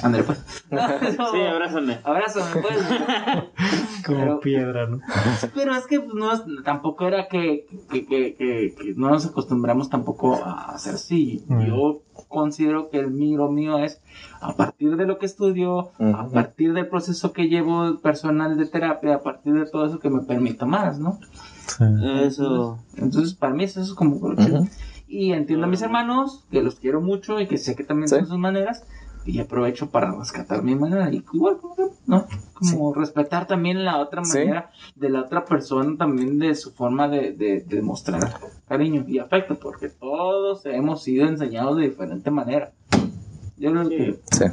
André, 0.03 0.23
pues. 0.23 0.39
Sí, 0.71 1.41
abrázame. 1.41 1.99
Abrázame, 2.05 2.63
pues. 2.63 2.79
Como 4.05 4.19
Pero- 4.19 4.41
piedra, 4.41 4.87
¿no? 4.87 5.01
Pero 5.55 5.75
es 5.75 5.87
que 5.87 6.01
pues, 6.01 6.15
no, 6.15 6.33
es- 6.33 6.43
tampoco 6.65 7.07
era 7.07 7.29
que, 7.29 7.67
que, 7.91 8.07
que, 8.07 8.35
que- 8.35 8.75
que 8.79 8.95
no 8.97 9.11
nos 9.11 9.27
acostumbramos 9.27 9.89
tampoco 9.91 10.35
a 10.37 10.73
hacer 10.73 10.95
así. 10.95 11.45
Mm. 11.49 11.61
Yo 11.67 12.03
considero 12.29 12.91
que 12.91 12.99
el 13.01 13.11
mío 13.11 13.49
mío 13.51 13.79
es 13.79 14.01
a 14.41 14.55
partir 14.55 14.97
de 14.97 15.07
lo 15.07 15.19
que 15.19 15.27
estudio, 15.27 15.91
a 15.99 16.29
partir 16.29 16.73
del 16.75 16.87
proceso 16.89 17.33
que 17.33 17.49
llevo 17.49 17.99
personal 18.01 18.57
de 18.57 18.67
terapia, 18.67 19.17
a 19.17 19.23
partir 19.23 19.55
de 19.55 19.67
todo 19.67 19.87
eso 19.87 19.99
que 19.99 20.11
me 20.11 20.21
permito 20.23 20.67
más, 20.67 20.99
¿no? 20.99 21.19
Sí. 21.67 21.85
Eso. 22.25 22.79
Entonces, 22.97 23.35
para 23.35 23.55
mí 23.55 23.65
eso 23.65 23.81
es 23.81 23.95
como. 23.95 24.19
Y 25.09 25.33
entiendo 25.33 25.67
a 25.67 25.69
mis 25.69 25.83
hermanos, 25.83 26.45
que 26.51 26.63
los 26.63 26.77
quiero 26.77 27.01
mucho 27.01 27.41
y 27.41 27.49
que 27.49 27.59
sé 27.59 27.75
que 27.75 27.83
también 27.85 28.09
Sí. 28.09 28.17
son 28.17 28.27
sus 28.27 28.39
maneras. 28.39 28.85
Y 29.27 29.39
aprovecho 29.41 29.91
para 29.91 30.13
rescatar 30.13 30.63
mi 30.63 30.75
manera. 30.77 31.13
Y 31.13 31.23
igual, 31.35 31.59
¿no? 32.07 32.27
Como 32.61 32.93
respetar 32.95 33.47
también 33.47 33.85
la 33.85 33.99
otra 33.99 34.25
Sí. 34.25 34.39
manera 34.39 34.71
de 34.97 35.09
la 35.11 35.21
otra 35.21 35.45
persona, 35.45 35.97
también 35.97 36.39
de 36.39 36.55
su 36.55 36.73
forma 36.73 37.09
de, 37.09 37.33
de, 37.33 37.61
de 37.61 37.83
mostrar 37.83 38.21
cariño 38.69 39.05
y 39.09 39.19
afecto, 39.19 39.59
porque 39.59 39.89
todos 39.89 40.65
hemos 40.67 41.03
sido 41.03 41.27
enseñados 41.27 41.77
de 41.79 41.89
diferente 41.89 42.31
manera. 42.31 42.73
Yo 43.57 43.71
creo 43.73 43.85
Sí. 43.85 43.97
que 43.97 44.21
Sí. 44.31 44.45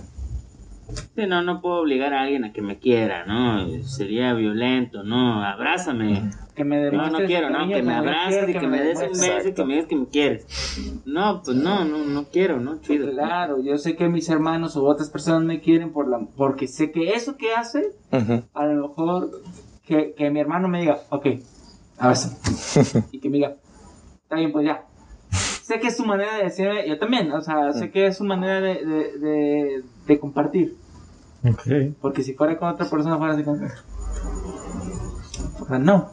Sí, 1.15 1.27
no, 1.27 1.41
no 1.41 1.59
puedo 1.61 1.81
obligar 1.81 2.13
a 2.13 2.21
alguien 2.21 2.45
a 2.45 2.53
que 2.53 2.61
me 2.61 2.79
quiera, 2.79 3.25
¿no? 3.25 3.67
Sería 3.83 4.33
violento, 4.33 5.03
¿no? 5.03 5.43
Abrázame. 5.43 6.31
Que 6.57 6.65
me 6.65 6.75
No, 6.77 6.91
no 6.91 6.91
demuestres 6.91 7.27
quiero, 7.27 7.49
no, 7.49 7.67
que 7.69 7.81
me 7.83 7.93
abraces, 7.93 8.45
quiero 8.45 8.59
que, 8.59 8.67
me 8.67 8.81
des 8.81 8.95
un 8.97 9.01
demuestres. 9.03 9.35
beso 9.35 9.47
y 9.49 9.53
que 9.53 9.63
me 9.65 9.73
digas 9.75 9.87
que 9.87 9.95
me 9.95 10.07
quieres. 10.07 10.45
No, 11.05 11.41
pues 11.45 11.55
no, 11.55 11.85
no, 11.85 11.99
no 11.99 12.25
quiero, 12.25 12.59
¿no? 12.59 12.81
Chido. 12.81 13.09
Claro, 13.11 13.61
yo 13.61 13.77
sé 13.77 13.95
que 13.95 14.09
mis 14.09 14.27
hermanos 14.29 14.75
o 14.75 14.83
otras 14.83 15.09
personas 15.09 15.43
me 15.43 15.61
quieren 15.61 15.93
por 15.93 16.09
la, 16.09 16.19
porque 16.35 16.67
sé 16.67 16.91
que 16.91 17.13
eso 17.13 17.37
que 17.37 17.53
hace 17.53 17.93
Ujú. 18.11 18.43
a 18.53 18.65
lo 18.65 18.89
mejor 18.89 19.29
que, 19.85 20.13
que 20.17 20.29
mi 20.31 20.39
hermano 20.41 20.67
me 20.67 20.81
diga, 20.81 20.99
ok, 21.09 21.27
abraza. 21.97 22.35
y 23.11 23.19
que 23.19 23.29
me 23.29 23.37
diga, 23.37 23.55
está 24.23 24.35
bien, 24.35 24.51
pues 24.51 24.65
ya. 24.65 24.83
Sé 25.31 25.79
que 25.79 25.87
es 25.87 25.97
su 25.97 26.05
manera 26.05 26.37
de 26.37 26.43
decirme, 26.45 26.87
yo 26.87 26.97
también, 26.97 27.31
o 27.31 27.41
sea, 27.41 27.71
sé 27.73 27.91
que 27.91 28.07
es 28.07 28.17
su 28.17 28.23
manera 28.23 28.61
de, 28.61 28.85
de, 28.85 29.19
de, 29.19 29.83
de 30.07 30.19
compartir. 30.19 30.75
Ok. 31.43 31.95
Porque 32.01 32.23
si 32.23 32.33
fuera 32.33 32.57
con 32.57 32.69
otra 32.69 32.89
persona, 32.89 33.17
fuera 33.17 33.33
así 33.33 33.43
como. 33.43 33.63
O 35.59 35.65
sea, 35.67 35.77
no. 35.79 36.11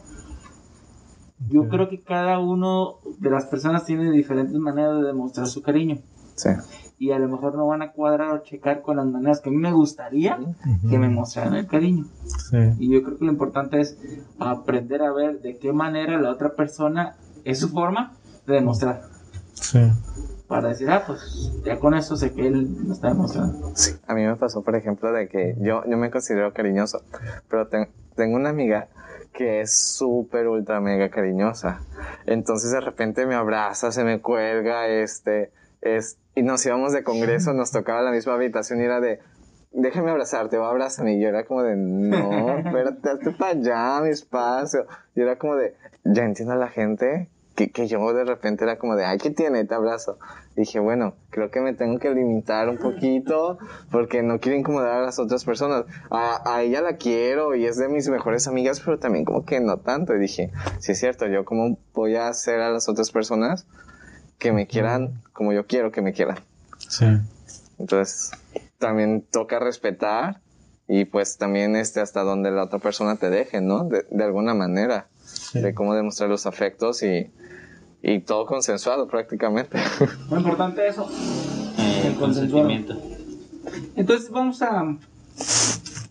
Yo 1.49 1.67
creo 1.67 1.89
que 1.89 2.01
cada 2.01 2.39
uno 2.39 2.95
de 3.19 3.29
las 3.29 3.45
personas 3.45 3.85
tiene 3.85 4.09
diferentes 4.11 4.55
maneras 4.55 4.97
de 5.01 5.07
demostrar 5.07 5.47
su 5.47 5.61
cariño. 5.61 5.99
Sí. 6.35 6.49
Y 6.97 7.11
a 7.11 7.19
lo 7.19 7.27
mejor 7.27 7.55
no 7.55 7.67
van 7.67 7.81
a 7.81 7.91
cuadrar 7.91 8.31
o 8.31 8.37
checar 8.43 8.81
con 8.81 8.97
las 8.97 9.05
maneras 9.05 9.41
que 9.41 9.49
a 9.49 9.51
mí 9.51 9.57
me 9.57 9.71
gustaría 9.73 10.37
Ujú. 10.39 10.89
que 10.89 10.97
me 10.97 11.09
mostraran 11.09 11.55
el 11.55 11.67
cariño. 11.67 12.05
Sí. 12.25 12.57
Y 12.79 12.89
yo 12.93 13.03
creo 13.03 13.17
que 13.17 13.25
lo 13.25 13.31
importante 13.31 13.81
es 13.81 13.97
aprender 14.39 15.01
a 15.01 15.11
ver 15.11 15.41
de 15.41 15.57
qué 15.57 15.73
manera 15.73 16.19
la 16.19 16.31
otra 16.31 16.53
persona 16.55 17.15
es 17.43 17.59
su 17.59 17.69
forma 17.69 18.13
de 18.47 18.53
demostrar. 18.55 19.01
Sí. 19.53 19.79
Para 20.47 20.69
decir, 20.69 20.89
ah, 20.89 21.03
pues 21.05 21.51
ya 21.65 21.79
con 21.79 21.95
eso 21.95 22.15
sé 22.15 22.31
que 22.33 22.47
él 22.47 22.67
me 22.85 22.93
está 22.93 23.09
demostrando. 23.09 23.71
Sí, 23.75 23.91
a 24.07 24.13
mí 24.13 24.23
me 24.25 24.35
pasó, 24.35 24.61
por 24.61 24.75
ejemplo, 24.75 25.11
de 25.11 25.27
que 25.27 25.55
yo, 25.59 25.83
yo 25.89 25.97
me 25.97 26.11
considero 26.11 26.53
cariñoso, 26.53 27.01
pero 27.49 27.67
ten- 27.67 27.89
tengo 28.15 28.35
una 28.35 28.49
amiga 28.49 28.87
que 29.35 29.61
es 29.61 29.77
súper, 29.77 30.47
ultra, 30.47 30.79
mega 30.79 31.09
cariñosa. 31.09 31.81
Entonces 32.25 32.71
de 32.71 32.79
repente 32.79 33.25
me 33.25 33.35
abraza, 33.35 33.91
se 33.91 34.03
me 34.03 34.21
cuelga, 34.21 34.87
este, 34.87 35.51
es, 35.81 36.17
y 36.35 36.41
nos 36.41 36.65
íbamos 36.65 36.93
de 36.93 37.03
congreso, 37.03 37.53
nos 37.53 37.71
tocaba 37.71 38.01
la 38.01 38.11
misma 38.11 38.33
habitación 38.33 38.79
y 38.79 38.85
era 38.85 39.01
de, 39.01 39.19
déjame 39.71 40.11
abrazarte, 40.11 40.57
va, 40.57 40.69
abrázame. 40.69 41.15
Y 41.15 41.21
yo 41.21 41.29
era 41.29 41.45
como 41.45 41.63
de, 41.63 41.75
no, 41.75 42.57
espérate, 42.65 43.09
hazte 43.09 43.31
para 43.31 43.51
allá, 43.51 44.01
mi 44.01 44.09
espacio. 44.09 44.85
Y 45.15 45.21
era 45.21 45.37
como 45.37 45.55
de, 45.55 45.75
ya 46.05 46.23
entiendo 46.23 46.53
a 46.53 46.57
la 46.57 46.69
gente 46.69 47.29
que, 47.55 47.71
que 47.71 47.87
yo 47.87 48.13
de 48.13 48.23
repente 48.25 48.63
era 48.65 48.77
como 48.77 48.95
de, 48.95 49.05
ay, 49.05 49.17
¿qué 49.17 49.29
tiene? 49.31 49.63
Te 49.65 49.73
abrazo. 49.75 50.19
Dije, 50.55 50.79
bueno, 50.79 51.15
creo 51.29 51.49
que 51.51 51.59
me 51.61 51.73
tengo 51.73 51.99
que 51.99 52.09
limitar 52.11 52.69
un 52.69 52.77
poquito 52.77 53.57
porque 53.91 54.21
no 54.23 54.39
quiero 54.39 54.57
incomodar 54.57 54.91
a 54.91 55.01
las 55.01 55.19
otras 55.19 55.43
personas. 55.45 55.85
A, 56.11 56.41
a 56.55 56.61
ella 56.63 56.81
la 56.81 56.97
quiero 56.97 57.55
y 57.55 57.65
es 57.65 57.77
de 57.77 57.87
mis 57.89 58.07
mejores 58.09 58.47
amigas, 58.47 58.81
pero 58.83 58.99
también 58.99 59.25
como 59.25 59.45
que 59.45 59.59
no 59.59 59.77
tanto. 59.77 60.13
Y 60.15 60.19
dije, 60.19 60.51
sí 60.79 60.91
es 60.93 60.99
cierto, 60.99 61.27
yo 61.27 61.45
cómo 61.45 61.77
voy 61.93 62.15
a 62.15 62.27
hacer 62.27 62.59
a 62.59 62.69
las 62.69 62.87
otras 62.89 63.11
personas 63.11 63.65
que 64.37 64.51
me 64.51 64.67
quieran 64.67 65.21
como 65.33 65.53
yo 65.53 65.65
quiero 65.65 65.91
que 65.91 66.01
me 66.01 66.13
quieran. 66.13 66.37
Sí. 66.77 67.05
Entonces, 67.79 68.31
también 68.77 69.25
toca 69.31 69.59
respetar 69.59 70.39
y 70.87 71.05
pues 71.05 71.37
también 71.37 71.75
este 71.75 71.99
hasta 71.99 72.21
donde 72.21 72.51
la 72.51 72.63
otra 72.63 72.79
persona 72.79 73.15
te 73.15 73.29
deje, 73.29 73.59
¿no? 73.61 73.85
De, 73.85 74.05
de 74.09 74.23
alguna 74.23 74.53
manera, 74.53 75.07
Sí. 75.25 75.59
de 75.59 75.73
cómo 75.73 75.95
demostrar 75.95 76.29
los 76.29 76.45
afectos 76.45 77.01
y, 77.01 77.31
y 78.07 78.19
todo 78.19 78.45
consensuado 78.45 79.07
prácticamente. 79.07 79.79
Lo 80.29 80.37
importante 80.37 80.87
es 80.87 80.93
eso. 80.93 81.09
Eh, 81.79 82.03
El 82.07 82.15
consentimiento. 82.15 82.95
Entonces 83.95 84.29
vamos 84.29 84.61
a, 84.61 84.95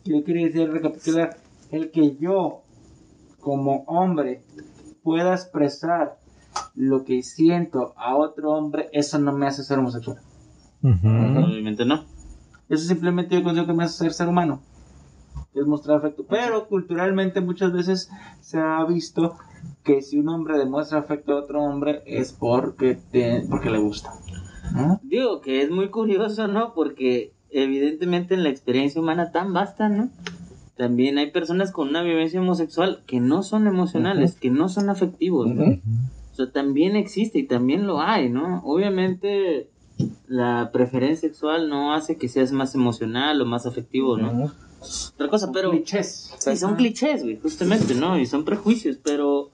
yo 0.04 0.24
quería 0.24 0.46
decir, 0.46 0.70
recapitular, 0.70 1.36
el 1.70 1.92
que 1.92 2.16
yo 2.16 2.62
como 3.40 3.84
hombre 3.86 4.42
pueda 5.04 5.34
expresar 5.34 6.18
lo 6.74 7.04
que 7.04 7.22
siento 7.22 7.94
a 7.96 8.16
otro 8.16 8.50
hombre, 8.50 8.88
eso 8.92 9.18
no 9.20 9.32
me 9.32 9.46
hace 9.46 9.62
ser 9.62 9.78
homosexual. 9.78 10.18
Ujú. 10.82 11.08
Obviamente 11.08 11.84
no. 11.84 12.04
Eso 12.68 12.84
simplemente 12.88 13.36
yo 13.36 13.44
considero 13.44 13.68
que 13.68 13.72
me 13.74 13.84
hace 13.84 13.98
ser 13.98 14.12
ser 14.12 14.26
humano. 14.26 14.60
Es 15.54 15.64
mostrar 15.64 15.98
afecto. 15.98 16.24
Pero 16.28 16.66
culturalmente 16.66 17.40
muchas 17.40 17.72
veces 17.72 18.10
se 18.40 18.58
ha 18.58 18.84
visto 18.84 19.36
que 19.84 20.02
si 20.02 20.18
un 20.18 20.28
hombre 20.28 20.58
demuestra 20.58 20.98
afecto 20.98 21.32
a 21.32 21.40
otro 21.40 21.62
hombre 21.62 22.02
es 22.06 22.32
porque, 22.32 22.98
te- 23.10 23.44
porque 23.50 23.70
le 23.70 23.78
gusta. 23.78 24.10
¿no? 24.74 24.98
Digo 25.02 25.40
que 25.40 25.62
es 25.62 25.70
muy 25.70 25.88
curioso, 25.90 26.48
¿no? 26.48 26.72
Porque 26.74 27.32
evidentemente 27.50 28.34
en 28.34 28.42
la 28.42 28.48
experiencia 28.48 29.00
humana 29.00 29.30
tan 29.30 29.52
vasta, 29.52 29.88
¿no? 29.88 30.08
También 30.76 31.18
hay 31.18 31.30
personas 31.30 31.70
con 31.70 31.88
una 31.88 32.02
vivencia 32.02 32.40
homosexual 32.40 33.02
que 33.06 33.20
no 33.20 33.42
son 33.44 33.66
emocionales, 33.66 34.34
que 34.34 34.50
no 34.50 34.68
son 34.68 34.90
afectivos, 34.90 35.46
¿no? 35.48 35.62
Ujú. 35.64 35.80
O 36.32 36.34
sea, 36.34 36.50
también 36.50 36.96
existe 36.96 37.38
y 37.38 37.44
también 37.46 37.86
lo 37.86 38.00
hay, 38.00 38.28
¿no? 38.28 38.60
Obviamente 38.64 39.68
la 40.26 40.70
preferencia 40.72 41.28
sexual 41.28 41.68
no 41.68 41.94
hace 41.94 42.16
que 42.16 42.28
seas 42.28 42.50
más 42.50 42.74
emocional 42.74 43.40
o 43.40 43.44
más 43.44 43.66
afectivo, 43.66 44.16
¿no? 44.16 44.32
Ujú. 44.32 44.52
Otra 45.14 45.28
cosa, 45.28 45.50
pero... 45.52 45.70
Clichés. 45.70 46.34
Sí, 46.38 46.56
son 46.56 46.74
clichés, 46.74 47.22
güey, 47.22 47.38
justamente, 47.40 47.94
¿no? 47.94 48.18
Y 48.18 48.26
son 48.26 48.44
prejuicios, 48.44 48.98
pero... 49.02 49.50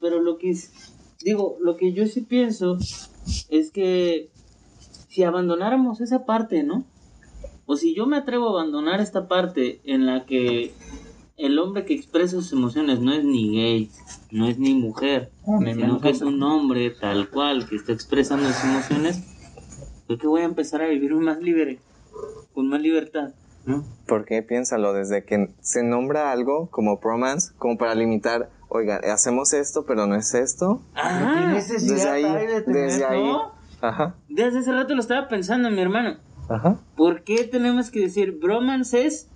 Pero- 0.00 0.20
lo 0.22 0.38
que 0.38 0.50
es- 0.50 0.92
digo, 1.24 1.56
lo 1.60 1.76
que 1.76 1.92
yo 1.92 2.06
sí 2.06 2.20
pienso 2.22 2.78
es 3.48 3.70
que 3.70 4.30
si 5.08 5.22
abandonáramos 5.24 6.00
esa 6.00 6.24
parte, 6.26 6.62
¿no? 6.62 6.84
O 7.66 7.76
si 7.76 7.94
yo 7.94 8.06
me 8.06 8.16
atrevo 8.16 8.46
a 8.48 8.60
abandonar 8.62 9.00
esta 9.00 9.28
parte 9.28 9.80
en 9.84 10.06
la 10.06 10.24
que 10.26 10.72
el 11.36 11.58
hombre 11.58 11.84
que 11.84 11.94
expresa 11.94 12.36
sus 12.36 12.52
emociones 12.52 13.00
no 13.00 13.12
es 13.12 13.24
ni 13.24 13.50
gay, 13.52 13.90
no 14.30 14.46
es 14.46 14.58
ni 14.58 14.74
mujer, 14.74 15.30
ni 15.60 15.74
sino 15.74 16.00
que 16.00 16.10
es 16.10 16.22
un 16.22 16.42
hombre 16.42 16.90
tal 16.90 17.28
cual 17.28 17.68
que 17.68 17.76
está 17.76 17.92
expresando 17.92 18.46
sus 18.48 18.64
emociones, 18.64 19.22
creo 20.06 20.18
que 20.18 20.26
voy 20.26 20.42
a 20.42 20.44
empezar 20.44 20.80
a 20.82 20.86
vivir 20.88 21.12
más 21.14 21.38
libre, 21.40 21.78
con 22.54 22.68
más 22.68 22.80
libertad, 22.80 23.34
¿no? 23.66 23.84
Porque 24.06 24.42
piénsalo, 24.42 24.92
desde 24.92 25.24
que 25.24 25.50
se 25.60 25.82
nombra 25.82 26.30
algo 26.32 26.70
como 26.70 26.98
bromance, 26.98 27.52
como 27.58 27.76
para 27.76 27.94
limitar, 27.94 28.50
oiga, 28.76 29.00
hacemos 29.12 29.52
esto, 29.52 29.84
pero 29.84 30.06
no 30.06 30.14
es 30.14 30.32
esto. 30.34 30.80
¿Qué 30.94 31.00
Ah, 31.02 31.52
Desde 31.54 32.08
ahí, 32.08 32.24
hay 32.24 32.46
de 32.46 32.62
tener, 32.62 32.82
desde 32.90 33.04
ahí. 33.04 33.22
no? 33.24 33.52
Ajá, 33.82 34.14
desde 34.28 34.60
hace 34.60 34.72
rato 34.72 34.94
lo 34.94 35.00
estaba 35.00 35.28
pensando, 35.28 35.70
mi 35.70 35.80
hermano. 35.80 36.16
ajá. 36.48 36.76
¿Por 36.96 37.24
qué 37.24 37.44
tenemos 37.44 37.90
que 37.90 38.00
decir 38.00 38.38
bromance 38.40 39.04
es 39.06 39.28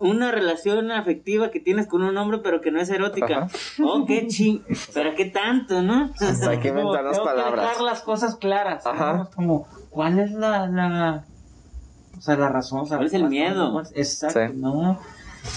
una 0.00 0.32
relación 0.32 0.90
afectiva 0.90 1.50
que 1.52 1.60
tienes 1.60 1.86
con 1.86 2.02
un 2.02 2.16
hombre 2.18 2.38
pero 2.42 2.60
que 2.60 2.72
no 2.72 2.80
es 2.80 2.90
erótica. 2.90 3.44
Ajá. 3.44 3.48
Oh, 3.84 4.04
qué 4.04 4.26
ching. 4.26 4.62
Pero 4.92 5.14
qué 5.14 5.26
tanto, 5.26 5.80
¿no? 5.82 6.10
Hay 6.48 6.58
que 6.58 6.72
tengo 6.72 6.92
que 6.92 7.18
palabras. 7.24 7.68
dejar 7.68 7.80
las 7.82 8.00
cosas 8.00 8.34
claras. 8.36 8.84
Ajá. 8.84 9.28
Como, 9.34 9.68
¿cuál 9.90 10.18
es 10.18 10.32
la, 10.32 10.66
la, 10.66 11.24
o 12.18 12.20
sea, 12.20 12.36
la 12.36 12.48
razón? 12.48 12.80
O 12.80 12.86
sea, 12.86 12.96
¿Cuál 12.96 13.06
es 13.06 13.14
el 13.14 13.28
miedo? 13.28 13.80
Exacto, 13.94 14.40
Sí. 14.48 14.52
¿no? 14.56 14.98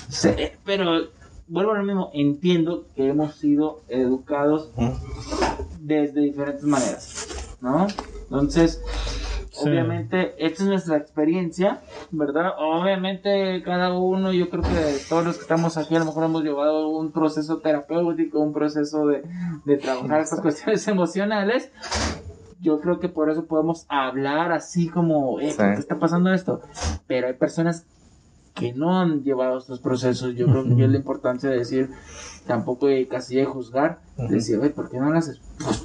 Sí, 0.09 0.29
pero 0.63 1.07
vuelvo 1.47 1.71
a 1.73 1.77
lo 1.77 1.83
mismo, 1.83 2.09
entiendo 2.13 2.85
que 2.95 3.07
hemos 3.09 3.35
sido 3.35 3.81
educados 3.89 4.71
desde 5.79 6.21
diferentes 6.21 6.63
maneras, 6.63 7.57
¿no? 7.61 7.87
Entonces, 8.23 8.81
Sí. 9.51 9.69
obviamente, 9.69 10.33
esta 10.43 10.63
es 10.63 10.67
nuestra 10.69 10.97
experiencia, 10.97 11.81
¿verdad? 12.09 12.53
Obviamente, 12.57 13.61
cada 13.63 13.93
uno, 13.93 14.33
yo 14.33 14.49
creo 14.49 14.63
que 14.63 14.97
todos 15.07 15.23
los 15.25 15.35
que 15.35 15.41
estamos 15.43 15.77
aquí, 15.77 15.95
a 15.95 15.99
lo 15.99 16.05
mejor 16.05 16.23
hemos 16.23 16.43
llevado 16.43 16.89
un 16.89 17.11
proceso 17.11 17.57
terapéutico, 17.59 18.39
un 18.39 18.51
proceso 18.51 19.05
de, 19.05 19.23
de 19.65 19.77
trabajar 19.77 20.21
estas 20.21 20.41
cuestiones 20.41 20.87
emocionales. 20.87 21.69
Yo 22.61 22.79
creo 22.79 22.99
que 22.99 23.09
por 23.09 23.29
eso 23.29 23.45
podemos 23.45 23.85
hablar 23.89 24.51
así 24.53 24.87
como, 24.89 25.39
eh, 25.39 25.53
¿por 25.55 25.65
Sí. 25.67 25.73
qué 25.75 25.79
está 25.79 25.99
pasando 25.99 26.33
esto? 26.33 26.61
Pero 27.05 27.27
hay 27.27 27.33
personas 27.33 27.85
que 28.53 28.73
no 28.73 28.99
han 28.99 29.23
llevado 29.23 29.57
estos 29.57 29.79
procesos. 29.79 30.35
Yo 30.35 30.45
creo 30.47 30.63
que 30.75 30.83
es 30.83 30.89
la 30.89 30.97
importancia 30.97 31.49
de 31.49 31.57
decir, 31.57 31.89
tampoco 32.45 32.87
de 32.87 33.07
casi 33.07 33.35
de 33.35 33.45
juzgar, 33.45 33.99
decir, 34.29 34.59
oye, 34.59 34.69
¿por 34.69 34.89
qué 34.89 34.97
no 34.97 35.09
lo 35.09 35.17
haces? 35.17 35.39
Pues, 35.63 35.83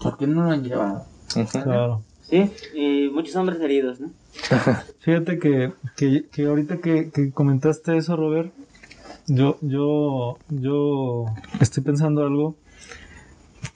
¿Por 0.00 0.18
qué 0.18 0.26
no 0.26 0.44
lo 0.44 0.50
han 0.50 0.62
llevado? 0.62 1.04
Claro. 1.50 2.02
Sí, 2.22 2.50
y 2.74 3.08
muchos 3.10 3.36
hombres 3.36 3.60
heridos, 3.60 4.00
¿no? 4.00 4.10
Fíjate 4.98 5.38
que, 5.38 5.72
que, 5.96 6.26
que 6.30 6.46
ahorita 6.46 6.78
que, 6.78 7.10
que 7.10 7.30
comentaste 7.30 7.96
eso, 7.96 8.16
Robert, 8.16 8.52
yo, 9.28 9.58
yo, 9.60 10.38
yo 10.48 11.26
estoy 11.60 11.82
pensando 11.82 12.22
algo 12.24 12.56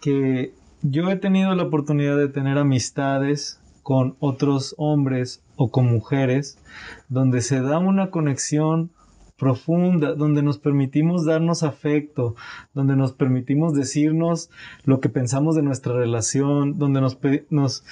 que 0.01 0.53
yo 0.83 1.11
he 1.11 1.17
tenido 1.17 1.55
la 1.55 1.65
oportunidad 1.65 2.17
de 2.17 2.29
tener 2.29 2.59
amistades 2.59 3.60
con 3.83 4.17
otros 4.21 4.75
hombres 4.79 5.43
o 5.57 5.71
con 5.71 5.87
mujeres 5.87 6.59
donde 7.09 7.41
se 7.41 7.61
da 7.61 7.79
una 7.79 8.11
conexión 8.11 8.91
profunda, 9.37 10.13
donde 10.15 10.43
nos 10.43 10.59
permitimos 10.59 11.25
darnos 11.25 11.63
afecto, 11.63 12.35
donde 12.75 12.95
nos 12.95 13.13
permitimos 13.15 13.73
decirnos 13.73 14.51
lo 14.85 15.01
que 15.01 15.09
pensamos 15.09 15.57
de 15.57 15.63
nuestra 15.63 15.95
relación, 15.95 16.79
donde 16.79 17.01
nos, 17.01 17.15
pe- 17.15 17.47
nos, 17.49 17.83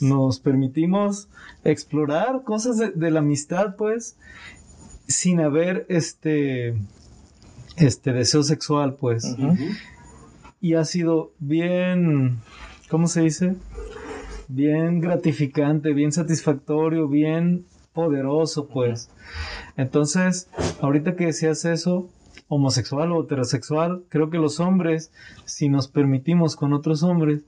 nos 0.00 0.40
permitimos 0.40 1.28
explorar 1.62 2.42
cosas 2.42 2.76
de, 2.78 2.90
de 2.90 3.10
la 3.12 3.20
amistad, 3.20 3.76
pues, 3.76 4.16
sin 5.06 5.38
haber 5.40 5.86
este, 5.88 6.74
este 7.76 8.12
deseo 8.12 8.42
sexual, 8.42 8.94
pues. 8.98 9.36
Y 10.60 10.74
ha 10.74 10.84
sido 10.84 11.30
bien, 11.38 12.38
¿cómo 12.90 13.06
se 13.06 13.20
dice? 13.20 13.54
Bien 14.48 15.00
gratificante, 15.00 15.92
bien 15.92 16.12
satisfactorio, 16.12 17.08
bien 17.08 17.66
poderoso, 17.92 18.68
pues. 18.68 19.10
Entonces, 19.76 20.48
ahorita 20.80 21.16
que 21.16 21.26
decías 21.26 21.64
eso, 21.64 22.08
homosexual 22.48 23.10
o 23.12 23.24
heterosexual, 23.24 24.04
creo 24.08 24.30
que 24.30 24.38
los 24.38 24.60
hombres, 24.60 25.12
si 25.44 25.68
nos 25.68 25.88
permitimos 25.88 26.54
con 26.54 26.72
otros 26.72 27.02
hombres, 27.02 27.44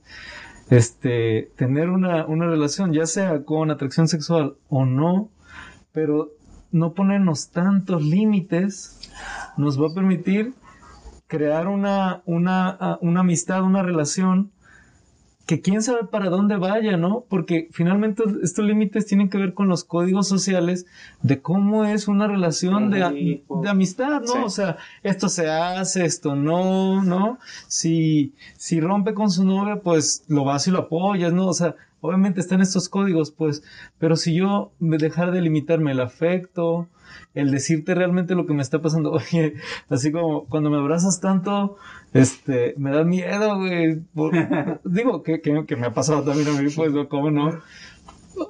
este, 0.69 1.51
tener 1.55 1.89
una, 1.89 2.25
una 2.25 2.47
relación, 2.47 2.93
ya 2.93 3.05
sea 3.05 3.43
con 3.43 3.71
atracción 3.71 4.07
sexual 4.07 4.57
o 4.67 4.85
no, 4.85 5.29
pero 5.91 6.31
no 6.71 6.93
ponernos 6.93 7.49
tantos 7.49 8.03
límites, 8.03 9.09
nos 9.57 9.81
va 9.81 9.87
a 9.87 9.95
permitir 9.95 10.53
crear 11.27 11.67
una, 11.67 12.21
una, 12.25 12.69
ah, 12.69 12.99
una 13.01 13.21
amistad, 13.21 13.63
una 13.63 13.83
relación 13.83 14.51
que 15.49 15.61
quién 15.61 15.81
sabe 15.81 16.03
para 16.03 16.29
dónde 16.29 16.57
vaya, 16.57 16.95
¿no? 16.95 17.25
Porque 17.27 17.69
finalmente 17.71 18.21
estos 18.43 18.63
límites 18.63 19.07
tienen 19.07 19.31
que 19.31 19.39
ver 19.39 19.55
con 19.55 19.67
los 19.67 19.83
códigos 19.83 20.27
sociales 20.27 20.85
de 21.23 21.41
cómo 21.41 21.85
es 21.85 22.07
una 22.07 22.27
relación 22.27 22.91
de, 22.91 23.41
amistad, 23.67 24.21
¿no? 24.21 24.27
Sí. 24.27 24.37
O 24.43 24.49
sea, 24.51 24.77
esto 25.01 25.27
se 25.27 25.49
hace, 25.49 26.05
esto 26.05 26.35
no, 26.35 27.03
¿no? 27.03 27.39
Si, 27.67 28.35
si 28.57 28.79
rompe 28.79 29.15
con 29.15 29.31
su 29.31 29.43
novia, 29.43 29.77
pues 29.77 30.23
lo 30.27 30.43
vas 30.43 30.67
y 30.67 30.71
lo 30.71 30.81
apoyas, 30.81 31.33
¿no? 31.33 31.47
O 31.47 31.53
sea, 31.53 31.75
obviamente 32.01 32.39
están 32.39 32.61
estos 32.61 32.89
códigos, 32.89 33.31
pues, 33.31 33.63
pero 33.97 34.15
si 34.15 34.33
yo 34.33 34.71
me 34.79 34.97
dejar 34.97 35.31
de 35.31 35.41
limitarme 35.41 35.91
el 35.91 35.99
afecto, 36.01 36.87
el 37.33 37.51
decirte 37.51 37.95
realmente 37.95 38.35
lo 38.35 38.45
que 38.45 38.53
me 38.53 38.61
está 38.61 38.81
pasando, 38.81 39.11
oye, 39.31 39.55
así 39.89 40.11
como 40.11 40.45
cuando 40.45 40.69
me 40.69 40.77
abrazas 40.77 41.19
tanto, 41.19 41.77
este, 42.13 42.73
me 42.77 42.91
da 42.91 43.03
miedo, 43.03 43.57
güey. 43.57 43.99
por- 44.13 44.33
digo, 44.85 45.23
que, 45.23 45.41
que, 45.41 45.65
que 45.65 45.75
me 45.75 45.87
ha 45.87 45.93
pasado 45.93 46.23
también 46.23 46.47
a 46.49 46.61
mí, 46.61 46.69
pues, 46.75 46.91
¿no? 46.93 47.07
¿cómo 47.09 47.31
no? 47.31 47.59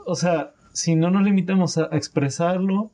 O 0.05 0.15
sea, 0.15 0.51
si 0.73 0.95
no 0.95 1.09
nos 1.09 1.23
limitamos 1.23 1.77
a, 1.77 1.85
expresarlo, 1.91 2.91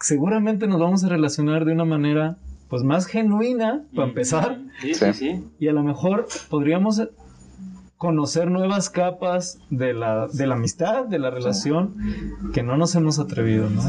seguramente 0.00 0.66
nos 0.66 0.80
vamos 0.80 1.04
a 1.04 1.08
relacionar 1.08 1.64
de 1.64 1.72
una 1.72 1.84
manera, 1.84 2.36
pues, 2.68 2.82
más 2.82 3.06
genuina, 3.06 3.84
para 3.94 4.08
empezar, 4.08 4.60
Sí, 4.80 4.94
Sí. 4.94 5.04
sí, 5.06 5.12
sí. 5.12 5.44
y 5.60 5.68
a 5.68 5.72
lo 5.72 5.82
mejor 5.82 6.26
podríamos 6.50 7.02
conocer 8.04 8.50
nuevas 8.50 8.90
capas 8.90 9.58
de 9.70 9.94
la, 9.94 10.28
de 10.28 10.46
la 10.46 10.56
amistad, 10.56 11.06
de 11.06 11.18
la 11.18 11.30
relación, 11.30 11.94
que 12.52 12.62
no 12.62 12.76
nos 12.76 12.94
hemos 12.96 13.18
atrevido, 13.18 13.70
¿no? 13.70 13.80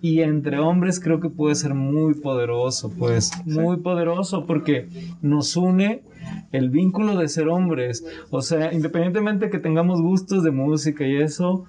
Y 0.00 0.22
entre 0.22 0.58
hombres 0.58 0.98
creo 0.98 1.20
que 1.20 1.30
puede 1.30 1.54
ser 1.54 1.74
muy 1.74 2.14
poderoso, 2.14 2.90
pues, 2.90 3.30
muy 3.46 3.76
poderoso, 3.76 4.44
porque 4.44 4.88
nos 5.22 5.56
une 5.56 6.02
el 6.50 6.70
vínculo 6.70 7.16
de 7.16 7.28
ser 7.28 7.46
hombres. 7.48 8.04
O 8.30 8.42
sea, 8.42 8.72
independientemente 8.72 9.50
que 9.50 9.60
tengamos 9.60 10.02
gustos 10.02 10.42
de 10.42 10.50
música 10.50 11.06
y 11.06 11.18
eso, 11.18 11.66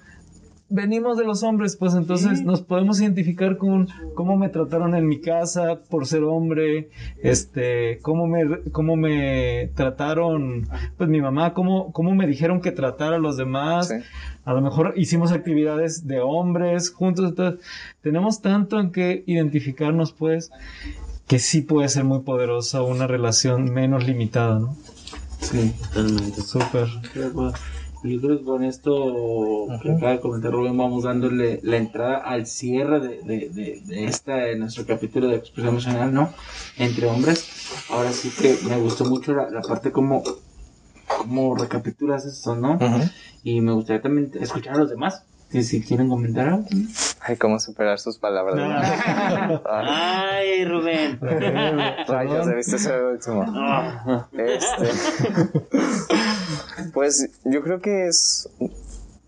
venimos 0.72 1.18
de 1.18 1.24
los 1.24 1.42
hombres, 1.42 1.76
pues 1.76 1.94
entonces 1.94 2.42
nos 2.42 2.62
podemos 2.62 3.00
identificar 3.00 3.58
con 3.58 3.88
cómo 4.14 4.36
me 4.36 4.48
trataron 4.48 4.94
en 4.94 5.06
mi 5.06 5.20
casa 5.20 5.80
por 5.90 6.06
ser 6.06 6.24
hombre, 6.24 6.88
este, 7.22 7.98
cómo 8.00 8.26
me, 8.26 8.60
cómo 8.72 8.96
me 8.96 9.70
trataron, 9.74 10.66
pues 10.96 11.10
mi 11.10 11.20
mamá, 11.20 11.52
cómo, 11.52 11.92
cómo 11.92 12.14
me 12.14 12.26
dijeron 12.26 12.60
que 12.60 12.72
tratara 12.72 13.16
a 13.16 13.18
los 13.18 13.36
demás. 13.36 13.88
Sí. 13.88 13.96
A 14.44 14.54
lo 14.54 14.60
mejor 14.62 14.94
hicimos 14.96 15.30
actividades 15.30 16.06
de 16.06 16.20
hombres 16.20 16.90
juntos, 16.90 17.28
entonces 17.28 17.64
tenemos 18.00 18.40
tanto 18.40 18.80
en 18.80 18.90
que 18.90 19.22
identificarnos, 19.26 20.12
pues, 20.12 20.50
que 21.28 21.38
sí 21.38 21.60
puede 21.60 21.88
ser 21.88 22.04
muy 22.04 22.20
poderosa 22.20 22.82
una 22.82 23.06
relación 23.06 23.72
menos 23.72 24.06
limitada, 24.06 24.58
¿no? 24.58 24.76
Sí. 25.40 25.72
Totalmente. 25.94 26.40
Súper. 26.40 26.88
Yo 28.04 28.20
creo 28.20 28.38
que 28.38 28.44
con 28.44 28.64
esto 28.64 29.68
que 29.82 29.92
acaba 29.92 30.12
de 30.12 30.20
comentar 30.20 30.50
Rubén 30.50 30.76
vamos 30.76 31.04
dándole 31.04 31.60
la 31.62 31.76
entrada 31.76 32.16
al 32.18 32.46
cierre 32.46 33.00
de, 33.00 33.22
de, 33.22 33.48
de, 33.50 33.80
de 33.86 34.04
esta, 34.06 34.36
de 34.36 34.56
nuestro 34.56 34.84
capítulo 34.86 35.28
de 35.28 35.36
expresión 35.36 35.68
emocional, 35.74 36.12
¿no? 36.12 36.32
Entre 36.78 37.06
hombres. 37.06 37.46
Ahora 37.90 38.12
sí 38.12 38.30
que 38.30 38.58
me 38.68 38.76
gustó 38.78 39.04
mucho 39.04 39.34
la, 39.34 39.50
la 39.50 39.60
parte 39.62 39.92
como, 39.92 40.22
como 41.06 41.54
recapitulas 41.54 42.24
esto, 42.26 42.56
¿no? 42.56 42.78
Y 43.44 43.60
me 43.60 43.72
gustaría 43.72 44.02
también 44.02 44.32
escuchar 44.40 44.74
a 44.74 44.78
los 44.78 44.90
demás. 44.90 45.24
Que 45.50 45.62
si 45.62 45.82
quieren 45.82 46.08
comentar 46.08 46.48
algo. 46.48 46.64
Ay, 47.20 47.36
cómo 47.36 47.60
superar 47.60 47.98
sus 48.00 48.16
palabras. 48.16 48.56
¿no? 48.56 49.60
Ay, 49.70 50.64
Rubén. 50.64 51.20
Rayos, 52.08 52.46
debiste 52.46 52.78
ser 52.78 52.94
el 52.94 53.04
último. 53.04 53.44
Ah, 53.48 54.26
Este. 54.32 54.88
pues 56.92 57.30
yo 57.44 57.62
creo 57.62 57.80
que 57.80 58.06
es 58.06 58.48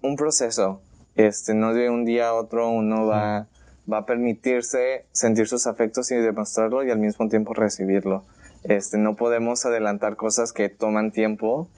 un 0.03 0.17
proceso. 0.17 0.81
Este, 1.17 1.55
no 1.55 1.75
de 1.75 1.91
un 1.91 2.05
día 2.05 2.29
a 2.29 2.35
otro 2.35 2.69
uno 2.69 3.07
va, 3.07 3.47
va 3.91 3.99
a 3.99 4.07
permitirse 4.07 5.07
sentir 5.13 5.47
sus 5.47 5.67
afectos 5.67 6.11
y 6.11 6.17
demostrarlo 6.17 6.83
y 6.85 6.91
al 6.91 6.99
mismo 6.99 7.29
tiempo 7.29 7.55
recibirlo. 7.55 8.25
Este, 8.65 8.99
no 8.99 9.15
podemos 9.15 9.65
adelantar 9.67 10.17
cosas 10.17 10.53
que 10.53 10.69
toman 10.69 11.13
tiempo. 11.13 11.69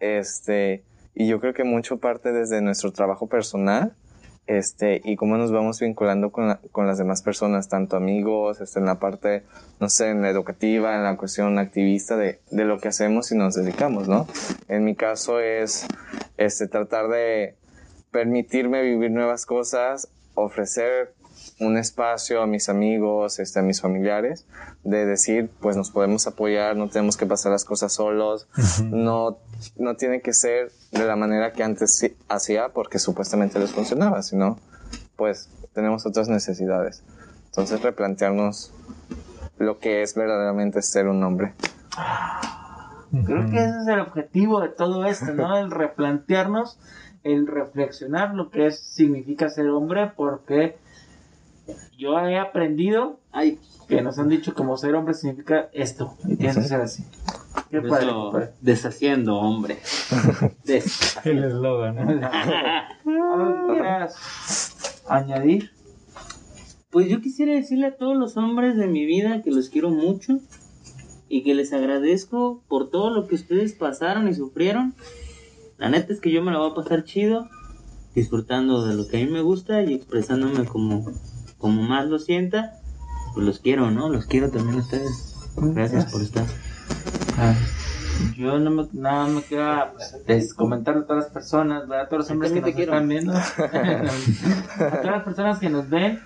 Este, 0.00 0.82
y 1.14 1.28
yo 1.28 1.40
creo 1.40 1.54
que 1.54 1.64
mucho 1.64 1.98
parte 1.98 2.32
desde 2.32 2.60
nuestro 2.60 2.92
trabajo 2.92 3.28
personal. 3.28 3.94
Este, 4.48 5.00
y 5.04 5.14
cómo 5.16 5.36
nos 5.36 5.52
vamos 5.52 5.78
vinculando 5.80 6.30
con, 6.32 6.48
la- 6.48 6.60
con 6.72 6.86
las 6.86 6.98
demás 6.98 7.22
personas, 7.22 7.68
tanto 7.68 7.96
amigos, 7.96 8.60
este, 8.60 8.80
en 8.80 8.86
la 8.86 8.98
parte, 8.98 9.44
no 9.80 9.88
sé, 9.88 10.10
en 10.10 10.20
la 10.22 10.30
educativa, 10.30 10.96
en 10.96 11.04
la 11.04 11.16
cuestión 11.16 11.58
activista 11.58 12.16
de, 12.16 12.40
de 12.50 12.64
lo 12.64 12.78
que 12.78 12.88
hacemos 12.88 13.30
y 13.30 13.36
nos 13.36 13.54
dedicamos, 13.54 14.08
¿no? 14.08 14.26
En 14.68 14.84
mi 14.84 14.96
caso 14.96 15.38
es, 15.38 15.86
este, 16.38 16.66
tratar 16.66 17.08
de 17.08 17.54
permitirme 18.10 18.82
vivir 18.82 19.10
nuevas 19.12 19.46
cosas, 19.46 20.08
ofrecer 20.34 21.14
un 21.62 21.78
espacio 21.78 22.42
a 22.42 22.46
mis 22.46 22.68
amigos, 22.68 23.38
este, 23.38 23.60
a 23.60 23.62
mis 23.62 23.80
familiares, 23.80 24.46
de 24.84 25.06
decir, 25.06 25.50
pues 25.60 25.76
nos 25.76 25.90
podemos 25.90 26.26
apoyar, 26.26 26.76
no 26.76 26.88
tenemos 26.88 27.16
que 27.16 27.26
pasar 27.26 27.52
las 27.52 27.64
cosas 27.64 27.92
solos, 27.92 28.48
no, 28.84 29.38
no 29.76 29.96
tiene 29.96 30.20
que 30.20 30.32
ser 30.32 30.72
de 30.90 31.06
la 31.06 31.16
manera 31.16 31.52
que 31.52 31.62
antes 31.62 31.96
sí 31.96 32.16
hacía 32.28 32.70
porque 32.70 32.98
supuestamente 32.98 33.58
les 33.58 33.72
funcionaba, 33.72 34.22
sino 34.22 34.58
pues 35.16 35.48
tenemos 35.72 36.04
otras 36.06 36.28
necesidades. 36.28 37.02
Entonces 37.46 37.82
replantearnos 37.82 38.72
lo 39.58 39.78
que 39.78 40.02
es 40.02 40.14
verdaderamente 40.14 40.82
ser 40.82 41.06
un 41.06 41.22
hombre. 41.22 41.54
Creo 43.26 43.50
que 43.50 43.58
ese 43.58 43.78
es 43.82 43.86
el 43.88 44.00
objetivo 44.00 44.60
de 44.60 44.70
todo 44.70 45.04
esto, 45.04 45.34
¿no? 45.34 45.58
El 45.58 45.70
replantearnos, 45.70 46.78
el 47.24 47.46
reflexionar 47.46 48.34
lo 48.34 48.50
que 48.50 48.66
es, 48.68 48.80
significa 48.80 49.50
ser 49.50 49.68
hombre, 49.68 50.12
porque 50.16 50.76
yo 51.98 52.18
he 52.18 52.38
aprendido 52.38 53.20
Ay, 53.30 53.58
que 53.88 54.02
nos 54.02 54.18
han 54.18 54.28
dicho 54.28 54.54
como 54.54 54.76
ser 54.76 54.94
hombre 54.94 55.14
significa 55.14 55.68
esto, 55.72 56.16
y 56.26 56.36
tiene 56.36 56.54
que 56.54 56.62
ser 56.62 56.80
así. 56.80 57.04
Qué 57.70 57.80
padre, 57.82 58.06
eso, 58.06 58.30
padre. 58.32 58.50
deshaciendo, 58.60 59.36
hombre. 59.36 59.78
Des- 60.64 61.18
El 61.24 61.44
eslogan. 61.44 61.96
¿no? 61.96 62.28
¿Algo 63.34 63.66
que 63.68 63.72
quieras 63.74 65.02
añadir? 65.08 65.70
Pues 66.90 67.08
yo 67.08 67.20
quisiera 67.22 67.52
decirle 67.54 67.86
a 67.86 67.96
todos 67.96 68.16
los 68.16 68.36
hombres 68.36 68.76
de 68.76 68.86
mi 68.86 69.06
vida 69.06 69.40
que 69.42 69.50
los 69.50 69.70
quiero 69.70 69.90
mucho 69.90 70.38
y 71.28 71.42
que 71.42 71.54
les 71.54 71.72
agradezco 71.72 72.62
por 72.68 72.90
todo 72.90 73.08
lo 73.10 73.26
que 73.26 73.34
ustedes 73.36 73.72
pasaron 73.72 74.28
y 74.28 74.34
sufrieron. 74.34 74.94
La 75.78 75.88
neta 75.88 76.12
es 76.12 76.20
que 76.20 76.30
yo 76.30 76.42
me 76.42 76.52
la 76.52 76.58
voy 76.58 76.70
a 76.72 76.74
pasar 76.74 77.04
chido, 77.04 77.48
disfrutando 78.14 78.84
de 78.86 78.94
lo 78.94 79.08
que 79.08 79.16
a 79.16 79.24
mí 79.24 79.30
me 79.30 79.40
gusta 79.40 79.82
y 79.82 79.94
expresándome 79.94 80.66
como, 80.66 81.10
como 81.62 81.82
más 81.82 82.06
lo 82.06 82.18
sienta. 82.18 82.74
Pues 83.32 83.46
los 83.46 83.60
quiero, 83.60 83.90
¿no? 83.90 84.10
Los 84.10 84.26
quiero 84.26 84.50
también 84.50 84.78
a 84.78 84.82
ustedes. 84.82 85.36
Gracias 85.56 86.12
por 86.12 86.20
estar. 86.20 86.44
Ah, 87.38 87.54
Yo 88.36 88.58
no 88.58 88.70
me, 88.70 88.88
nada 88.92 89.26
me 89.28 89.42
queda 89.42 89.94
pues, 90.26 90.52
comentarle 90.52 91.02
a 91.02 91.06
todas 91.06 91.24
las 91.24 91.32
personas, 91.32 91.88
¿verdad? 91.88 92.06
a 92.06 92.08
todos 92.08 92.24
los 92.24 92.30
hombres 92.30 92.52
que 92.52 92.60
nos 92.60 92.70
quiero. 92.72 92.92
están 92.92 93.08
viendo, 93.08 93.32
a 93.36 93.42
todas 94.76 95.04
las 95.04 95.22
personas 95.22 95.58
que 95.58 95.70
nos 95.70 95.88
ven, 95.88 96.20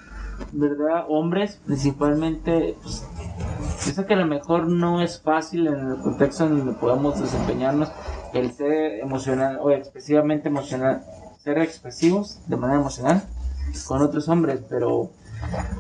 ¿verdad? 0.53 1.05
Hombres, 1.09 1.61
principalmente, 1.65 2.77
pues, 2.83 3.05
yo 3.85 3.93
sé 3.93 4.07
que 4.07 4.15
a 4.15 4.19
lo 4.19 4.27
mejor 4.27 4.67
no 4.67 5.03
es 5.03 5.21
fácil 5.21 5.67
en 5.69 5.91
el 5.91 5.97
contexto 5.99 6.47
en 6.47 6.59
donde 6.59 6.73
podamos 6.73 7.21
desempeñarnos 7.21 7.93
el 8.33 8.53
ser 8.53 9.01
emocional 9.01 9.59
o 9.61 9.71
expresivamente 9.71 10.49
emocional, 10.49 11.05
ser 11.39 11.59
expresivos 11.59 12.41
de 12.49 12.57
manera 12.57 12.81
emocional 12.81 13.23
con 13.87 14.03
otros 14.03 14.29
hombres, 14.29 14.61
pero 14.69 15.11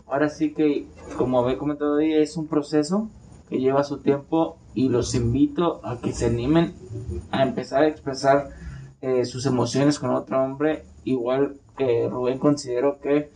ahora 0.06 0.28
sí 0.28 0.52
que, 0.52 0.86
como 1.16 1.40
había 1.40 1.58
comentado 1.58 1.94
hoy, 1.94 2.12
es 2.12 2.36
un 2.36 2.46
proceso 2.46 3.08
que 3.48 3.58
lleva 3.58 3.84
su 3.84 3.98
tiempo 3.98 4.58
y 4.74 4.88
los 4.88 5.14
invito 5.14 5.80
a 5.84 5.98
que 5.98 6.12
se 6.12 6.26
animen 6.26 6.74
a 7.30 7.42
empezar 7.42 7.82
a 7.82 7.88
expresar 7.88 8.50
eh, 9.00 9.24
sus 9.24 9.46
emociones 9.46 9.98
con 9.98 10.10
otro 10.10 10.42
hombre. 10.42 10.84
Igual 11.04 11.56
que 11.76 12.08
Rubén 12.10 12.38
considero 12.38 13.00
que 13.00 13.30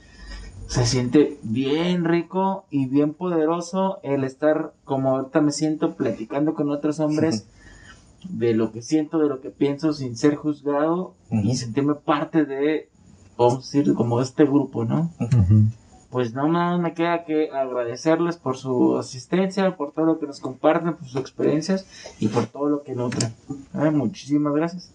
se 0.66 0.86
siente 0.86 1.38
bien 1.42 2.04
rico 2.04 2.64
y 2.70 2.86
bien 2.86 3.12
poderoso 3.14 3.98
el 4.02 4.24
estar 4.24 4.72
como 4.84 5.16
ahorita 5.16 5.40
me 5.40 5.50
siento 5.50 5.96
platicando 5.96 6.54
con 6.54 6.70
otros 6.70 7.00
hombres 7.00 7.46
de 8.28 8.54
lo 8.54 8.70
que 8.70 8.82
siento, 8.82 9.18
de 9.18 9.28
lo 9.28 9.40
que 9.40 9.50
pienso 9.50 9.92
sin 9.92 10.16
ser 10.16 10.36
juzgado 10.36 11.14
y 11.30 11.56
sentirme 11.56 11.94
parte 11.94 12.44
de, 12.44 12.88
vamos 13.36 13.54
a 13.54 13.58
decir, 13.58 13.94
como 13.94 14.20
este 14.20 14.44
grupo, 14.44 14.84
¿no? 14.84 15.10
Ujú. 15.18 15.64
Pues 16.10 16.34
no 16.34 16.48
más 16.48 16.78
me 16.80 16.92
queda 16.94 17.24
que 17.24 17.50
agradecerles 17.50 18.36
por 18.36 18.56
su 18.56 18.98
asistencia, 18.98 19.76
por 19.76 19.92
todo 19.92 20.04
lo 20.06 20.18
que 20.18 20.26
nos 20.26 20.40
comparten, 20.40 20.94
por 20.94 21.06
sus 21.06 21.20
experiencias 21.20 21.86
y 22.18 22.28
por 22.28 22.46
todo 22.46 22.68
lo 22.68 22.82
que 22.82 22.94
nutren. 22.94 23.32
Eh, 23.74 23.90
muchísimas 23.90 24.52
gracias. 24.54 24.92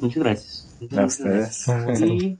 Muchas 0.00 0.22
gracias. 0.22 0.76
Muchas, 0.80 0.98
A 0.98 1.02
muchas 1.02 1.20
gracias. 1.20 1.68
ustedes. 1.68 2.00
Y 2.22 2.38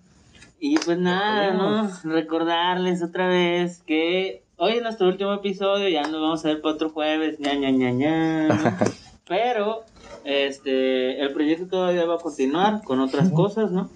Y 0.61 0.77
pues 0.79 0.99
nada, 0.99 1.53
¿no? 1.55 1.89
Recordarles 2.05 3.03
otra 3.03 3.29
vez 3.29 3.83
que 3.87 4.43
hoy 4.57 4.73
es 4.73 4.83
nuestro 4.83 5.07
último 5.09 5.33
episodio, 5.35 5.89
ya 5.89 6.03
nos 6.03 6.21
vamos 6.21 6.45
a 6.45 6.49
ver 6.49 6.61
para 6.61 6.75
otro 6.75 6.91
jueves, 6.91 7.39
ña, 7.39 7.55
ña, 7.55 7.71
ña, 7.71 7.91
ña. 7.93 8.79
Pero, 9.29 9.85
este, 10.25 11.21
el 11.21 11.33
proyecto 11.33 11.67
todavía 11.67 12.07
va 12.07 12.15
a 12.17 12.19
continuar 12.19 12.83
con 12.83 12.99
otras 13.01 13.31
cosas, 13.31 13.71
¿no? 13.71 13.89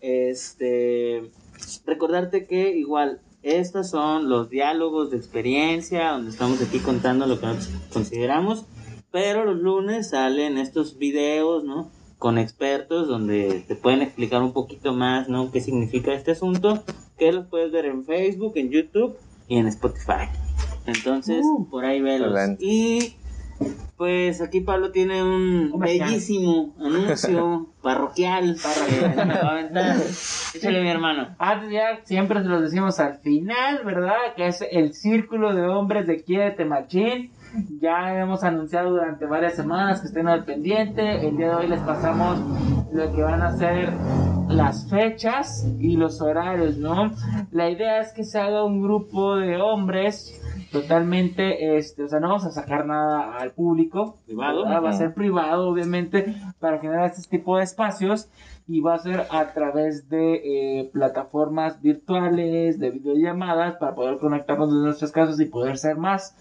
Este, 0.00 1.30
recordarte 1.84 2.46
que 2.46 2.76
igual, 2.76 3.20
estos 3.42 3.90
son 3.90 4.28
los 4.28 4.50
diálogos 4.50 5.10
de 5.10 5.16
experiencia, 5.16 6.10
donde 6.10 6.30
estamos 6.30 6.60
aquí 6.60 6.78
contando 6.80 7.26
lo 7.26 7.38
que 7.38 7.46
nosotros 7.46 7.80
consideramos, 7.92 8.64
pero 9.10 9.44
los 9.44 9.56
lunes 9.56 10.10
salen 10.10 10.58
estos 10.58 10.98
videos, 10.98 11.64
¿no? 11.64 11.90
Con 12.18 12.38
expertos 12.38 13.08
donde 13.08 13.64
te 13.66 13.76
pueden 13.76 14.02
explicar 14.02 14.42
un 14.42 14.52
poquito 14.52 14.92
más, 14.92 15.28
¿no? 15.28 15.52
¿Qué 15.52 15.60
significa 15.60 16.12
este 16.12 16.32
asunto? 16.32 16.82
Que 17.18 17.32
los 17.32 17.46
puedes 17.46 17.70
ver 17.72 17.86
en 17.86 18.04
Facebook, 18.04 18.52
en 18.56 18.70
YouTube 18.70 19.16
y 19.48 19.58
en 19.58 19.68
Spotify. 19.68 20.28
Entonces, 20.86 21.44
por 21.70 21.84
ahí 21.84 22.00
velos. 22.00 22.30
Excelente. 22.30 22.64
Y 22.64 23.16
pues 23.96 24.40
aquí 24.42 24.60
Pablo 24.60 24.90
tiene 24.92 25.22
un 25.22 25.70
Comercial. 25.70 26.08
bellísimo 26.10 26.74
anuncio 26.78 27.66
parroquial. 27.82 28.56
Échale 30.54 30.82
mi 30.82 30.88
hermano. 30.88 31.34
antes 31.38 31.70
ya 31.70 32.00
siempre 32.04 32.42
se 32.42 32.48
los 32.48 32.62
decimos 32.62 32.98
al 33.00 33.18
final, 33.18 33.80
¿verdad? 33.84 34.34
Que 34.36 34.48
es 34.48 34.64
el 34.70 34.92
círculo 34.94 35.54
de 35.54 35.62
hombres 35.66 36.06
de 36.06 36.22
Quiérete 36.22 36.64
Machín. 36.64 37.30
Ya 37.80 38.18
hemos 38.20 38.44
anunciado 38.44 38.90
durante 38.90 39.26
varias 39.26 39.54
semanas 39.54 40.00
que 40.00 40.08
estén 40.08 40.28
al 40.28 40.44
pendiente. 40.44 41.26
El 41.26 41.36
día 41.36 41.48
de 41.48 41.54
hoy 41.54 41.68
les 41.68 41.80
pasamos 41.80 42.38
lo 42.92 43.12
que 43.14 43.22
van 43.22 43.42
a 43.42 43.56
ser 43.56 43.92
las 44.48 44.88
fechas 44.88 45.66
y 45.78 45.96
los 45.96 46.20
horarios, 46.20 46.76
¿no? 46.78 47.12
La 47.50 47.70
idea 47.70 48.00
es 48.00 48.12
que 48.12 48.24
se 48.24 48.38
haga 48.38 48.64
un 48.64 48.82
grupo 48.82 49.36
de 49.36 49.56
hombres 49.60 50.40
totalmente, 50.70 51.76
este, 51.76 52.04
o 52.04 52.08
sea, 52.08 52.20
no 52.20 52.28
vamos 52.28 52.44
a 52.44 52.50
sacar 52.50 52.86
nada 52.86 53.36
al 53.38 53.52
público, 53.52 54.18
Privado. 54.26 54.64
¿verdad? 54.64 54.82
va 54.82 54.90
a 54.90 54.92
ser 54.94 55.14
privado, 55.14 55.68
obviamente, 55.68 56.34
para 56.60 56.78
generar 56.78 57.06
este 57.06 57.28
tipo 57.28 57.56
de 57.56 57.64
espacios 57.64 58.28
y 58.68 58.80
va 58.80 58.94
a 58.94 58.98
ser 58.98 59.26
a 59.30 59.52
través 59.52 60.08
de 60.08 60.80
eh, 60.80 60.90
plataformas 60.92 61.80
virtuales, 61.80 62.78
de 62.78 62.90
videollamadas, 62.90 63.76
para 63.76 63.94
poder 63.94 64.18
conectarnos 64.18 64.70
desde 64.70 64.84
nuestras 64.84 65.12
casas 65.12 65.40
y 65.40 65.46
poder 65.46 65.78
ser 65.78 65.96
más. 65.96 66.36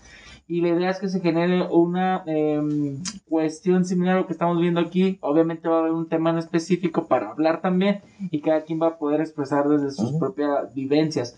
Y 0.48 0.62
la 0.62 0.70
idea 0.70 0.92
es 0.92 1.00
que 1.00 1.10
se 1.10 1.22
genere 1.22 1.64
una 1.64 2.24
em, 2.28 3.02
cuestión 3.28 3.84
similar 3.84 4.16
a 4.16 4.20
lo 4.20 4.28
que 4.28 4.34
estamos 4.34 4.62
viendo 4.62 4.80
aquí. 4.80 5.18
Obviamente 5.22 5.68
va 5.68 5.78
a 5.78 5.80
haber 5.80 5.92
un 5.92 6.08
tema 6.08 6.30
en 6.30 6.38
específico 6.38 7.08
para 7.08 7.32
hablar 7.32 7.62
también 7.62 8.02
y 8.30 8.42
cada 8.42 8.62
quien 8.62 8.80
va 8.80 8.88
a 8.88 8.98
poder 8.98 9.22
expresar 9.22 9.68
desde 9.68 9.90
sus 9.90 10.14
propias 10.14 10.74
vivencias. 10.76 11.36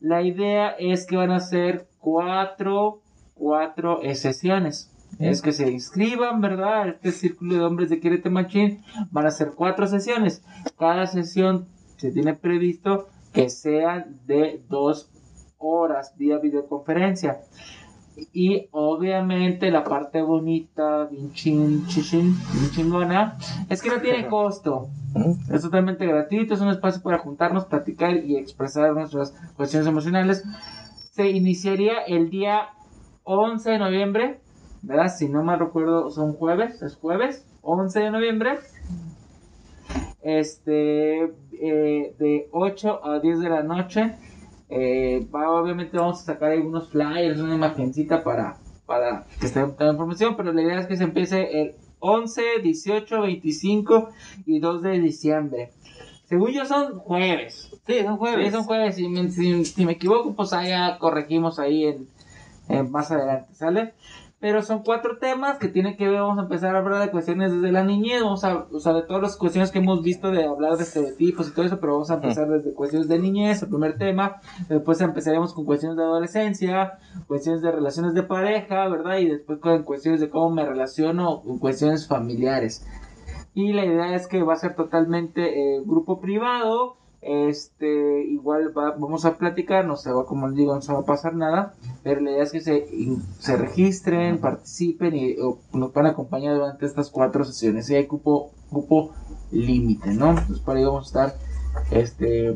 La 0.00 0.22
idea 0.22 0.70
es 0.78 1.06
que 1.06 1.16
van 1.16 1.30
a 1.30 1.40
ser 1.40 1.88
cuatro, 1.98 3.02
cuatro 3.34 4.02
eh, 4.02 4.14
sesiones. 4.14 4.94
Es 5.18 5.42
que 5.42 5.52
se 5.52 5.70
inscriban, 5.70 6.40
¿verdad? 6.40 6.88
Este 6.88 7.12
círculo 7.12 7.54
de 7.54 7.64
hombres 7.64 7.90
de 7.90 7.98
Quierete 7.98 8.30
Machín 8.30 8.82
van 9.10 9.26
a 9.26 9.30
ser 9.30 9.52
cuatro 9.54 9.86
sesiones. 9.86 10.42
Cada 10.78 11.06
sesión 11.06 11.66
se 11.96 12.12
tiene 12.12 12.34
previsto 12.34 13.08
que 13.32 13.50
sean 13.50 14.20
de 14.26 14.62
dos 14.68 15.10
horas 15.58 16.14
vía 16.16 16.38
videoconferencia. 16.38 17.40
Y 18.32 18.68
obviamente 18.72 19.70
la 19.70 19.84
parte 19.84 20.22
bonita, 20.22 21.04
bien, 21.04 21.32
chin, 21.32 21.86
chin, 21.86 22.36
bien 22.52 22.70
chingona, 22.72 23.38
es 23.68 23.82
que 23.82 23.90
no 23.90 24.00
tiene 24.00 24.26
costo. 24.26 24.88
Es 25.52 25.62
totalmente 25.62 26.06
gratuito, 26.06 26.54
es 26.54 26.60
un 26.60 26.68
espacio 26.68 27.02
para 27.02 27.18
juntarnos, 27.18 27.66
platicar 27.66 28.16
y 28.16 28.36
expresar 28.36 28.92
nuestras 28.92 29.32
cuestiones 29.56 29.88
emocionales. 29.88 30.44
Se 31.12 31.28
iniciaría 31.28 32.00
el 32.06 32.30
día 32.30 32.68
11 33.24 33.70
de 33.70 33.78
noviembre, 33.78 34.40
¿verdad? 34.82 35.08
Si 35.08 35.28
no 35.28 35.42
mal 35.42 35.58
recuerdo, 35.58 36.10
son 36.10 36.34
jueves, 36.34 36.82
es 36.82 36.96
jueves, 36.96 37.46
11 37.62 38.00
de 38.00 38.10
noviembre. 38.10 38.58
Este, 40.22 41.24
eh, 41.24 42.14
de 42.18 42.48
8 42.52 43.04
a 43.04 43.20
10 43.20 43.40
de 43.40 43.48
la 43.48 43.62
noche. 43.62 44.14
Eh, 44.70 45.26
va- 45.34 45.50
obviamente 45.50 45.96
vamos 45.96 46.20
a 46.20 46.24
sacar 46.24 46.50
ahí 46.52 46.58
unos 46.60 46.90
flyers, 46.90 47.40
una 47.40 47.54
imagencita 47.54 48.22
para, 48.22 48.58
para 48.86 49.24
que 49.40 49.46
esté 49.46 49.60
toda 49.62 49.86
la 49.86 49.92
información, 49.92 50.36
pero 50.36 50.52
la 50.52 50.62
idea 50.62 50.80
es 50.80 50.86
que 50.86 50.96
se 50.96 51.04
empiece 51.04 51.60
el 51.62 51.74
11, 52.00 52.42
18, 52.62 53.22
25 53.22 54.10
y 54.46 54.58
2 54.60 54.82
de 54.82 55.00
diciembre. 55.00 55.70
Según 56.26 56.50
yo 56.50 56.66
son 56.66 56.98
jueves. 56.98 57.70
Sí, 57.86 58.02
son 58.02 58.18
jueves. 58.18 58.46
Sí, 58.46 58.52
son 58.52 58.64
jueves. 58.64 58.94
Si, 58.96 59.08
me- 59.08 59.30
si- 59.30 59.64
si 59.64 59.86
me 59.86 59.92
equivoco, 59.92 60.34
pues 60.34 60.50
ya 60.50 60.98
corregimos 60.98 61.58
ahí 61.58 61.86
en, 61.86 62.06
en 62.68 62.90
más 62.90 63.10
adelante, 63.10 63.54
¿sale? 63.54 63.94
Pero 64.40 64.62
son 64.62 64.84
cuatro 64.84 65.18
temas 65.18 65.58
que 65.58 65.66
tienen 65.66 65.96
que 65.96 66.08
ver, 66.08 66.20
vamos 66.20 66.38
a 66.38 66.42
empezar 66.42 66.76
a 66.76 66.78
hablar 66.78 67.04
de 67.04 67.10
cuestiones 67.10 67.52
desde 67.52 67.72
la 67.72 67.82
niñez, 67.82 68.22
vamos 68.22 68.44
a, 68.44 68.66
o 68.70 68.78
sea, 68.78 68.92
de 68.92 69.02
todas 69.02 69.20
las 69.20 69.36
cuestiones 69.36 69.72
que 69.72 69.80
hemos 69.80 70.00
visto 70.02 70.30
de 70.30 70.44
hablar 70.44 70.76
de 70.76 70.84
estereotipos 70.84 71.48
y 71.48 71.52
todo 71.52 71.66
eso, 71.66 71.80
pero 71.80 71.94
vamos 71.94 72.10
a 72.12 72.14
empezar 72.14 72.48
desde 72.48 72.72
cuestiones 72.72 73.08
de 73.08 73.18
niñez, 73.18 73.62
el 73.62 73.68
primer 73.68 73.98
tema, 73.98 74.36
después 74.68 75.00
empezaremos 75.00 75.52
con 75.54 75.64
cuestiones 75.64 75.96
de 75.96 76.04
adolescencia, 76.04 76.98
cuestiones 77.26 77.62
de 77.62 77.72
relaciones 77.72 78.14
de 78.14 78.22
pareja, 78.22 78.86
¿verdad? 78.86 79.18
Y 79.18 79.26
después 79.26 79.58
con 79.58 79.82
cuestiones 79.82 80.20
de 80.20 80.30
cómo 80.30 80.50
me 80.50 80.64
relaciono 80.64 81.42
con 81.42 81.58
cuestiones 81.58 82.06
familiares. 82.06 82.86
Y 83.54 83.72
la 83.72 83.84
idea 83.84 84.14
es 84.14 84.28
que 84.28 84.44
va 84.44 84.52
a 84.52 84.56
ser 84.56 84.76
totalmente 84.76 85.42
eh, 85.76 85.82
grupo 85.84 86.20
privado, 86.20 86.96
Este, 87.20 88.22
igual 88.24 88.72
va- 88.76 88.92
vamos 88.96 89.24
a 89.24 89.36
platicar, 89.38 89.84
no 89.84 89.96
se 89.96 90.12
va, 90.12 90.24
como 90.24 90.46
les 90.48 90.56
digo, 90.56 90.74
no 90.74 90.80
se 90.80 90.92
va 90.92 91.00
a 91.00 91.04
pasar 91.06 91.34
nada, 91.34 91.74
pero 92.04 92.20
la 92.20 92.30
idea 92.30 92.42
es 92.44 92.52
que 92.52 92.60
se, 92.60 92.86
se 93.38 93.56
registren, 93.56 94.38
participen 94.38 95.16
y 95.16 95.36
o, 95.40 95.58
nos 95.72 95.92
van 95.92 96.06
a 96.06 96.10
acompañar 96.10 96.54
durante 96.54 96.86
estas 96.86 97.10
cuatro 97.10 97.44
sesiones. 97.44 97.90
Y 97.90 97.96
hay 97.96 98.06
cupo, 98.06 98.52
cupo 98.70 99.14
límite, 99.50 100.12
¿no? 100.14 100.30
Entonces, 100.30 100.60
para 100.60 100.78
ello 100.78 100.92
vamos 100.92 101.14
a 101.16 101.24
estar, 101.30 101.38
este, 101.90 102.54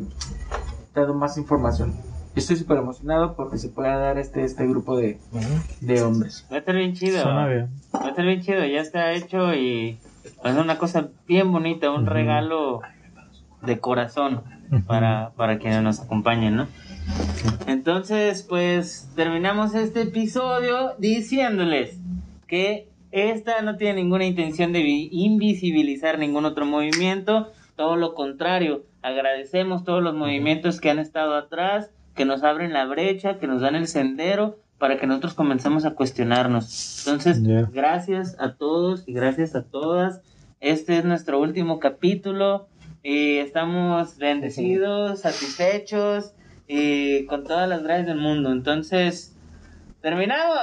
dando 0.95 1.15
más 1.15 1.37
información. 1.39 1.95
Estoy 2.35 2.57
súper 2.57 2.79
emocionado 2.79 3.35
porque 3.37 3.59
se 3.59 3.69
pueda 3.69 3.97
dar 3.99 4.19
este, 4.19 4.45
este 4.45 4.67
grupo 4.67 4.97
de, 4.97 5.19
de 5.81 6.03
hombres. 6.03 6.47
Va 6.51 6.57
a 6.57 6.59
estar 6.61 6.75
bien 6.75 6.95
chido. 6.95 7.21
Suena 7.21 7.47
bien. 7.49 7.69
Va 7.95 8.07
a 8.07 8.09
estar 8.11 8.25
bien 8.25 8.41
chido, 8.41 8.65
ya 8.65 8.81
está 8.81 9.13
hecho 9.13 9.53
y 9.55 10.01
va 10.39 10.51
a 10.51 10.53
ser 10.55 10.63
una 10.63 10.79
cosa 10.79 11.11
bien 11.27 11.53
bonita, 11.53 11.91
un 11.91 12.03
Ujú. 12.05 12.11
regalo 12.11 12.81
de 13.65 13.79
corazón 13.79 14.43
para, 14.87 15.33
para 15.37 15.59
quienes 15.59 15.83
nos 15.83 16.01
acompañen, 16.01 16.57
¿no? 16.57 16.67
Entonces, 17.67 18.43
pues 18.43 19.11
terminamos 19.17 19.75
este 19.75 20.03
episodio 20.03 20.93
diciéndoles 20.99 21.99
que 22.47 22.89
esta 23.11 23.61
no 23.63 23.77
tiene 23.77 23.95
ninguna 24.03 24.25
intención 24.25 24.73
de 24.73 24.83
vi- 24.83 25.09
invisibilizar 25.13 26.19
ningún 26.19 26.45
otro 26.45 26.65
movimiento, 26.65 27.51
todo 27.77 27.97
lo 27.97 28.15
contrario, 28.15 28.85
agradecemos 29.03 29.85
todos 29.85 30.03
los 30.03 30.15
movimientos 30.15 30.81
que 30.81 30.91
han 30.91 30.99
estado 30.99 31.35
atrás, 31.37 31.91
que 32.15 32.25
nos 32.25 32.43
abren 32.43 32.73
la 32.73 32.85
brecha, 32.87 33.39
que 33.39 33.47
nos 33.47 33.61
dan 33.61 33.75
el 33.75 33.87
sendero 33.89 34.59
para 34.79 34.99
que 34.99 35.07
nosotros 35.07 35.35
comencemos 35.35 35.85
a 35.85 35.93
cuestionarnos. 35.95 37.05
Entonces, 37.07 37.43
gracias 37.73 38.37
a 38.41 38.55
todos 38.55 39.05
y 39.07 39.13
gracias 39.13 39.55
a 39.55 39.63
todas. 39.63 40.21
Este 40.61 40.99
es 40.99 41.05
nuestro 41.05 41.41
último 41.41 41.79
capítulo 41.81 42.69
y 43.03 43.39
estamos 43.39 44.17
bendecidos, 44.19 45.21
satisfechos 45.21 46.35
y 46.69 47.27
con 47.27 47.45
todas 47.45 47.69
las 47.69 47.83
gracias 47.83 48.07
del 48.07 48.19
mundo. 48.19 48.53
Entonces, 48.53 49.37
terminamos. 50.01 50.59